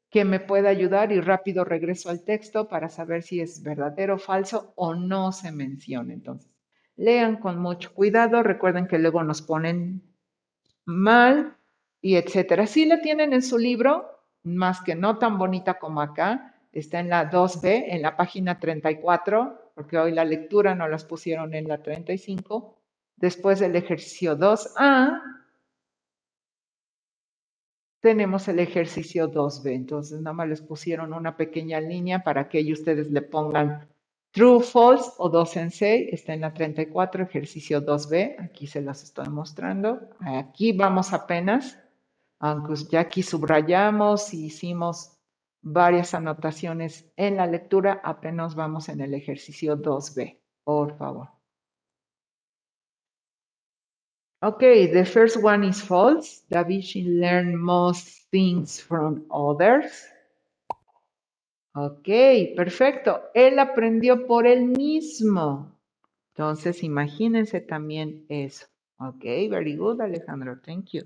que 0.09 0.25
me 0.25 0.39
pueda 0.39 0.69
ayudar 0.69 1.11
y 1.11 1.19
rápido 1.19 1.65
regreso 1.65 2.09
al 2.09 2.23
texto 2.23 2.67
para 2.67 2.89
saber 2.89 3.23
si 3.23 3.41
es 3.41 3.63
verdadero, 3.63 4.19
falso 4.19 4.73
o 4.75 4.93
no 4.93 5.31
se 5.31 5.51
menciona. 5.51 6.13
Entonces, 6.13 6.51
lean 6.95 7.37
con 7.37 7.59
mucho 7.59 7.93
cuidado. 7.93 8.43
Recuerden 8.43 8.87
que 8.87 8.99
luego 8.99 9.23
nos 9.23 9.41
ponen 9.41 10.03
mal 10.85 11.57
y 11.99 12.15
etcétera. 12.17 12.67
Si 12.67 12.85
la 12.85 13.01
tienen 13.01 13.33
en 13.33 13.41
su 13.41 13.57
libro, 13.57 14.07
más 14.43 14.81
que 14.81 14.93
no 14.93 15.17
tan 15.17 15.39
bonita 15.39 15.79
como 15.79 16.01
acá, 16.01 16.59
está 16.71 16.99
en 16.99 17.09
la 17.09 17.31
2B, 17.31 17.85
en 17.87 18.01
la 18.03 18.15
página 18.15 18.59
34, 18.59 19.71
porque 19.73 19.97
hoy 19.97 20.11
la 20.11 20.25
lectura 20.25 20.75
no 20.75 20.87
las 20.87 21.05
pusieron 21.05 21.55
en 21.55 21.67
la 21.67 21.81
35. 21.81 22.82
Después 23.17 23.59
del 23.59 23.75
ejercicio 23.75 24.37
2A, 24.37 25.21
tenemos 28.03 28.47
el 28.49 28.59
ejercicio 28.59 29.31
2B. 29.31 29.73
Entonces, 29.73 30.19
nada 30.19 30.33
más 30.33 30.49
les 30.49 30.61
pusieron 30.61 31.13
una 31.13 31.37
pequeña 31.37 31.79
línea 31.79 32.23
para 32.23 32.49
que 32.49 32.69
ustedes 32.71 33.09
le 33.09 33.21
pongan 33.21 33.87
true, 34.31 34.61
false 34.61 35.11
o 35.17 35.29
2 35.29 35.57
en 35.57 35.71
6. 35.71 36.09
Está 36.11 36.33
en 36.33 36.41
la 36.41 36.53
34, 36.53 37.23
ejercicio 37.23 37.81
2B. 37.81 38.43
Aquí 38.43 38.67
se 38.67 38.81
las 38.81 39.03
estoy 39.03 39.29
mostrando. 39.29 40.09
Aquí 40.19 40.73
vamos 40.73 41.13
apenas, 41.13 41.79
aunque 42.39 42.75
ya 42.91 42.99
aquí 42.99 43.23
subrayamos 43.23 44.33
y 44.33 44.47
hicimos 44.47 45.17
varias 45.61 46.13
anotaciones 46.13 47.09
en 47.15 47.37
la 47.37 47.47
lectura, 47.47 48.01
apenas 48.03 48.53
vamos 48.53 48.89
en 48.89 48.99
el 48.99 49.13
ejercicio 49.13 49.81
2B, 49.81 50.39
por 50.65 50.97
favor. 50.97 51.32
Okay, 54.43 54.91
the 54.91 55.05
first 55.05 55.41
one 55.41 55.63
is 55.63 55.79
false. 55.79 56.43
Da 56.49 56.63
Vinci 56.63 57.03
learned 57.05 57.57
most 57.57 58.29
things 58.29 58.77
from 58.77 59.23
others. 59.31 60.05
Ok, 61.73 62.09
perfecto. 62.57 63.21
Él 63.33 63.57
aprendió 63.57 64.27
por 64.27 64.45
él 64.45 64.65
mismo. 64.65 65.71
Entonces, 66.35 66.83
imagínense 66.83 67.61
también 67.61 68.25
eso. 68.27 68.65
Ok, 68.99 69.23
very 69.49 69.77
good, 69.77 70.01
Alejandro. 70.01 70.59
Thank 70.61 70.89
you. 70.91 71.03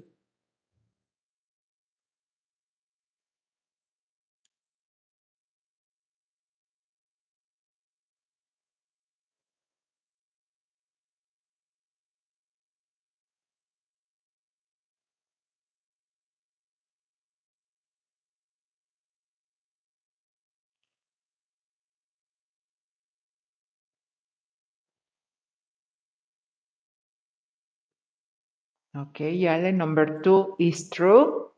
Okay, 28.97 29.47
Ale, 29.47 29.71
number 29.71 30.21
two 30.23 30.55
is 30.57 30.89
true. 30.89 31.51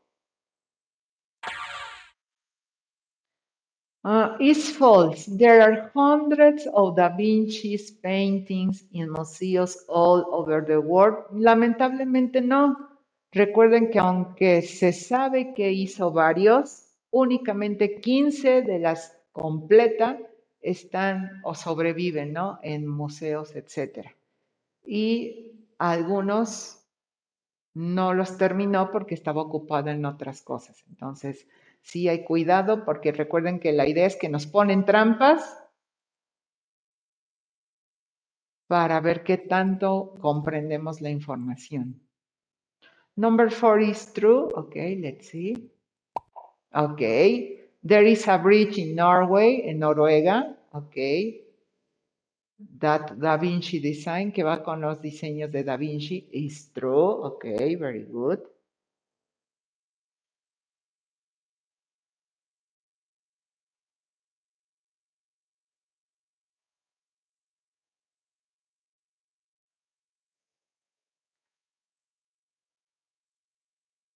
Uh, 4.04 4.36
is 4.40 4.70
false. 4.76 5.24
There 5.24 5.62
are 5.62 5.90
hundreds 5.94 6.66
of 6.74 6.96
Da 6.96 7.08
Vinci's 7.16 7.90
paintings 7.90 8.84
in 8.92 9.10
museums 9.10 9.78
all 9.88 10.26
over 10.32 10.60
the 10.60 10.80
world. 10.80 11.24
Lamentablemente 11.32 12.42
no. 12.42 12.76
Recuerden 13.32 13.90
que 13.90 13.98
aunque 14.00 14.60
se 14.60 14.92
sabe 14.92 15.54
que 15.54 15.70
hizo 15.70 16.10
varios, 16.10 16.92
únicamente 17.10 18.00
15 18.00 18.62
de 18.62 18.78
las 18.80 19.16
completas 19.32 20.18
están 20.60 21.40
o 21.44 21.54
sobreviven, 21.54 22.34
¿no? 22.34 22.58
En 22.62 22.86
museos, 22.86 23.56
etcétera. 23.56 24.14
Y 24.84 25.52
algunos 25.78 26.79
no 27.74 28.14
los 28.14 28.36
terminó 28.36 28.90
porque 28.90 29.14
estaba 29.14 29.42
ocupado 29.42 29.90
en 29.90 30.04
otras 30.04 30.42
cosas. 30.42 30.84
Entonces, 30.88 31.46
sí 31.82 32.08
hay 32.08 32.24
cuidado 32.24 32.84
porque 32.84 33.12
recuerden 33.12 33.60
que 33.60 33.72
la 33.72 33.86
idea 33.86 34.06
es 34.06 34.16
que 34.16 34.28
nos 34.28 34.46
ponen 34.46 34.84
trampas 34.84 35.56
para 38.66 39.00
ver 39.00 39.24
qué 39.24 39.36
tanto 39.36 40.14
comprendemos 40.20 41.00
la 41.00 41.10
información. 41.10 42.00
Number 43.16 43.50
four 43.50 43.82
is 43.82 44.12
true. 44.12 44.48
Okay, 44.54 44.96
let's 44.96 45.28
see. 45.28 45.70
Okay, 46.72 47.68
there 47.82 48.08
is 48.08 48.28
a 48.28 48.38
bridge 48.38 48.78
in 48.78 48.94
Norway, 48.94 49.62
en 49.64 49.80
Noruega. 49.80 50.56
Okay, 50.72 51.49
that 52.78 53.18
Da 53.18 53.36
Vinci 53.36 53.80
design 53.80 54.32
que 54.32 54.42
va 54.42 54.62
con 54.62 54.80
los 54.80 55.00
diseños 55.00 55.50
de 55.50 55.64
Da 55.64 55.76
Vinci 55.76 56.28
is 56.32 56.70
true. 56.74 57.24
Okay, 57.24 57.74
very 57.76 58.04
good. 58.04 58.40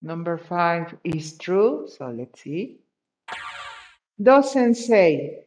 Number 0.03 0.37
five 0.37 0.95
is 1.03 1.39
true, 1.39 1.89
so 1.89 2.11
let's 2.11 2.43
see. 2.43 2.79
Doesn't 4.23 4.75
say. 4.75 5.45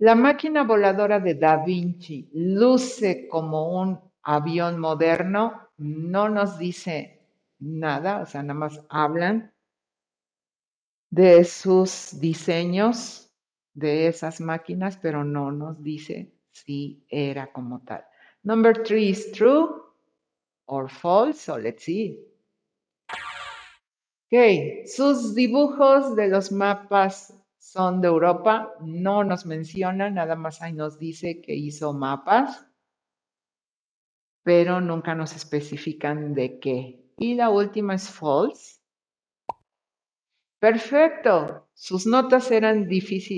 La 0.00 0.14
máquina 0.14 0.64
voladora 0.64 1.20
de 1.20 1.34
Da 1.34 1.62
Vinci 1.62 2.30
luce 2.32 3.28
como 3.28 3.82
un 3.82 4.00
avión 4.22 4.80
moderno, 4.80 5.68
no 5.76 6.30
nos 6.30 6.58
dice 6.58 7.20
nada, 7.58 8.20
o 8.22 8.26
sea, 8.26 8.42
nada 8.42 8.58
más 8.58 8.80
hablan 8.88 9.52
de 11.10 11.44
sus 11.44 12.18
diseños 12.18 13.30
de 13.74 14.06
esas 14.06 14.40
máquinas, 14.40 14.96
pero 14.96 15.22
no 15.22 15.52
nos 15.52 15.82
dice 15.82 16.32
si 16.50 17.04
era 17.10 17.52
como 17.52 17.84
tal. 17.84 18.02
Number 18.42 18.82
three 18.82 19.10
is 19.10 19.30
true 19.32 19.82
or 20.64 20.88
false, 20.88 21.42
so 21.42 21.58
let's 21.58 21.84
see. 21.84 22.18
Ok, 24.32 24.86
sus 24.86 25.34
dibujos 25.34 26.16
de 26.16 26.28
los 26.28 26.50
mapas 26.52 27.34
son 27.60 28.00
de 28.00 28.08
Europa, 28.08 28.72
no 28.80 29.22
nos 29.22 29.44
menciona, 29.44 30.08
nada 30.08 30.34
más 30.34 30.62
ahí 30.62 30.72
nos 30.72 30.98
dice 30.98 31.42
que 31.42 31.54
hizo 31.54 31.92
mapas, 31.92 32.66
pero 34.42 34.80
nunca 34.80 35.14
nos 35.14 35.36
especifican 35.36 36.32
de 36.34 36.58
qué. 36.58 37.04
Y 37.18 37.34
la 37.34 37.50
última 37.50 37.94
es 37.94 38.08
false. 38.08 38.80
Perfecto, 40.58 41.68
sus 41.74 42.06
notas 42.06 42.50
eran 42.50 42.88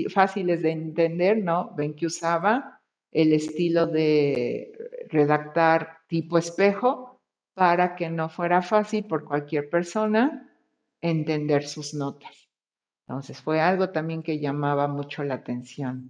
fáciles 0.09 0.61
de 0.61 0.71
entender, 0.71 1.37
¿no? 1.37 1.73
Ven 1.75 1.93
que 1.93 2.05
usaba 2.05 2.81
el 3.11 3.33
estilo 3.33 3.87
de 3.87 4.71
redactar 5.09 5.99
tipo 6.07 6.37
espejo 6.37 7.21
para 7.53 7.95
que 7.95 8.09
no 8.09 8.29
fuera 8.29 8.61
fácil 8.61 9.05
por 9.05 9.25
cualquier 9.25 9.69
persona 9.69 10.49
entender 11.01 11.67
sus 11.67 11.93
notas. 11.93 12.42
Entonces 13.13 13.43
fue 13.43 13.61
algo 13.61 13.91
también 13.91 14.23
que 14.23 14.39
llamaba 14.39 14.87
mucho 14.87 15.23
la 15.23 15.35
atención. 15.35 16.09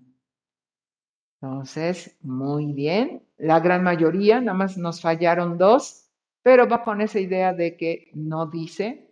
Entonces, 1.42 2.18
muy 2.22 2.72
bien. 2.72 3.24
La 3.38 3.60
gran 3.60 3.84
mayoría, 3.84 4.40
nada 4.40 4.58
más 4.58 4.78
nos 4.78 5.02
fallaron 5.02 5.58
dos, 5.58 6.10
pero 6.44 6.66
va 6.66 6.82
con 6.82 7.02
esa 7.02 7.20
idea 7.20 7.52
de 7.52 7.76
que 7.76 8.10
no 8.14 8.46
dice. 8.46 9.10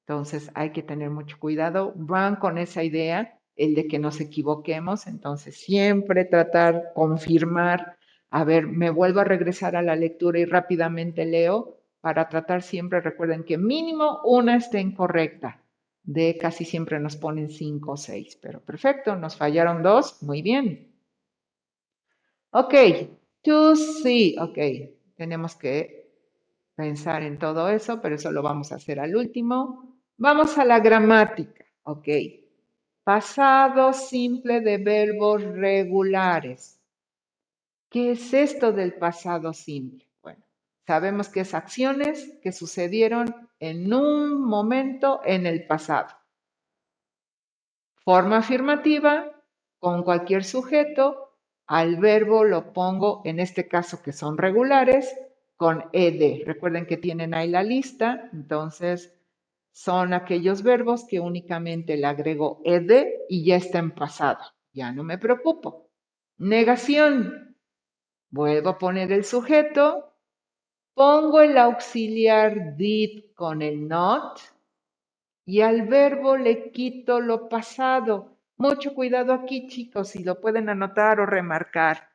Entonces 0.00 0.50
hay 0.54 0.72
que 0.72 0.82
tener 0.82 1.10
mucho 1.10 1.38
cuidado. 1.38 1.92
Van 1.94 2.34
con 2.34 2.58
esa 2.58 2.82
idea, 2.82 3.38
el 3.54 3.76
de 3.76 3.86
que 3.86 4.00
nos 4.00 4.20
equivoquemos. 4.20 5.06
Entonces 5.06 5.56
siempre 5.56 6.24
tratar, 6.24 6.90
confirmar. 6.92 7.98
A 8.30 8.42
ver, 8.42 8.66
me 8.66 8.90
vuelvo 8.90 9.20
a 9.20 9.24
regresar 9.24 9.76
a 9.76 9.82
la 9.82 9.94
lectura 9.94 10.40
y 10.40 10.44
rápidamente 10.44 11.24
leo 11.24 11.78
para 12.00 12.28
tratar 12.28 12.62
siempre, 12.62 13.00
recuerden 13.00 13.44
que 13.44 13.58
mínimo 13.58 14.22
una 14.24 14.56
esté 14.56 14.80
incorrecta. 14.80 15.61
De 16.04 16.36
casi 16.38 16.64
siempre 16.64 16.98
nos 17.00 17.16
ponen 17.16 17.48
cinco 17.48 17.92
o 17.92 17.96
seis, 17.96 18.36
pero 18.36 18.60
perfecto, 18.60 19.16
nos 19.16 19.36
fallaron 19.36 19.82
dos, 19.82 20.22
muy 20.22 20.42
bien. 20.42 20.92
Ok, 22.50 22.74
to 23.42 23.74
see, 23.76 24.36
ok, 24.38 24.58
tenemos 25.16 25.56
que 25.56 26.10
pensar 26.74 27.22
en 27.22 27.38
todo 27.38 27.68
eso, 27.68 28.00
pero 28.00 28.16
eso 28.16 28.30
lo 28.32 28.42
vamos 28.42 28.72
a 28.72 28.76
hacer 28.76 29.00
al 29.00 29.16
último. 29.16 29.98
Vamos 30.16 30.58
a 30.58 30.64
la 30.64 30.80
gramática, 30.80 31.64
ok. 31.84 32.08
Pasado 33.04 33.92
simple 33.92 34.60
de 34.60 34.78
verbos 34.78 35.42
regulares. 35.42 36.80
¿Qué 37.88 38.12
es 38.12 38.32
esto 38.34 38.72
del 38.72 38.94
pasado 38.94 39.52
simple? 39.52 40.11
Sabemos 40.86 41.28
que 41.28 41.40
es 41.40 41.54
acciones 41.54 42.38
que 42.42 42.52
sucedieron 42.52 43.48
en 43.60 43.92
un 43.92 44.42
momento 44.42 45.20
en 45.24 45.46
el 45.46 45.66
pasado. 45.66 46.08
Forma 48.04 48.38
afirmativa 48.38 49.30
con 49.78 50.02
cualquier 50.02 50.44
sujeto, 50.44 51.36
al 51.66 51.96
verbo 51.96 52.44
lo 52.44 52.72
pongo, 52.72 53.22
en 53.24 53.38
este 53.40 53.68
caso 53.68 54.02
que 54.02 54.12
son 54.12 54.36
regulares, 54.38 55.12
con 55.56 55.84
ed. 55.92 56.42
Recuerden 56.44 56.86
que 56.86 56.96
tienen 56.96 57.34
ahí 57.34 57.48
la 57.48 57.62
lista, 57.62 58.28
entonces 58.32 59.14
son 59.70 60.12
aquellos 60.12 60.62
verbos 60.62 61.04
que 61.04 61.20
únicamente 61.20 61.96
le 61.96 62.06
agrego 62.06 62.60
ed 62.64 63.06
y 63.28 63.44
ya 63.44 63.56
está 63.56 63.78
en 63.78 63.92
pasado. 63.92 64.40
Ya 64.72 64.92
no 64.92 65.04
me 65.04 65.18
preocupo. 65.18 65.90
Negación. 66.38 67.56
Vuelvo 68.30 68.70
a 68.70 68.78
poner 68.78 69.12
el 69.12 69.24
sujeto, 69.24 70.11
Pongo 70.94 71.40
el 71.40 71.56
auxiliar 71.56 72.76
did 72.76 73.32
con 73.34 73.62
el 73.62 73.88
not 73.88 74.40
y 75.46 75.62
al 75.62 75.86
verbo 75.88 76.36
le 76.36 76.70
quito 76.70 77.18
lo 77.18 77.48
pasado. 77.48 78.36
Mucho 78.58 78.94
cuidado 78.94 79.32
aquí, 79.32 79.68
chicos, 79.68 80.10
si 80.10 80.22
lo 80.22 80.40
pueden 80.40 80.68
anotar 80.68 81.18
o 81.18 81.26
remarcar. 81.26 82.10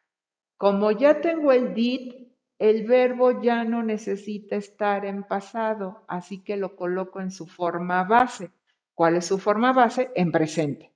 Como 0.58 0.92
ya 0.92 1.22
tengo 1.22 1.52
el 1.52 1.74
did, 1.74 2.14
el 2.60 2.86
verbo 2.86 3.42
ya 3.42 3.64
no 3.64 3.84
necesita 3.84 4.56
estar 4.56 5.06
en 5.06 5.24
pasado, 5.24 6.04
así 6.08 6.44
que 6.44 6.56
lo 6.56 6.76
coloco 6.76 7.20
en 7.20 7.32
su 7.32 7.48
forma 7.48 8.04
base. 8.04 8.52
¿Cuál 8.94 9.18
es 9.18 9.26
su 9.26 9.40
forma 9.40 9.74
base? 9.74 10.12
En 10.16 10.32
presente. 10.32 10.92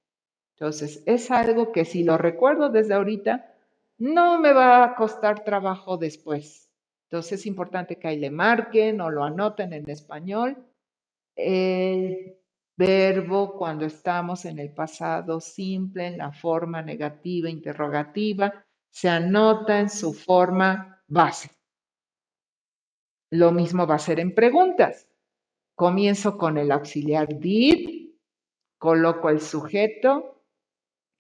Entonces, 0.55 1.03
es 1.05 1.31
algo 1.31 1.71
que 1.71 1.85
si 1.85 2.03
lo 2.03 2.17
recuerdo 2.17 2.69
desde 2.69 2.93
ahorita, 2.93 3.55
no 3.97 4.39
me 4.39 4.53
va 4.53 4.83
a 4.83 4.95
costar 4.95 5.43
trabajo 5.43 5.97
después. 5.97 6.70
Entonces 7.11 7.41
es 7.41 7.45
importante 7.45 7.99
que 7.99 8.07
ahí 8.07 8.17
le 8.17 8.31
marquen 8.31 9.01
o 9.01 9.09
lo 9.09 9.25
anoten 9.25 9.73
en 9.73 9.89
español. 9.89 10.65
El 11.35 12.37
verbo 12.77 13.57
cuando 13.57 13.85
estamos 13.85 14.45
en 14.45 14.59
el 14.59 14.73
pasado 14.73 15.41
simple, 15.41 16.07
en 16.07 16.17
la 16.17 16.31
forma 16.31 16.81
negativa, 16.81 17.49
interrogativa, 17.49 18.65
se 18.89 19.09
anota 19.09 19.81
en 19.81 19.89
su 19.89 20.13
forma 20.13 21.03
base. 21.05 21.49
Lo 23.29 23.51
mismo 23.51 23.85
va 23.85 23.95
a 23.95 23.99
ser 23.99 24.21
en 24.21 24.33
preguntas. 24.33 25.09
Comienzo 25.75 26.37
con 26.37 26.57
el 26.57 26.71
auxiliar 26.71 27.27
did, 27.39 28.11
coloco 28.77 29.29
el 29.29 29.41
sujeto, 29.41 30.45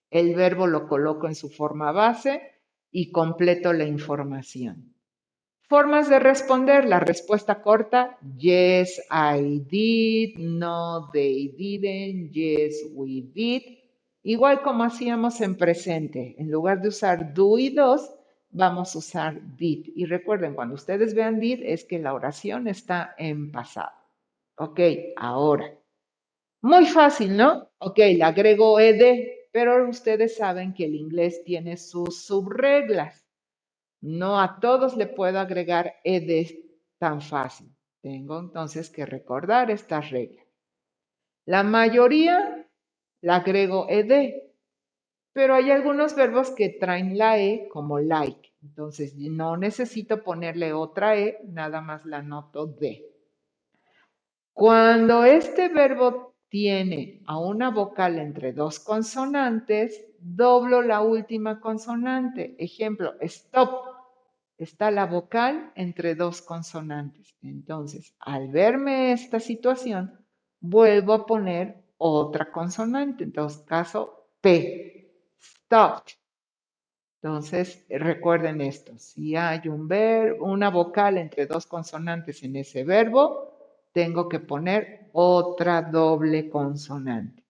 el 0.09 0.35
verbo 0.35 0.67
lo 0.67 0.87
coloco 0.87 1.27
en 1.27 1.35
su 1.35 1.49
forma 1.49 1.91
base 1.91 2.61
y 2.91 3.11
completo 3.11 3.73
la 3.73 3.83
información. 3.83 4.90
Formas 5.71 6.09
de 6.09 6.19
responder. 6.19 6.83
La 6.83 6.99
respuesta 6.99 7.61
corta, 7.61 8.17
yes, 8.37 9.01
I 9.09 9.59
did, 9.69 10.37
no, 10.37 11.09
they 11.13 11.47
didn't, 11.57 12.33
yes, 12.33 12.89
we 12.93 13.21
did. 13.33 13.61
Igual 14.21 14.63
como 14.63 14.83
hacíamos 14.83 15.39
en 15.39 15.55
presente, 15.55 16.35
en 16.37 16.51
lugar 16.51 16.81
de 16.81 16.89
usar 16.89 17.33
do 17.33 17.57
y 17.57 17.69
dos, 17.69 18.13
vamos 18.49 18.93
a 18.93 18.99
usar 18.99 19.39
did. 19.55 19.85
Y 19.95 20.03
recuerden, 20.07 20.55
cuando 20.55 20.75
ustedes 20.75 21.13
vean 21.13 21.39
did, 21.39 21.61
es 21.63 21.85
que 21.85 21.99
la 21.99 22.13
oración 22.13 22.67
está 22.67 23.15
en 23.17 23.49
pasado. 23.49 23.95
Ok, 24.57 24.81
ahora. 25.15 25.73
Muy 26.63 26.85
fácil, 26.85 27.37
¿no? 27.37 27.69
Ok, 27.77 27.97
le 27.97 28.23
agrego 28.23 28.77
ed, 28.77 29.01
pero 29.53 29.87
ustedes 29.87 30.35
saben 30.35 30.73
que 30.73 30.83
el 30.83 30.95
inglés 30.95 31.45
tiene 31.45 31.77
sus 31.77 32.25
subreglas. 32.25 33.20
No 34.01 34.39
a 34.39 34.59
todos 34.59 34.97
le 34.97 35.07
puedo 35.07 35.39
agregar 35.39 35.95
ed 36.03 36.47
tan 36.97 37.21
fácil. 37.21 37.75
Tengo 38.01 38.39
entonces 38.39 38.89
que 38.89 39.05
recordar 39.05 39.69
estas 39.69 40.09
reglas. 40.09 40.45
La 41.45 41.63
mayoría 41.63 42.67
la 43.21 43.37
agrego 43.37 43.87
ed, 43.89 44.33
pero 45.33 45.53
hay 45.53 45.71
algunos 45.71 46.15
verbos 46.15 46.51
que 46.51 46.69
traen 46.69 47.17
la 47.17 47.39
e 47.39 47.67
como 47.69 47.99
like. 47.99 48.53
Entonces 48.63 49.15
no 49.15 49.57
necesito 49.57 50.23
ponerle 50.23 50.73
otra 50.73 51.17
e, 51.17 51.39
nada 51.47 51.81
más 51.81 52.05
la 52.05 52.21
noto 52.21 52.65
de. 52.67 53.07
Cuando 54.53 55.23
este 55.23 55.69
verbo 55.69 56.35
tiene 56.49 57.21
a 57.25 57.39
una 57.39 57.69
vocal 57.69 58.19
entre 58.19 58.53
dos 58.53 58.79
consonantes, 58.79 60.05
doblo 60.19 60.81
la 60.81 61.01
última 61.01 61.59
consonante. 61.59 62.55
Ejemplo, 62.59 63.15
stop. 63.21 63.90
Está 64.61 64.91
la 64.91 65.07
vocal 65.07 65.71
entre 65.73 66.13
dos 66.13 66.43
consonantes. 66.43 67.33
Entonces, 67.41 68.13
al 68.19 68.49
verme 68.49 69.11
esta 69.11 69.39
situación, 69.39 70.19
vuelvo 70.59 71.13
a 71.13 71.25
poner 71.25 71.81
otra 71.97 72.51
consonante. 72.51 73.23
En 73.23 73.31
todo 73.31 73.65
caso, 73.65 74.27
P. 74.39 75.09
Stop. 75.39 76.03
Entonces, 77.23 77.83
recuerden 77.89 78.61
esto. 78.61 78.93
Si 78.99 79.35
hay 79.35 79.67
un 79.67 79.87
verbo, 79.87 80.45
una 80.45 80.69
vocal 80.69 81.17
entre 81.17 81.47
dos 81.47 81.65
consonantes 81.65 82.43
en 82.43 82.55
ese 82.57 82.83
verbo, 82.83 83.57
tengo 83.91 84.29
que 84.29 84.41
poner 84.41 85.09
otra 85.13 85.81
doble 85.81 86.51
consonante. 86.51 87.43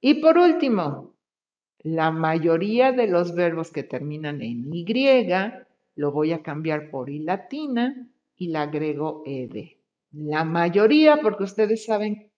Y 0.00 0.14
por 0.14 0.36
último, 0.36 1.14
la 1.78 2.10
mayoría 2.10 2.90
de 2.90 3.06
los 3.06 3.36
verbos 3.36 3.70
que 3.70 3.84
terminan 3.84 4.42
en 4.42 4.74
Y 4.74 4.84
lo 5.96 6.12
voy 6.12 6.32
a 6.32 6.42
cambiar 6.42 6.90
por 6.90 7.10
I 7.10 7.20
latina 7.20 8.08
y 8.36 8.48
le 8.48 8.58
agrego 8.58 9.22
ed. 9.26 9.56
La 10.12 10.44
mayoría, 10.44 11.16
porque 11.20 11.44
ustedes 11.44 11.84
saben 11.84 12.30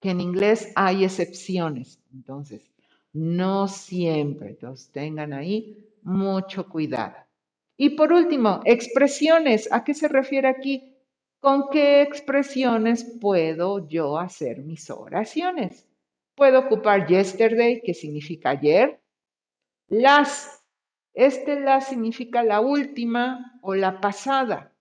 que 0.00 0.10
en 0.10 0.20
inglés 0.20 0.72
hay 0.74 1.04
excepciones. 1.04 2.00
Entonces, 2.12 2.72
no 3.12 3.68
siempre. 3.68 4.50
Entonces, 4.50 4.90
tengan 4.90 5.32
ahí 5.32 5.86
mucho 6.02 6.68
cuidado. 6.68 7.16
Y 7.76 7.90
por 7.90 8.12
último, 8.12 8.60
expresiones. 8.64 9.70
¿A 9.72 9.84
qué 9.84 9.94
se 9.94 10.08
refiere 10.08 10.48
aquí? 10.48 10.96
¿Con 11.40 11.68
qué 11.70 12.02
expresiones 12.02 13.04
puedo 13.20 13.88
yo 13.88 14.18
hacer 14.18 14.62
mis 14.62 14.88
oraciones? 14.90 15.86
Puedo 16.34 16.60
ocupar 16.60 17.06
yesterday, 17.06 17.82
que 17.82 17.94
significa 17.94 18.50
ayer. 18.50 19.00
Las, 19.88 20.63
este 21.14 21.60
las 21.60 21.88
significa 21.88 22.42
la 22.42 22.60
última 22.60 23.58
o 23.62 23.74
la 23.74 24.00
pasada. 24.00 24.72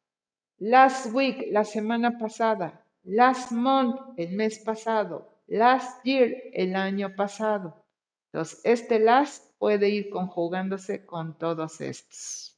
Last 0.58 1.14
week, 1.14 1.48
la 1.52 1.64
semana 1.64 2.18
pasada. 2.18 2.86
Last 3.04 3.52
month, 3.52 4.00
el 4.18 4.36
mes 4.36 4.60
pasado. 4.60 5.42
Last 5.48 6.04
year, 6.04 6.32
el 6.54 6.76
año 6.76 7.16
pasado. 7.16 7.86
Entonces, 8.32 8.62
este 8.64 9.00
last 9.00 9.52
puede 9.60 9.90
ir 9.90 10.10
conjugándose 10.10 11.06
con 11.06 11.38
todos 11.38 11.80
estos. 11.82 12.58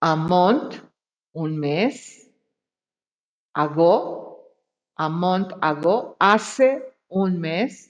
A 0.00 0.14
month, 0.14 0.76
un 1.32 1.58
mes, 1.58 2.30
ago, 3.52 4.48
a 4.96 5.08
month 5.08 5.52
ago, 5.60 6.16
hace 6.20 6.96
un 7.08 7.40
mes, 7.40 7.89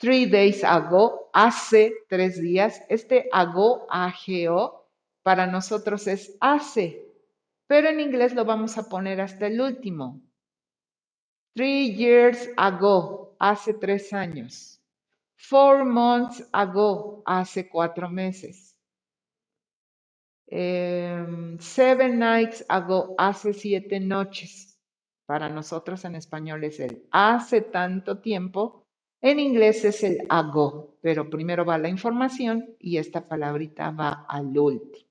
three 0.00 0.26
days 0.26 0.64
ago, 0.64 1.30
hace 1.32 1.92
tres 2.08 2.40
días. 2.40 2.82
Este 2.88 3.28
ago, 3.32 3.86
ageo, 3.90 4.88
para 5.22 5.46
nosotros 5.46 6.06
es 6.06 6.36
hace, 6.40 7.06
pero 7.66 7.88
en 7.88 8.00
inglés 8.00 8.34
lo 8.34 8.44
vamos 8.44 8.78
a 8.78 8.88
poner 8.88 9.20
hasta 9.20 9.46
el 9.46 9.60
último. 9.60 10.20
Three 11.54 11.94
years 11.94 12.48
ago, 12.56 13.36
hace 13.38 13.74
tres 13.74 14.12
años. 14.12 14.80
Four 15.36 15.84
months 15.84 16.42
ago, 16.52 17.22
hace 17.26 17.68
cuatro 17.68 18.08
meses. 18.08 18.76
Em, 20.46 21.58
seven 21.60 22.18
nights 22.18 22.64
ago, 22.68 23.14
hace 23.18 23.52
siete 23.52 24.00
noches. 24.00 24.78
Para 25.26 25.48
nosotros 25.48 26.04
en 26.04 26.16
español 26.16 26.64
es 26.64 26.80
el 26.80 27.06
hace 27.12 27.60
tanto 27.60 28.18
tiempo. 28.18 28.79
En 29.22 29.38
inglés 29.38 29.84
es 29.84 30.02
el 30.02 30.26
ago, 30.28 30.96
pero 31.02 31.28
primero 31.28 31.64
va 31.64 31.76
la 31.76 31.88
información 31.88 32.74
y 32.78 32.96
esta 32.96 33.28
palabrita 33.28 33.90
va 33.90 34.24
al 34.28 34.56
último. 34.56 35.06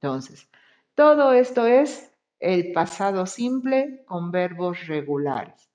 Entonces, 0.00 0.48
todo 0.94 1.32
esto 1.32 1.66
es 1.66 2.10
el 2.40 2.72
pasado 2.72 3.26
simple 3.26 4.02
con 4.06 4.30
verbos 4.30 4.86
regulares. 4.86 5.70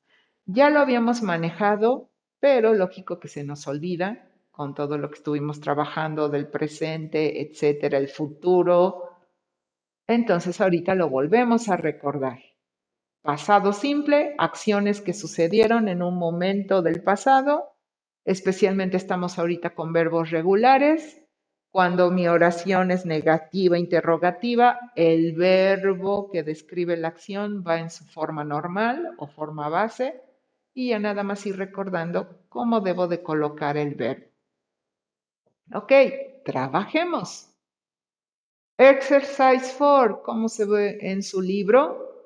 Ya 0.45 0.69
lo 0.69 0.79
habíamos 0.79 1.21
manejado, 1.21 2.09
pero 2.39 2.73
lógico 2.73 3.19
que 3.19 3.27
se 3.27 3.43
nos 3.43 3.67
olvida 3.67 4.29
con 4.51 4.73
todo 4.73 4.97
lo 4.97 5.09
que 5.09 5.17
estuvimos 5.17 5.61
trabajando 5.61 6.27
del 6.27 6.47
presente, 6.47 7.41
etcétera, 7.41 7.97
el 7.97 8.07
futuro. 8.07 9.09
Entonces 10.07 10.59
ahorita 10.59 10.95
lo 10.95 11.09
volvemos 11.09 11.69
a 11.69 11.77
recordar. 11.77 12.39
Pasado 13.21 13.73
simple, 13.73 14.33
acciones 14.37 15.01
que 15.01 15.13
sucedieron 15.13 15.89
en 15.89 16.01
un 16.01 16.17
momento 16.17 16.81
del 16.81 17.03
pasado, 17.03 17.75
especialmente 18.23 18.95
estamos 18.95 19.37
ahorita 19.37 19.75
con 19.75 19.91
verbos 19.91 20.31
regulares. 20.31 21.21
Cuando 21.69 22.11
mi 22.11 22.27
oración 22.27 22.91
es 22.91 23.05
negativa, 23.05 23.77
interrogativa, 23.77 24.79
el 24.95 25.33
verbo 25.35 26.31
que 26.31 26.43
describe 26.43 26.95
la 26.95 27.09
acción 27.09 27.63
va 27.67 27.79
en 27.79 27.89
su 27.89 28.05
forma 28.05 28.43
normal 28.43 29.15
o 29.17 29.27
forma 29.27 29.67
base 29.67 30.23
y 30.73 30.89
ya 30.89 30.99
nada 30.99 31.23
más 31.23 31.45
ir 31.45 31.57
recordando 31.57 32.45
cómo 32.47 32.79
debo 32.79 33.07
de 33.07 33.21
colocar 33.21 33.75
el 33.75 33.95
verbo. 33.95 34.27
Ok, 35.73 35.91
trabajemos. 36.45 37.53
Exercise 38.77 39.75
4, 39.77 40.23
¿cómo 40.23 40.47
se 40.47 40.65
ve 40.65 40.97
en 41.01 41.21
su 41.21 41.41
libro? 41.41 42.18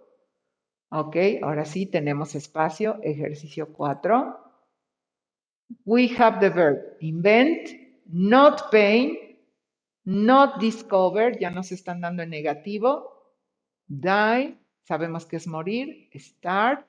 Ok, 0.96 1.18
ahora 1.42 1.66
sí 1.66 1.88
tenemos 1.88 2.36
espacio. 2.36 3.00
Ejercicio 3.02 3.74
4. 3.74 4.38
We 5.86 6.08
have 6.20 6.40
the 6.40 6.50
verb 6.50 6.98
invent, 7.00 7.70
not 8.06 8.70
paint, 8.70 9.18
not 10.06 10.60
discover, 10.60 11.40
ya 11.40 11.50
nos 11.50 11.72
están 11.72 12.00
dando 12.00 12.22
en 12.22 12.30
negativo. 12.30 13.34
Die, 13.88 14.56
sabemos 14.84 15.26
que 15.26 15.38
es 15.38 15.48
morir. 15.48 16.10
Start, 16.14 16.86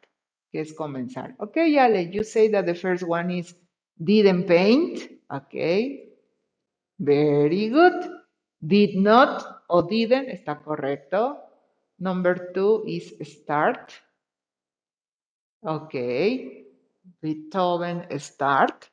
que 0.52 0.60
es 0.60 0.74
comenzar. 0.74 1.34
Ok, 1.38 1.56
Ale, 1.78 2.10
you 2.10 2.22
say 2.24 2.50
that 2.50 2.66
the 2.66 2.74
first 2.74 3.04
one 3.08 3.38
is 3.38 3.56
didn't 3.96 4.46
paint. 4.46 5.00
Ok, 5.30 5.54
Very 6.98 7.70
good. 7.70 8.04
Did 8.60 8.96
not 8.96 9.64
o 9.68 9.82
didn't 9.82 10.28
está 10.28 10.62
correcto. 10.62 11.43
Number 11.98 12.52
two 12.52 12.84
is 12.86 13.14
start. 13.22 14.00
Okay. 15.66 16.64
Beethoven 17.20 18.06
start. 18.18 18.90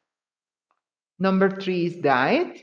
Number 1.20 1.50
three 1.50 1.86
is 1.86 1.96
died. 1.98 2.62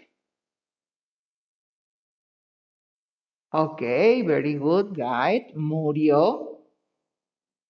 Okay, 3.53 4.23
very 4.23 4.55
good. 4.55 4.95
Died. 4.95 5.55
Murió. 5.57 6.59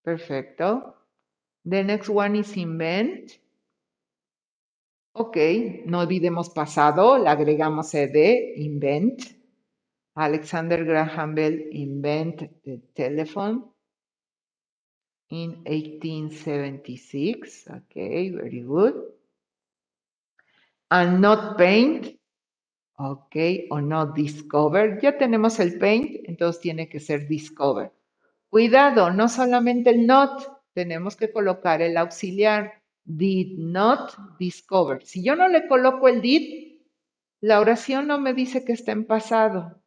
Perfecto. 0.05 0.95
The 1.65 1.85
next 1.85 2.09
one 2.09 2.37
is 2.37 2.57
invent. 2.57 3.39
Ok, 5.13 5.83
no 5.87 6.01
olvidemos 6.01 6.49
pasado, 6.51 7.19
le 7.19 7.29
agregamos 7.29 7.93
ed, 7.95 8.17
invent. 8.57 9.38
Alexander 10.19 10.85
Graham 10.85 11.35
Bell 11.37 11.57
invent 11.71 12.51
the 12.65 12.81
telephone 12.95 13.65
in 15.31 15.63
1876. 15.65 17.69
Okay, 17.71 18.31
very 18.31 18.63
good. 18.63 18.95
And 20.91 21.21
not 21.21 21.57
paint. 21.57 22.19
Ok, 22.99 23.37
o 23.71 23.81
not 23.81 24.17
discover. 24.17 24.99
Ya 25.01 25.17
tenemos 25.17 25.61
el 25.61 25.79
paint, 25.79 26.29
entonces 26.29 26.61
tiene 26.61 26.89
que 26.89 26.99
ser 26.99 27.29
discover. 27.29 27.93
Cuidado, 28.51 29.13
no 29.13 29.29
solamente 29.29 29.91
el 29.91 30.05
not, 30.05 30.65
tenemos 30.73 31.15
que 31.15 31.31
colocar 31.31 31.81
el 31.81 31.97
auxiliar. 31.97 32.83
Did 33.05 33.57
not 33.59 34.17
discover. 34.41 35.05
Si 35.05 35.23
yo 35.23 35.37
no 35.37 35.47
le 35.47 35.69
coloco 35.69 36.09
el 36.09 36.21
did, 36.21 36.81
la 37.41 37.61
oración 37.61 38.09
no 38.09 38.19
me 38.19 38.35
dice 38.35 38.65
que 38.65 38.73
está 38.73 38.91
en 38.91 39.07
pasado. 39.07 39.78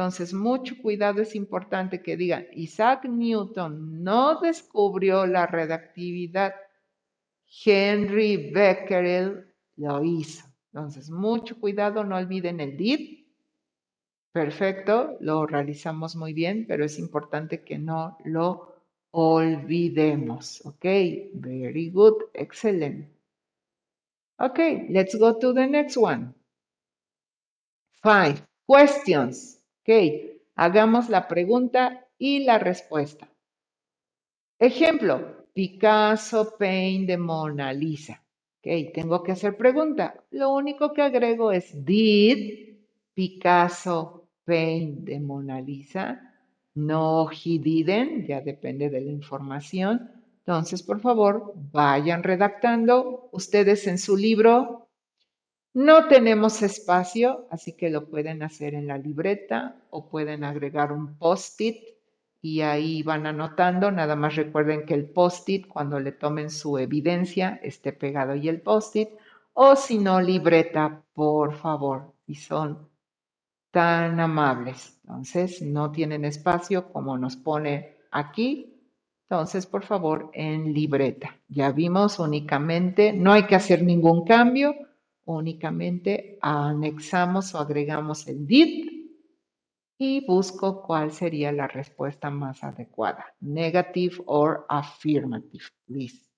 Entonces, 0.00 0.32
mucho 0.32 0.80
cuidado 0.80 1.20
es 1.20 1.34
importante 1.34 2.00
que 2.00 2.16
diga, 2.16 2.46
Isaac 2.54 3.04
Newton 3.04 4.02
no 4.02 4.40
descubrió 4.40 5.26
la 5.26 5.46
redactividad, 5.46 6.54
Henry 7.66 8.50
Becquerel 8.50 9.52
lo 9.76 10.02
hizo. 10.02 10.46
Entonces, 10.72 11.10
mucho 11.10 11.60
cuidado, 11.60 12.02
no 12.02 12.16
olviden 12.16 12.60
el 12.60 12.78
did. 12.78 13.26
Perfecto, 14.32 15.18
lo 15.20 15.44
realizamos 15.44 16.16
muy 16.16 16.32
bien, 16.32 16.64
pero 16.66 16.86
es 16.86 16.98
importante 16.98 17.62
que 17.62 17.76
no 17.78 18.16
lo 18.24 18.74
olvidemos. 19.10 20.64
Ok, 20.64 20.84
very 21.34 21.90
good, 21.90 22.22
excellent. 22.32 23.06
Okay, 24.38 24.86
let's 24.88 25.14
go 25.14 25.38
to 25.38 25.52
the 25.52 25.66
next 25.66 25.98
one. 25.98 26.32
Five 28.02 28.40
questions. 28.66 29.59
Ok, 29.90 29.96
hagamos 30.54 31.08
la 31.08 31.26
pregunta 31.26 32.06
y 32.16 32.44
la 32.44 32.60
respuesta. 32.60 33.28
Ejemplo, 34.56 35.48
Picasso 35.52 36.54
Paint 36.56 37.08
de 37.08 37.18
Mona 37.18 37.72
Lisa. 37.72 38.22
Ok, 38.60 38.92
tengo 38.94 39.20
que 39.24 39.32
hacer 39.32 39.56
pregunta. 39.56 40.14
Lo 40.30 40.54
único 40.54 40.92
que 40.92 41.02
agrego 41.02 41.50
es 41.50 41.84
did 41.84 42.76
Picasso 43.14 44.28
paint 44.44 45.00
de 45.00 45.18
Mona 45.18 45.60
Lisa. 45.60 46.36
No, 46.76 47.28
he 47.28 47.58
didn't, 47.58 48.28
ya 48.28 48.40
depende 48.42 48.90
de 48.90 49.00
la 49.00 49.10
información. 49.10 50.08
Entonces, 50.46 50.84
por 50.84 51.00
favor, 51.00 51.52
vayan 51.72 52.22
redactando 52.22 53.28
ustedes 53.32 53.88
en 53.88 53.98
su 53.98 54.16
libro. 54.16 54.79
No 55.72 56.08
tenemos 56.08 56.62
espacio, 56.62 57.46
así 57.50 57.74
que 57.74 57.90
lo 57.90 58.08
pueden 58.08 58.42
hacer 58.42 58.74
en 58.74 58.88
la 58.88 58.98
libreta 58.98 59.76
o 59.90 60.08
pueden 60.08 60.42
agregar 60.42 60.90
un 60.90 61.16
post-it 61.16 61.76
y 62.42 62.62
ahí 62.62 63.04
van 63.04 63.26
anotando. 63.26 63.92
Nada 63.92 64.16
más 64.16 64.34
recuerden 64.34 64.84
que 64.84 64.94
el 64.94 65.10
post-it, 65.10 65.68
cuando 65.68 66.00
le 66.00 66.10
tomen 66.10 66.50
su 66.50 66.76
evidencia, 66.76 67.60
esté 67.62 67.92
pegado 67.92 68.34
y 68.34 68.48
el 68.48 68.60
post-it. 68.62 69.10
O 69.52 69.76
si 69.76 69.98
no, 69.98 70.20
libreta, 70.20 71.02
por 71.12 71.54
favor. 71.54 72.14
Y 72.26 72.34
son 72.34 72.88
tan 73.70 74.18
amables. 74.18 74.98
Entonces, 75.04 75.62
no 75.62 75.92
tienen 75.92 76.24
espacio 76.24 76.92
como 76.92 77.16
nos 77.16 77.36
pone 77.36 77.98
aquí. 78.10 78.74
Entonces, 79.28 79.66
por 79.66 79.84
favor, 79.84 80.30
en 80.32 80.72
libreta. 80.72 81.36
Ya 81.48 81.70
vimos 81.70 82.18
únicamente, 82.18 83.12
no 83.12 83.32
hay 83.32 83.46
que 83.46 83.54
hacer 83.54 83.84
ningún 83.84 84.24
cambio, 84.24 84.74
únicamente 85.24 86.38
anexamos 86.40 87.54
o 87.54 87.58
agregamos 87.58 88.26
el 88.28 88.46
did 88.46 88.88
y 89.98 90.24
busco 90.26 90.82
cuál 90.82 91.12
sería 91.12 91.52
la 91.52 91.68
respuesta 91.68 92.30
más 92.30 92.64
adecuada. 92.64 93.26
Negative 93.40 94.22
or 94.26 94.64
affirmative, 94.68 95.64
please. 95.86 96.29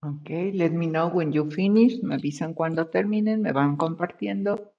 Ok, 0.00 0.30
let 0.54 0.70
me 0.70 0.86
know 0.86 1.08
when 1.08 1.32
you 1.32 1.50
finish. 1.50 2.00
Me 2.02 2.14
avisan 2.14 2.54
cuando 2.54 2.86
terminen, 2.86 3.42
me 3.42 3.52
van 3.52 3.76
compartiendo 3.76 4.72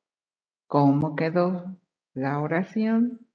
cómo 0.67 1.15
quedó 1.15 1.76
la 2.13 2.39
oración. 2.39 3.28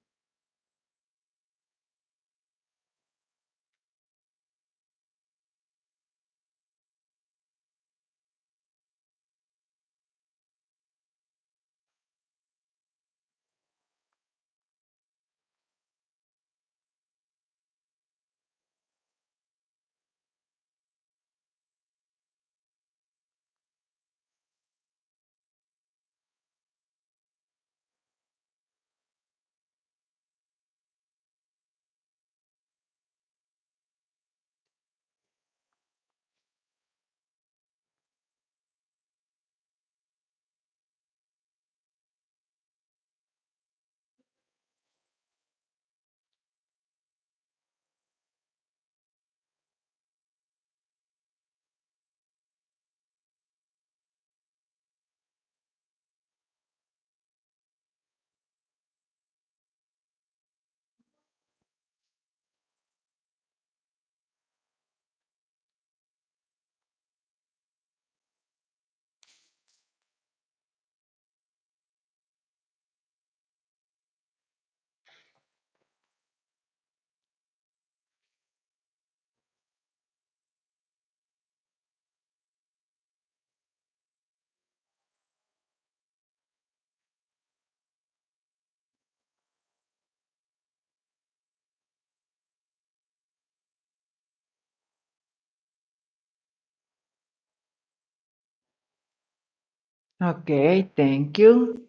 Okay, 100.25 100.91
thank 100.97 101.39
you. 101.39 101.87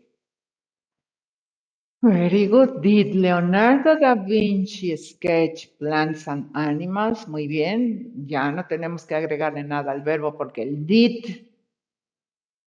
Very 2.04 2.48
good. 2.48 2.82
Did 2.82 3.16
Leonardo 3.16 4.00
da 4.00 4.16
Vinci 4.16 4.96
sketch 4.98 5.70
plants 5.80 6.28
and 6.30 6.50
animals? 6.56 7.28
Muy 7.28 7.48
bien. 7.48 8.26
Ya 8.28 8.52
no 8.52 8.66
tenemos 8.68 9.06
que 9.06 9.16
agregarle 9.16 9.64
nada 9.64 9.92
al 9.92 10.02
verbo 10.04 10.38
porque 10.38 10.64
el 10.64 10.88
did 10.88 11.48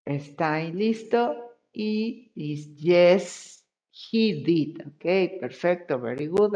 está 0.06 0.54
ahí 0.56 0.72
listo. 0.72 1.36
Y 1.72 2.32
is 2.36 2.76
yes, 2.76 3.64
he 3.92 4.42
did. 4.44 4.86
Okay, 4.96 5.38
perfecto. 5.40 5.98
Very 6.00 6.28
good. 6.28 6.54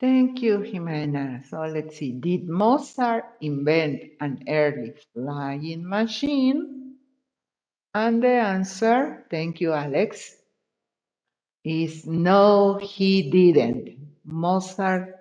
Thank 0.00 0.42
you, 0.42 0.58
Jimena. 0.58 1.44
So 1.48 1.60
let's 1.62 1.96
see. 1.98 2.12
Did 2.12 2.48
Mozart 2.48 3.24
invent 3.40 4.02
an 4.20 4.44
early 4.48 4.94
flying 5.14 5.88
machine? 5.88 6.96
And 7.94 8.22
the 8.22 8.28
answer, 8.28 9.26
thank 9.30 9.60
you, 9.60 9.72
Alex, 9.72 10.36
is 11.64 12.06
no, 12.06 12.78
he 12.82 13.30
didn't. 13.30 13.98
Mozart 14.24 15.16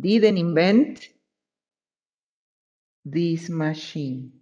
didn't 0.00 0.38
invent 0.38 1.08
this 3.04 3.48
machine. 3.50 4.37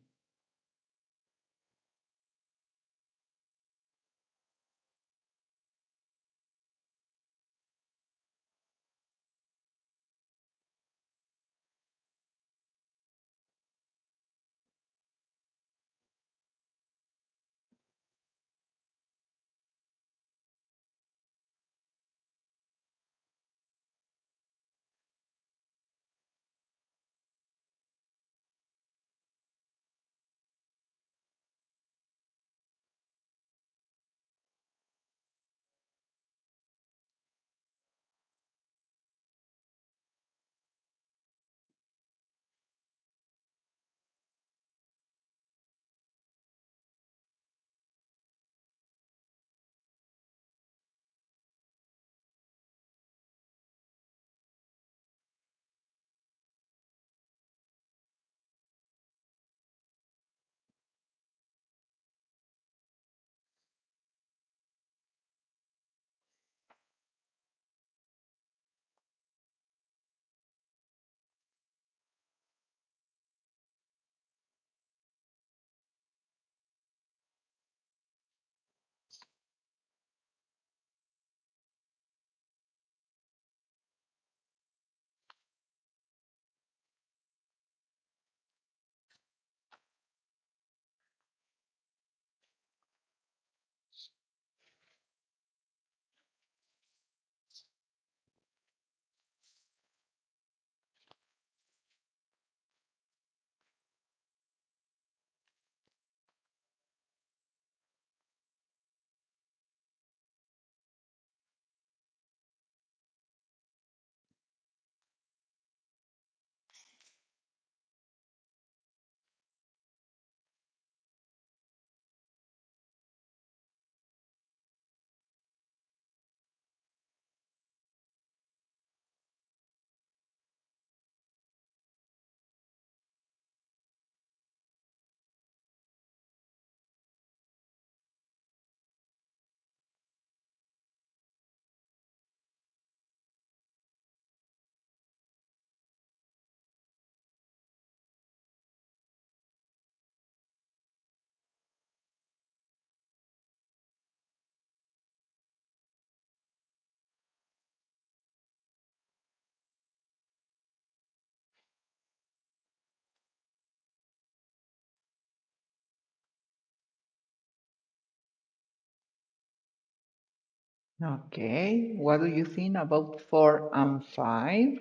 Okay, 171.03 171.95
what 171.97 172.21
do 172.21 172.27
you 172.27 172.45
think 172.45 172.77
about 172.77 173.23
four 173.23 173.71
and 173.75 174.05
five? 174.05 174.79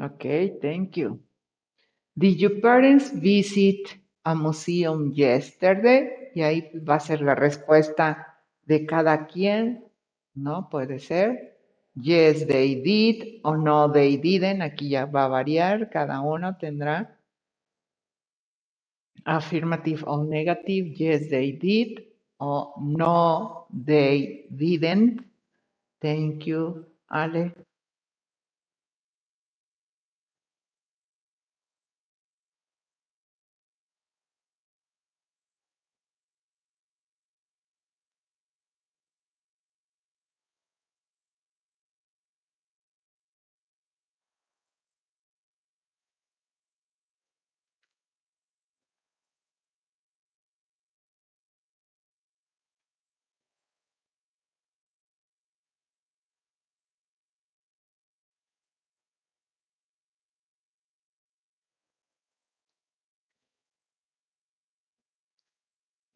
Okay, 0.00 0.56
thank 0.62 0.96
you. 0.96 1.20
Did 2.16 2.40
your 2.40 2.60
parents 2.60 3.10
visit 3.10 3.96
a 4.24 4.34
museum 4.34 5.12
yesterday? 5.12 6.32
Y 6.34 6.42
ahí 6.42 6.70
va 6.88 6.96
a 6.96 7.00
ser 7.00 7.20
la 7.22 7.34
respuesta 7.34 8.38
de 8.66 8.86
cada 8.86 9.26
quien, 9.26 9.84
¿no? 10.34 10.68
Puede 10.70 11.00
ser. 11.00 11.56
Yes, 11.94 12.46
they 12.46 12.76
did 12.76 13.40
o 13.44 13.56
no, 13.56 13.90
they 13.92 14.16
didn't. 14.16 14.62
Aquí 14.62 14.88
ya 14.90 15.06
va 15.06 15.24
a 15.24 15.28
variar, 15.28 15.90
cada 15.90 16.20
uno 16.20 16.56
tendrá 16.56 17.18
affirmative 19.24 20.04
o 20.06 20.24
negative. 20.24 20.94
Yes, 20.96 21.28
they 21.28 21.52
did 21.52 22.04
o 22.38 22.74
no, 22.80 23.66
they 23.70 24.46
didn't. 24.50 25.22
Thank 26.00 26.46
you, 26.46 26.86
Ale. 27.08 27.52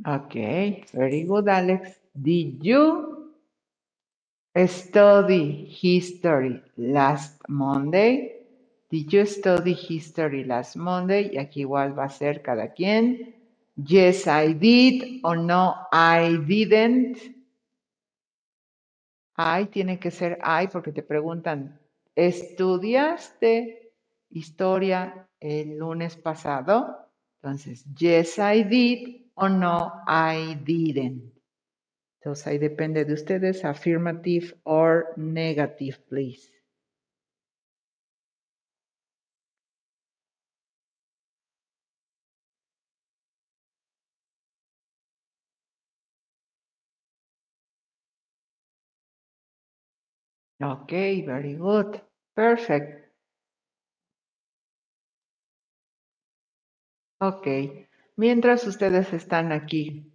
Okay, 0.06 0.84
very 0.92 1.24
good, 1.24 1.48
Alex. 1.48 1.98
Did 2.12 2.62
you 2.62 3.32
study 4.66 5.64
history 5.64 6.62
last 6.76 7.40
Monday? 7.48 8.42
Did 8.90 9.12
you 9.12 9.26
study 9.26 9.72
history 9.72 10.44
last 10.44 10.76
Monday? 10.76 11.30
Y 11.32 11.38
aquí 11.38 11.60
igual 11.62 11.98
va 11.98 12.04
a 12.04 12.10
ser 12.10 12.42
cada 12.42 12.72
quien. 12.74 13.34
Yes, 13.76 14.26
I 14.26 14.52
did 14.52 15.20
o 15.24 15.34
no, 15.34 15.74
I 15.90 16.36
didn't. 16.36 17.18
I 19.36 19.66
tiene 19.66 19.98
que 19.98 20.10
ser 20.10 20.38
I 20.44 20.68
porque 20.68 20.92
te 20.92 21.02
preguntan, 21.02 21.80
¿estudiaste 22.14 23.92
historia 24.30 25.28
el 25.40 25.78
lunes 25.78 26.16
pasado? 26.16 27.08
Entonces, 27.42 27.84
yes, 27.96 28.38
I 28.38 28.62
did 28.64 29.23
o 29.36 29.48
no, 29.48 30.02
I 30.08 30.54
didn't. 30.64 31.32
Entonces 32.20 32.46
ahí 32.48 32.58
depende 32.58 33.04
de 33.04 33.14
ustedes, 33.14 33.64
affirmative 33.64 34.54
or 34.64 35.14
negative, 35.16 35.98
please. 36.08 36.50
Okay, 50.60 51.22
very 51.22 51.54
good. 51.54 52.00
Perfect. 52.34 53.08
Ok. 57.20 57.46
Mientras 58.16 58.66
ustedes 58.66 59.12
están 59.12 59.50
aquí 59.50 60.12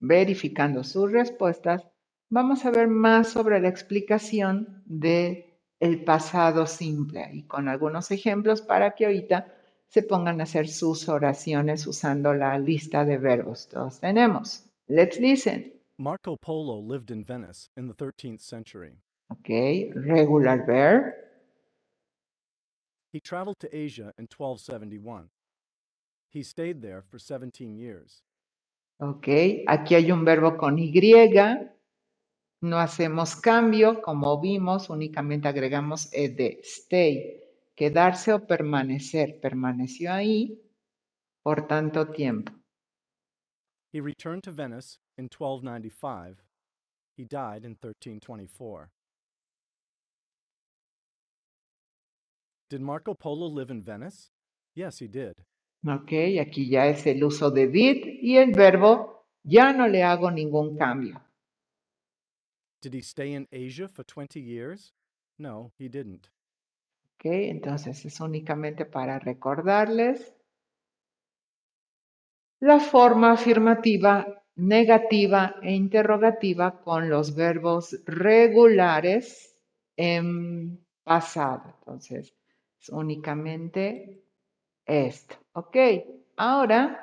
verificando 0.00 0.84
sus 0.84 1.12
respuestas, 1.12 1.86
vamos 2.30 2.64
a 2.64 2.70
ver 2.70 2.88
más 2.88 3.28
sobre 3.28 3.60
la 3.60 3.68
explicación 3.68 4.82
de 4.86 5.58
el 5.78 6.02
pasado 6.04 6.66
simple 6.66 7.28
y 7.32 7.42
con 7.42 7.68
algunos 7.68 8.10
ejemplos 8.10 8.62
para 8.62 8.94
que 8.94 9.04
ahorita 9.04 9.52
se 9.88 10.02
pongan 10.02 10.40
a 10.40 10.44
hacer 10.44 10.68
sus 10.68 11.08
oraciones 11.08 11.86
usando 11.86 12.32
la 12.32 12.58
lista 12.58 13.04
de 13.04 13.18
verbos. 13.18 13.68
Todos 13.68 14.00
tenemos. 14.00 14.64
Let's 14.88 15.20
listen. 15.20 15.72
Marco 15.98 16.36
Polo 16.36 16.80
lived 16.80 17.10
in 17.10 17.22
Venice 17.22 17.68
in 17.76 17.86
the 17.86 17.94
13th 17.94 18.40
century. 18.40 18.96
Ok, 19.28 19.92
regular 19.94 20.64
verb. 20.64 21.12
He 23.12 23.20
traveled 23.20 23.58
to 23.60 23.68
Asia 23.76 24.14
in 24.16 24.26
1271. 24.26 25.28
He 26.32 26.42
stayed 26.42 26.80
there 26.80 27.02
for 27.02 27.18
17 27.18 27.76
years. 27.76 28.22
Ok, 28.98 29.64
aquí 29.66 29.94
hay 29.94 30.10
un 30.10 30.24
verbo 30.24 30.56
con 30.56 30.78
Y. 30.78 30.94
No 32.62 32.78
hacemos 32.78 33.36
cambio, 33.36 34.00
como 34.00 34.40
vimos, 34.40 34.88
únicamente 34.88 35.48
agregamos 35.48 36.08
ed, 36.12 36.38
stay, 36.62 37.42
quedarse 37.74 38.32
o 38.32 38.46
permanecer. 38.46 39.40
Permaneció 39.40 40.12
ahí 40.12 40.62
por 41.42 41.66
tanto 41.66 42.06
tiempo. 42.06 42.52
He 43.92 44.00
returned 44.00 44.44
to 44.44 44.52
Venice 44.52 44.98
in 45.18 45.24
1295. 45.24 46.42
He 47.14 47.24
died 47.24 47.64
in 47.64 47.72
1324. 47.72 48.90
Did 52.70 52.80
Marco 52.80 53.12
Polo 53.12 53.48
live 53.48 53.70
in 53.70 53.82
Venice? 53.82 54.30
Yes, 54.74 55.00
he 55.00 55.08
did. 55.08 55.34
Ok, 55.84 56.12
aquí 56.40 56.68
ya 56.68 56.86
es 56.86 57.06
el 57.06 57.24
uso 57.24 57.50
de 57.50 57.66
did 57.66 58.04
y 58.20 58.36
el 58.36 58.52
verbo 58.52 59.26
ya 59.42 59.72
no 59.72 59.88
le 59.88 60.04
hago 60.04 60.30
ningún 60.30 60.76
cambio. 60.76 61.20
Did 62.80 62.94
he 62.94 63.02
stay 63.02 63.34
in 63.34 63.48
Asia 63.52 63.88
for 63.88 64.04
20 64.04 64.40
years? 64.40 64.94
No, 65.38 65.72
he 65.78 65.88
didn't. 65.88 66.28
Ok, 67.14 67.24
entonces 67.24 68.04
es 68.04 68.20
únicamente 68.20 68.84
para 68.84 69.18
recordarles 69.18 70.36
la 72.60 72.78
forma 72.78 73.32
afirmativa, 73.32 74.44
negativa 74.54 75.56
e 75.62 75.72
interrogativa 75.72 76.80
con 76.80 77.08
los 77.08 77.34
verbos 77.34 78.00
regulares 78.04 79.58
en 79.96 80.84
pasado. 81.02 81.74
Entonces, 81.80 82.34
es 82.80 82.88
únicamente 82.88 84.22
esto. 84.86 85.41
Ok, 85.54 85.76
ahora 86.36 86.98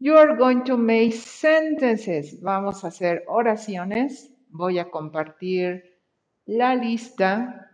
you 0.00 0.16
are 0.16 0.36
going 0.36 0.64
to 0.64 0.76
make 0.76 1.12
sentences. 1.12 2.40
Vamos 2.42 2.84
a 2.84 2.88
hacer 2.88 3.24
oraciones. 3.28 4.32
Voy 4.48 4.80
a 4.80 4.90
compartir 4.90 6.00
la 6.44 6.74
lista 6.74 7.70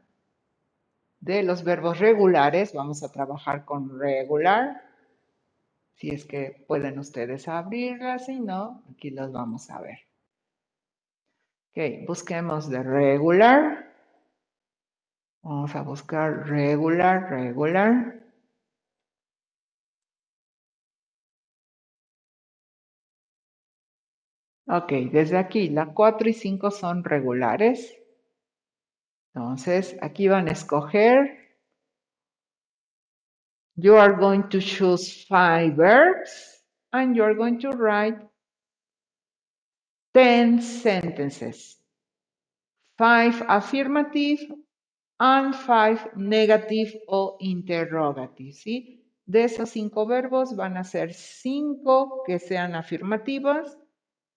de 1.21 1.43
los 1.43 1.65
verbos 1.65 1.99
regulares. 1.99 2.75
Vamos 2.75 3.03
a 3.03 3.11
trabajar 3.11 3.65
con 3.65 3.99
regular. 3.99 4.83
Si 5.95 6.11
es 6.11 6.27
que 6.27 6.65
pueden 6.69 6.99
ustedes 6.99 7.49
abrirla, 7.49 8.19
si 8.19 8.41
no, 8.41 8.85
aquí 8.93 9.11
los 9.11 9.33
vamos 9.33 9.71
a 9.71 9.81
ver. 9.81 9.99
Ok, 11.71 12.07
busquemos 12.07 12.69
de 12.69 12.83
regular. 12.83 13.91
Vamos 15.43 15.75
a 15.75 15.83
buscar 15.83 16.47
regular, 16.47 17.31
regular. 17.31 18.18
Ok, 24.71 24.93
desde 25.11 25.39
aquí, 25.39 25.71
la 25.71 25.95
4 25.95 26.29
y 26.29 26.35
5 26.35 26.71
son 26.71 27.03
regulares. 27.03 27.97
Entonces, 29.35 29.97
aquí 30.03 30.29
van 30.29 30.49
a 30.49 30.53
escoger. 30.53 31.39
You 33.77 33.97
are 33.97 34.15
going 34.15 34.43
to 34.51 34.59
choose 34.59 35.25
five 35.27 35.75
verbs 35.75 36.63
and 36.93 37.17
you're 37.17 37.35
going 37.35 37.59
to 37.61 37.71
write 37.71 38.19
10 40.13 40.61
sentences. 40.61 41.81
Five 42.99 43.43
affirmative 43.49 44.53
and 45.19 45.55
five 45.55 46.11
negative 46.15 47.01
o 47.07 47.39
interrogative, 47.41 48.53
¿sí? 48.53 49.03
De 49.25 49.45
esos 49.45 49.71
cinco 49.71 50.07
verbos 50.07 50.55
van 50.57 50.77
a 50.77 50.85
ser 50.85 51.15
cinco 51.15 52.23
que 52.27 52.39
sean 52.39 52.75
afirmativas 52.75 53.79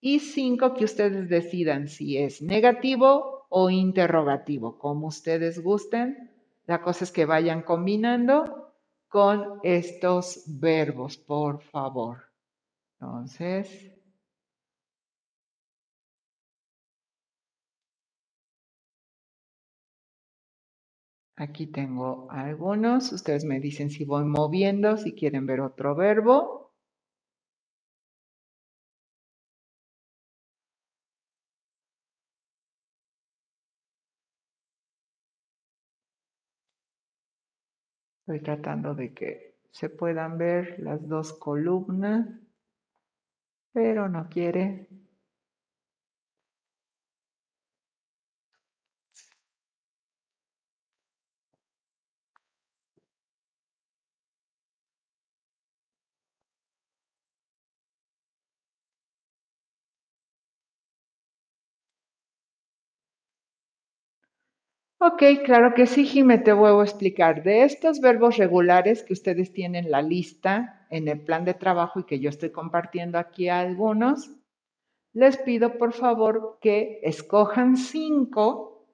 y 0.02 0.20
cinco 0.20 0.74
que 0.74 0.86
ustedes 0.86 1.30
decidan 1.30 1.88
si 1.88 2.18
es 2.18 2.42
negativo 2.42 3.46
o 3.50 3.70
interrogativo, 3.70 4.78
como 4.80 5.08
ustedes 5.08 5.62
gusten. 5.64 6.32
La 6.66 6.82
cosa 6.82 7.04
es 7.06 7.12
que 7.12 7.26
vayan 7.26 7.62
combinando 7.62 8.74
con 9.08 9.60
estos 9.64 10.44
verbos, 10.48 11.18
por 11.18 11.62
favor. 11.62 12.18
Entonces, 13.00 13.92
aquí 21.36 21.68
tengo 21.68 22.28
algunos. 22.32 23.12
Ustedes 23.12 23.44
me 23.44 23.60
dicen 23.60 23.90
si 23.90 24.06
voy 24.06 24.24
moviendo, 24.24 24.98
si 24.98 25.14
quieren 25.14 25.46
ver 25.46 25.62
otro 25.62 25.94
verbo. 25.96 26.61
Estoy 38.22 38.40
tratando 38.42 38.94
de 38.94 39.14
que 39.14 39.56
se 39.72 39.90
puedan 39.90 40.38
ver 40.38 40.80
las 40.80 41.08
dos 41.08 41.34
columnas, 41.34 42.28
pero 43.74 44.08
no 44.10 44.30
quiere. 44.30 44.88
Ok, 65.04 65.24
claro 65.44 65.74
que 65.74 65.88
sí, 65.88 66.06
Jimé, 66.06 66.38
te 66.38 66.54
vuelvo 66.54 66.82
a 66.82 66.84
explicar. 66.84 67.42
De 67.42 67.64
estos 67.64 68.02
verbos 68.02 68.38
regulares 68.38 69.02
que 69.02 69.14
ustedes 69.14 69.52
tienen 69.52 69.90
la 69.90 70.04
lista 70.04 70.86
en 70.92 71.08
el 71.08 71.20
plan 71.22 71.44
de 71.44 71.56
trabajo 71.56 72.00
y 72.00 72.04
que 72.04 72.20
yo 72.20 72.30
estoy 72.30 72.52
compartiendo 72.52 73.18
aquí 73.18 73.50
a 73.50 73.62
algunos, 73.62 74.30
les 75.14 75.38
pido 75.38 75.80
por 75.80 75.94
favor 75.94 76.60
que 76.62 77.00
escojan 77.02 77.78
cinco 77.78 78.86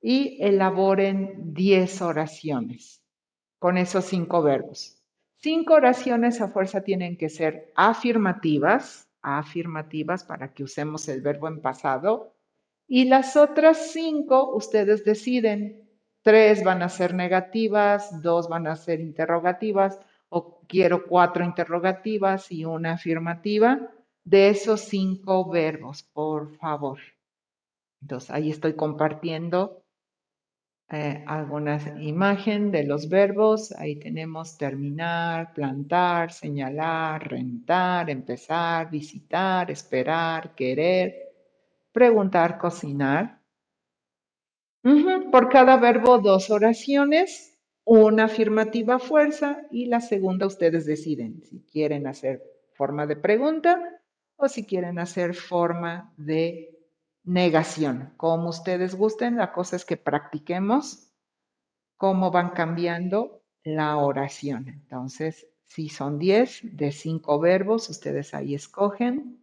y 0.00 0.42
elaboren 0.42 1.52
diez 1.52 2.00
oraciones 2.00 3.02
con 3.58 3.76
esos 3.76 4.06
cinco 4.06 4.42
verbos. 4.42 5.02
Cinco 5.36 5.74
oraciones 5.74 6.40
a 6.40 6.48
fuerza 6.48 6.80
tienen 6.80 7.18
que 7.18 7.28
ser 7.28 7.70
afirmativas, 7.74 9.06
afirmativas 9.20 10.24
para 10.24 10.54
que 10.54 10.64
usemos 10.64 11.06
el 11.10 11.20
verbo 11.20 11.46
en 11.46 11.60
pasado 11.60 12.32
y 12.94 13.06
las 13.06 13.36
otras 13.36 13.90
cinco, 13.90 14.54
ustedes 14.54 15.02
deciden. 15.02 15.88
Tres 16.20 16.62
van 16.62 16.82
a 16.82 16.90
ser 16.90 17.14
negativas, 17.14 18.20
dos 18.20 18.50
van 18.50 18.66
a 18.66 18.76
ser 18.76 19.00
interrogativas, 19.00 19.98
o 20.28 20.60
quiero 20.68 21.06
cuatro 21.06 21.42
interrogativas 21.42 22.52
y 22.52 22.66
una 22.66 22.92
afirmativa 22.92 23.80
de 24.24 24.50
esos 24.50 24.82
cinco 24.82 25.48
verbos, 25.48 26.02
por 26.02 26.54
favor. 26.58 26.98
Entonces, 28.02 28.30
ahí 28.30 28.50
estoy 28.50 28.74
compartiendo 28.74 29.82
eh, 30.90 31.24
algunas 31.26 31.86
imágenes 31.98 32.72
de 32.72 32.84
los 32.84 33.08
verbos. 33.08 33.72
Ahí 33.72 33.96
tenemos 33.96 34.58
terminar, 34.58 35.54
plantar, 35.54 36.30
señalar, 36.30 37.26
rentar, 37.26 38.10
empezar, 38.10 38.90
visitar, 38.90 39.70
esperar, 39.70 40.54
querer 40.54 41.31
preguntar, 41.92 42.58
cocinar. 42.58 43.40
Por 45.30 45.48
cada 45.48 45.76
verbo, 45.76 46.18
dos 46.18 46.50
oraciones, 46.50 47.58
una 47.84 48.24
afirmativa 48.24 48.98
fuerza 48.98 49.62
y 49.70 49.86
la 49.86 50.00
segunda 50.00 50.46
ustedes 50.46 50.86
deciden 50.86 51.42
si 51.42 51.60
quieren 51.64 52.06
hacer 52.06 52.42
forma 52.74 53.06
de 53.06 53.16
pregunta 53.16 54.00
o 54.36 54.48
si 54.48 54.66
quieren 54.66 54.98
hacer 54.98 55.34
forma 55.34 56.12
de 56.16 56.80
negación. 57.24 58.12
Como 58.16 58.48
ustedes 58.48 58.94
gusten, 58.94 59.36
la 59.36 59.52
cosa 59.52 59.76
es 59.76 59.84
que 59.84 59.96
practiquemos 59.96 61.12
cómo 61.96 62.30
van 62.32 62.50
cambiando 62.50 63.42
la 63.62 63.96
oración. 63.96 64.66
Entonces, 64.68 65.46
si 65.66 65.88
son 65.88 66.18
10 66.18 66.76
de 66.76 66.90
cinco 66.90 67.38
verbos, 67.38 67.88
ustedes 67.88 68.34
ahí 68.34 68.54
escogen 68.54 69.41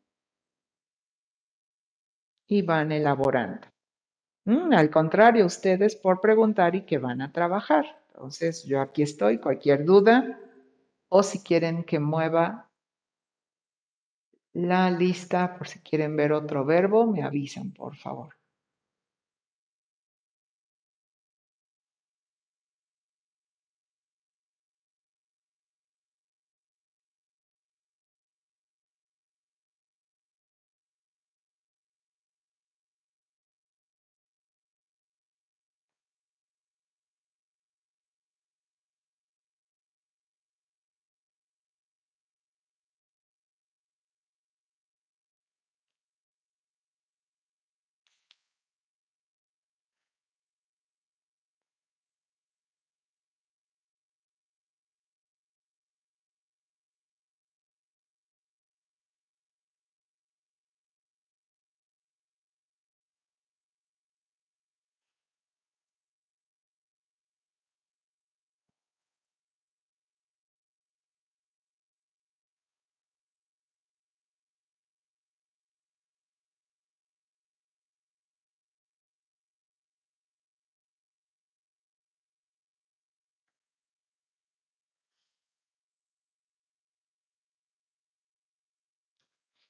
y 2.50 2.64
van 2.64 2.92
elaborando. 2.92 3.68
Mm, 4.46 4.74
al 4.74 4.90
contrario, 4.90 5.46
ustedes 5.46 5.96
por 5.96 6.20
preguntar 6.20 6.76
y 6.76 6.82
que 6.82 6.98
van 6.98 7.22
a 7.22 7.32
trabajar. 7.32 8.02
Entonces, 8.08 8.66
yo 8.66 8.82
aquí 8.82 9.04
estoy, 9.04 9.38
cualquier 9.38 9.86
duda 9.86 10.40
o 11.08 11.24
si 11.24 11.42
quieren 11.42 11.84
que 11.84 12.00
mueva 12.00 12.70
la 14.54 14.90
lista 14.90 15.56
por 15.56 15.68
si 15.68 15.80
quieren 15.80 16.16
ver 16.18 16.34
otro 16.34 16.66
verbo, 16.66 17.06
me 17.06 17.24
avisan, 17.24 17.72
por 17.72 17.96
favor. 17.96 18.39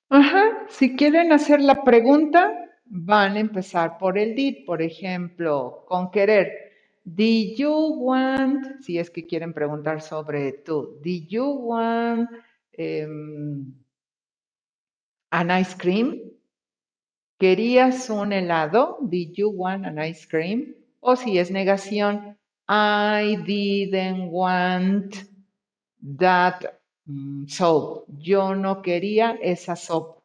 Ajá, 0.10 0.66
si 0.70 0.96
quieren 0.96 1.32
hacer 1.32 1.62
la 1.62 1.84
pregunta, 1.84 2.52
van 2.86 3.36
a 3.38 3.40
empezar 3.40 3.98
por 4.00 4.18
el 4.18 4.36
did, 4.36 4.66
por 4.66 4.82
ejemplo, 4.82 5.86
con 5.88 6.10
querer. 6.10 6.52
Did 7.04 7.56
you 7.58 7.72
want, 7.72 8.82
si 8.82 8.98
es 8.98 9.10
que 9.12 9.26
quieren 9.26 9.54
preguntar 9.54 10.02
sobre 10.02 10.52
tú, 10.54 11.00
did 11.04 11.28
you 11.28 11.46
want 11.46 12.30
em, 12.74 13.72
an 15.32 15.52
ice 15.60 15.76
cream? 15.78 16.20
¿Querías 17.40 18.10
un 18.10 18.34
helado? 18.34 18.98
Did 19.02 19.34
you 19.36 19.50
want 19.50 19.86
an 19.86 20.00
ice 20.00 20.28
cream? 20.28 20.76
O 21.02 21.16
si 21.16 21.38
es 21.38 21.52
negación, 21.52 22.36
I 22.68 23.38
didn't 23.46 24.30
want 24.32 25.16
that 26.18 26.79
soap. 27.48 28.06
Yo 28.20 28.56
no 28.56 28.82
quería 28.82 29.38
esa 29.42 29.76
sopa. 29.76 30.22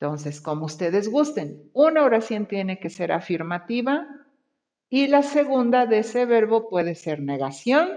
Entonces, 0.00 0.40
como 0.40 0.66
ustedes 0.66 1.08
gusten, 1.10 1.70
una 1.74 2.04
oración 2.04 2.46
tiene 2.46 2.80
que 2.80 2.90
ser 2.90 3.12
afirmativa 3.12 4.08
Y 4.90 5.08
la 5.08 5.22
segunda 5.22 5.86
de 5.86 5.98
ese 6.00 6.26
verbo 6.26 6.68
puede 6.68 6.94
ser 6.94 7.20
negación 7.20 7.90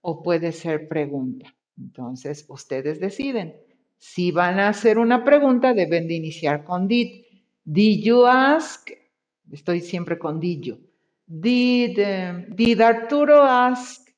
o 0.00 0.22
puede 0.22 0.52
ser 0.52 0.88
pregunta. 0.88 1.54
Entonces, 1.78 2.46
ustedes 2.48 3.00
deciden. 3.00 3.56
Si 3.98 4.32
van 4.32 4.60
a 4.60 4.68
hacer 4.68 4.98
una 4.98 5.24
pregunta, 5.24 5.74
deben 5.74 6.08
de 6.08 6.14
iniciar 6.14 6.64
con 6.64 6.88
did. 6.88 7.24
Did 7.64 8.02
you 8.04 8.26
ask? 8.26 8.90
Estoy 9.52 9.80
siempre 9.80 10.18
con 10.18 10.40
did 10.40 10.62
you. 10.62 10.78
Eh, 11.44 12.46
did 12.50 12.80
Arturo 12.80 13.42
ask 13.42 14.08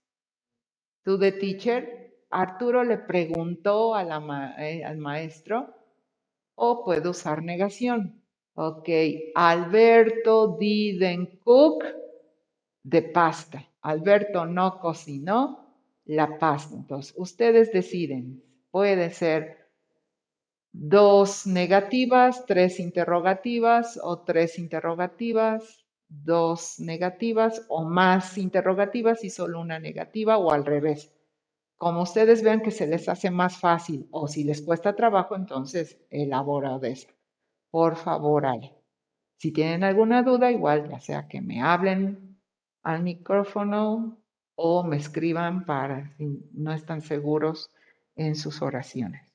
to 1.05 1.19
the 1.19 1.33
teacher? 1.33 2.02
Arturo 2.33 2.83
le 2.83 2.97
preguntó 2.97 3.95
eh, 3.99 4.85
al 4.85 4.99
maestro 4.99 5.75
o 6.55 6.83
puedo 6.83 7.11
usar 7.11 7.43
negación. 7.43 8.23
Ok, 8.55 8.89
Alberto 9.35 10.57
didn't 10.59 11.41
cook 11.45 11.85
the 12.89 13.03
pasta. 13.03 13.63
Alberto 13.83 14.47
no 14.47 14.81
cocinó 14.81 15.77
la 16.07 16.39
pasta. 16.39 16.75
Entonces, 16.75 17.15
ustedes 17.17 17.73
deciden. 17.73 18.43
Puede 18.71 19.11
ser 19.11 19.69
dos 20.73 21.47
negativas, 21.47 22.47
tres 22.47 22.81
interrogativas 22.81 24.01
o 24.03 24.21
tres 24.21 24.59
interrogativas, 24.59 25.85
dos 26.09 26.81
negativas 26.81 27.67
o 27.69 27.85
más 27.85 28.39
interrogativas 28.39 29.23
y 29.23 29.31
solo 29.31 29.61
una 29.61 29.79
negativa 29.79 30.39
o 30.39 30.51
al 30.51 30.65
revés. 30.65 31.13
Como 31.83 32.03
ustedes 32.03 32.45
vean 32.45 32.61
que 32.61 32.71
se 32.71 32.87
les 32.87 33.09
hace 33.09 33.29
más 33.29 33.59
fácil 33.59 34.07
o 34.13 34.29
si 34.29 34.45
les 34.45 34.63
cuesta 34.63 34.95
trabajo, 34.95 35.35
entonces 35.35 35.99
elabora 36.11 36.79
eso. 36.81 37.09
Por 37.73 37.97
favor, 37.97 38.47
Ale. 38.47 38.73
Si 39.37 39.51
tienen 39.51 39.83
alguna 39.83 40.23
duda, 40.23 40.53
igual 40.53 40.89
ya 40.89 41.01
sea 41.01 41.27
que 41.27 41.41
me 41.41 41.61
hablen 41.61 42.39
al 42.85 43.03
micrófono 43.03 44.17
o 44.55 44.85
me 44.85 44.97
escriban 44.97 45.67
para 45.67 46.09
si 46.17 46.49
no 46.53 46.73
están 46.73 47.01
seguros 47.01 47.69
en 48.15 48.37
sus 48.37 48.63
oraciones. 48.63 49.32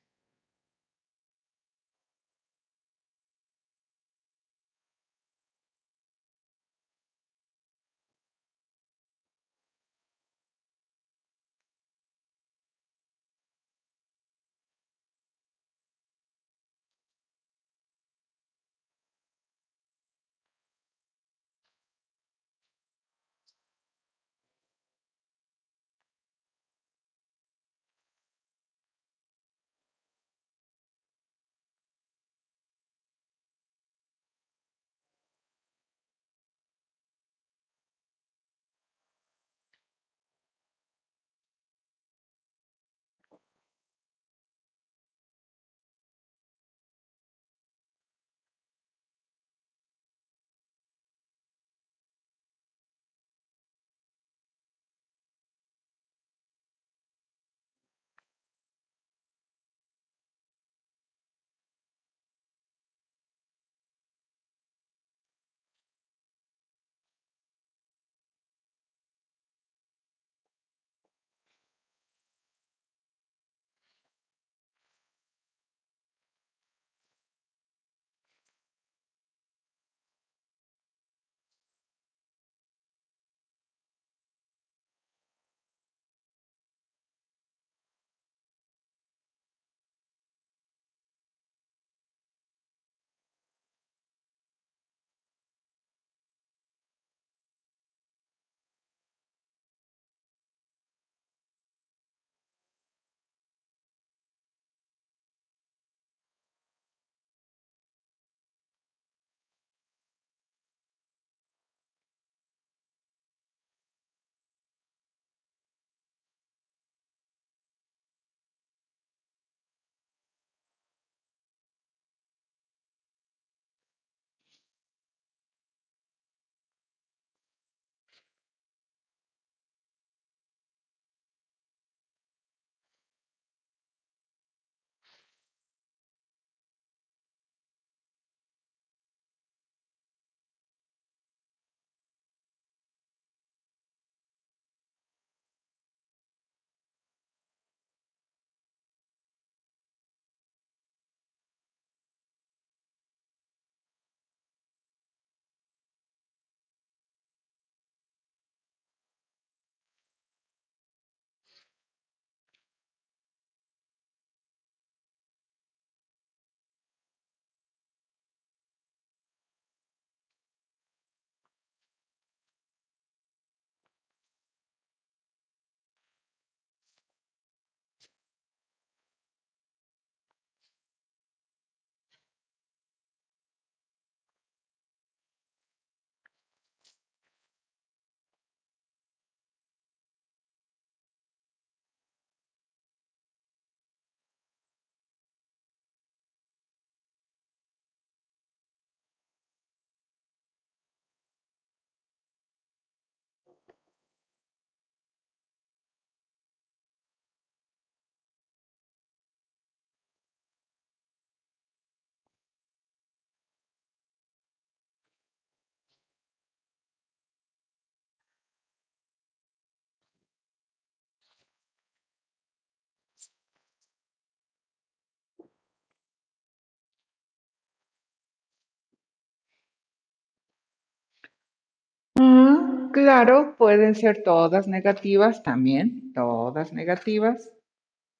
Claro, 232.92 233.56
pueden 233.56 233.94
ser 233.94 234.22
todas 234.22 234.68
negativas 234.68 235.42
también, 235.42 236.12
todas 236.12 236.72
negativas 236.72 237.50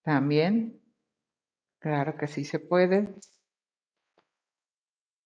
también. 0.02 0.80
Claro 1.80 2.16
que 2.16 2.26
sí 2.26 2.44
se 2.44 2.58
puede. 2.58 3.08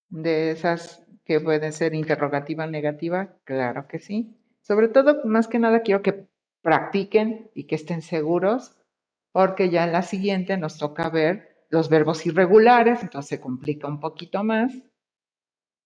De 0.09 0.51
esas 0.51 1.05
que 1.25 1.41
pueden 1.41 1.73
ser 1.73 1.95
interrogativa 1.95 2.67
negativa, 2.67 3.37
claro 3.45 3.87
que 3.89 3.99
sí. 3.99 4.37
Sobre 4.61 4.89
todo, 4.89 5.25
más 5.25 5.49
que 5.49 5.59
nada, 5.59 5.81
quiero 5.81 6.03
que 6.03 6.27
practiquen 6.61 7.51
y 7.55 7.65
que 7.65 7.75
estén 7.75 8.03
seguros, 8.03 8.77
porque 9.33 9.71
ya 9.71 9.85
en 9.85 9.93
la 9.93 10.03
siguiente 10.03 10.57
nos 10.57 10.79
toca 10.79 11.09
ver 11.09 11.67
los 11.71 11.89
verbos 11.89 12.27
irregulares, 12.27 13.03
entonces 13.03 13.29
se 13.31 13.41
complica 13.41 13.89
un 13.89 14.01
poquito 14.01 14.45
más. 14.45 14.73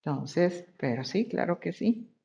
Entonces, 0.04 0.66
pero 0.78 1.04
sí, 1.04 1.28
claro 1.28 1.60
que 1.60 1.72
sí. 1.72 2.15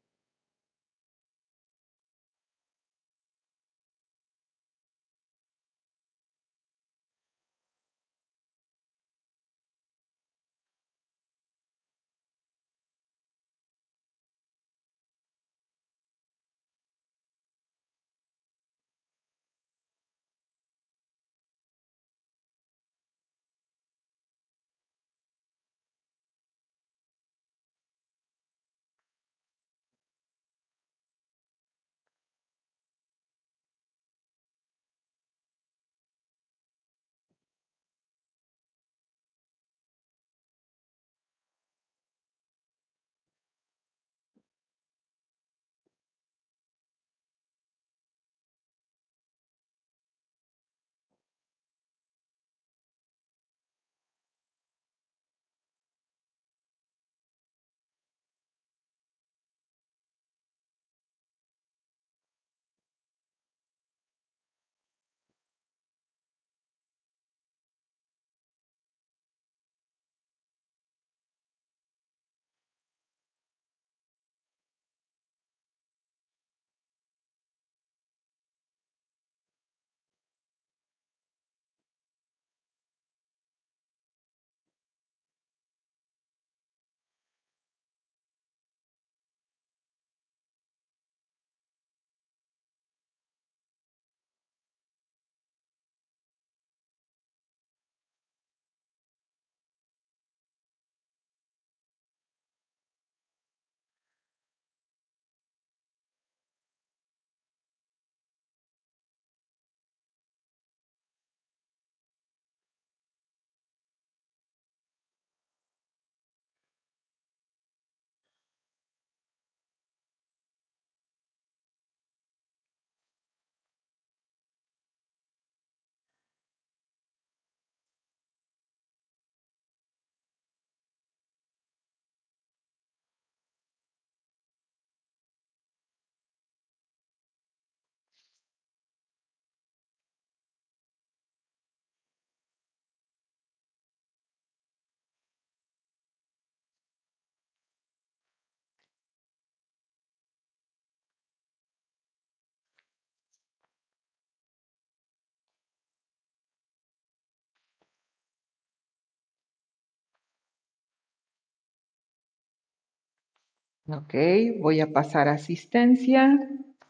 Ok, 163.88 164.14
voy 164.60 164.80
a 164.80 164.91
pasar 164.94 165.28
asistencia 165.28 166.40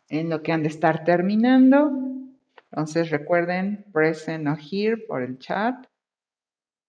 en 0.09 0.29
lo 0.29 0.43
que 0.43 0.51
han 0.51 0.61
de 0.61 0.69
estar 0.69 1.03
terminando. 1.03 1.91
Entonces 2.71 3.09
recuerden 3.09 3.85
present 3.91 4.47
o 4.47 4.55
here 4.55 4.97
por 4.97 5.21
el 5.21 5.39
chat 5.39 5.87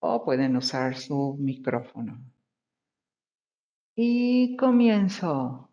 o 0.01 0.24
pueden 0.24 0.57
usar 0.57 0.97
su 0.97 1.37
micrófono. 1.39 2.20
Y 3.95 4.57
comienzo. 4.57 5.69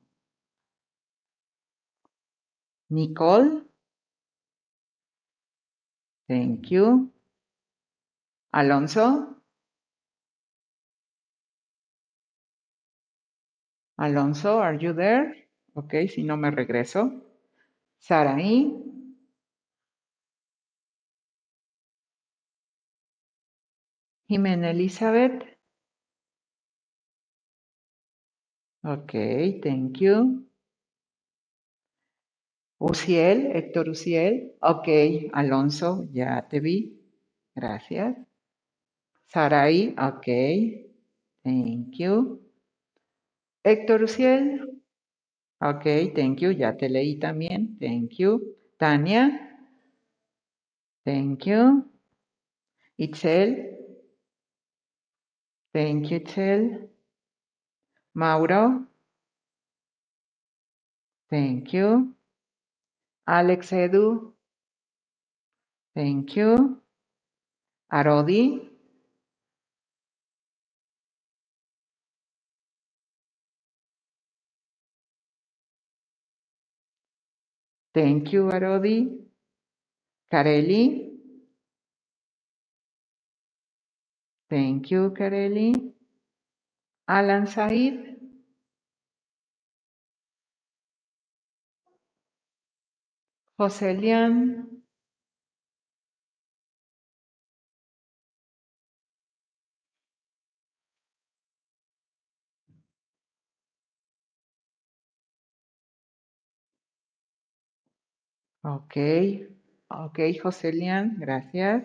Nicole. 2.89 3.63
Thank 6.27 6.67
you. 6.69 7.11
Alonso. 8.51 9.38
Alonso, 13.99 14.59
are 14.59 14.77
you 14.77 14.93
there? 14.93 15.35
Ok, 15.75 15.93
si 16.07 16.23
no 16.23 16.37
me 16.37 16.49
regreso. 16.51 17.11
Saraí. 17.99 18.73
Jimena 24.29 24.69
Elizabeth. 24.71 25.43
Ok, 28.83 29.11
thank 29.61 29.97
you. 29.99 30.47
Uciel, 32.79 33.51
Héctor 33.53 33.89
Uciel. 33.89 34.53
Ok, 34.61 34.87
Alonso, 35.33 36.07
ya 36.13 36.47
te 36.47 36.61
vi. 36.61 37.01
Gracias. 37.53 38.15
Saraí, 39.27 39.93
ok. 39.99 40.27
Thank 41.43 41.95
you. 41.99 42.48
Héctor 43.63 44.03
Uciel. 44.03 44.81
Ok, 45.61 45.83
thank 46.15 46.39
you. 46.41 46.51
Ya 46.51 46.77
te 46.77 46.89
leí 46.89 47.19
también. 47.19 47.77
Thank 47.79 48.13
you. 48.19 48.55
Tania. 48.77 49.57
Thank 51.05 51.45
you. 51.47 51.85
Itzel. 52.97 53.77
Thank 55.73 56.09
you, 56.11 56.17
Itzel. 56.19 56.89
Mauro. 58.15 58.87
Thank 61.29 61.73
you. 61.73 62.15
Alex 63.27 63.71
Edu. 63.73 64.33
Thank 65.95 66.35
you. 66.37 66.81
Arodi. 67.91 68.68
Thank 77.93 78.33
you, 78.33 78.45
Arodi. 78.45 79.09
Kareli? 80.33 81.09
Thank 84.49 84.91
you, 84.91 85.11
Kareli. 85.11 85.93
Alan 87.09 87.47
Said? 87.47 88.17
Joselian? 93.59 94.68
Ok, 108.71 108.95
ok, 109.87 110.19
José 110.43 110.69
Elian, 110.69 111.15
gracias. 111.17 111.83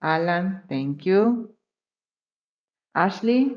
Alan, 0.00 0.64
thank 0.68 1.04
you. 1.06 1.56
Ashley. 2.92 3.56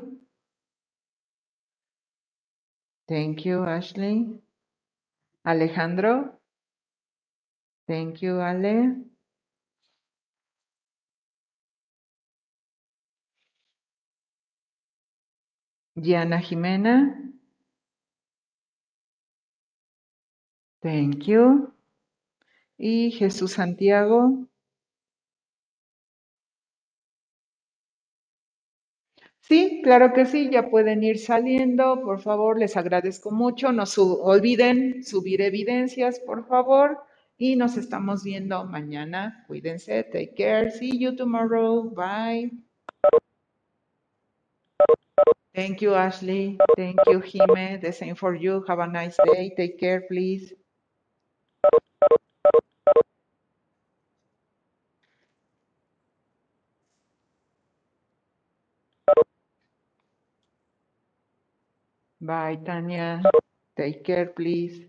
Thank 3.06 3.44
you, 3.44 3.64
Ashley. 3.64 4.40
Alejandro. 5.44 6.40
Thank 7.86 8.22
you, 8.22 8.40
Ale. 8.40 9.04
Diana 15.94 16.38
Jimena. 16.40 16.94
Thank 20.82 21.28
you. 21.28 21.74
Y 22.80 23.12
Jesús 23.12 23.54
Santiago. 23.54 24.48
Sí, 29.40 29.80
claro 29.84 30.12
que 30.14 30.26
sí, 30.26 30.50
ya 30.50 30.70
pueden 30.70 31.04
ir 31.04 31.18
saliendo, 31.18 32.02
por 32.02 32.20
favor, 32.22 32.58
les 32.58 32.76
agradezco 32.76 33.30
mucho. 33.32 33.72
No 33.72 33.86
su- 33.86 34.20
olviden 34.22 35.04
subir 35.04 35.42
evidencias, 35.42 36.20
por 36.20 36.46
favor, 36.46 36.98
y 37.38 37.56
nos 37.56 37.76
estamos 37.78 38.24
viendo 38.24 38.64
mañana. 38.66 39.44
Cuídense, 39.48 40.04
take 40.04 40.34
care, 40.36 40.70
see 40.72 40.98
you 40.98 41.16
tomorrow, 41.16 41.90
bye. 41.90 42.50
Thank 45.54 45.80
you, 45.82 45.94
Ashley. 45.94 46.58
Thank 46.76 46.98
you, 47.06 47.20
Jime. 47.20 47.78
The 47.80 47.92
same 47.92 48.16
for 48.16 48.36
you. 48.36 48.64
Have 48.68 48.80
a 48.80 48.88
nice 48.88 49.16
day. 49.32 49.52
Take 49.56 49.78
care, 49.78 50.02
please. 50.08 50.54
Bye, 62.30 62.58
Tanya. 62.64 63.20
Take 63.76 64.04
care, 64.04 64.26
please. 64.26 64.86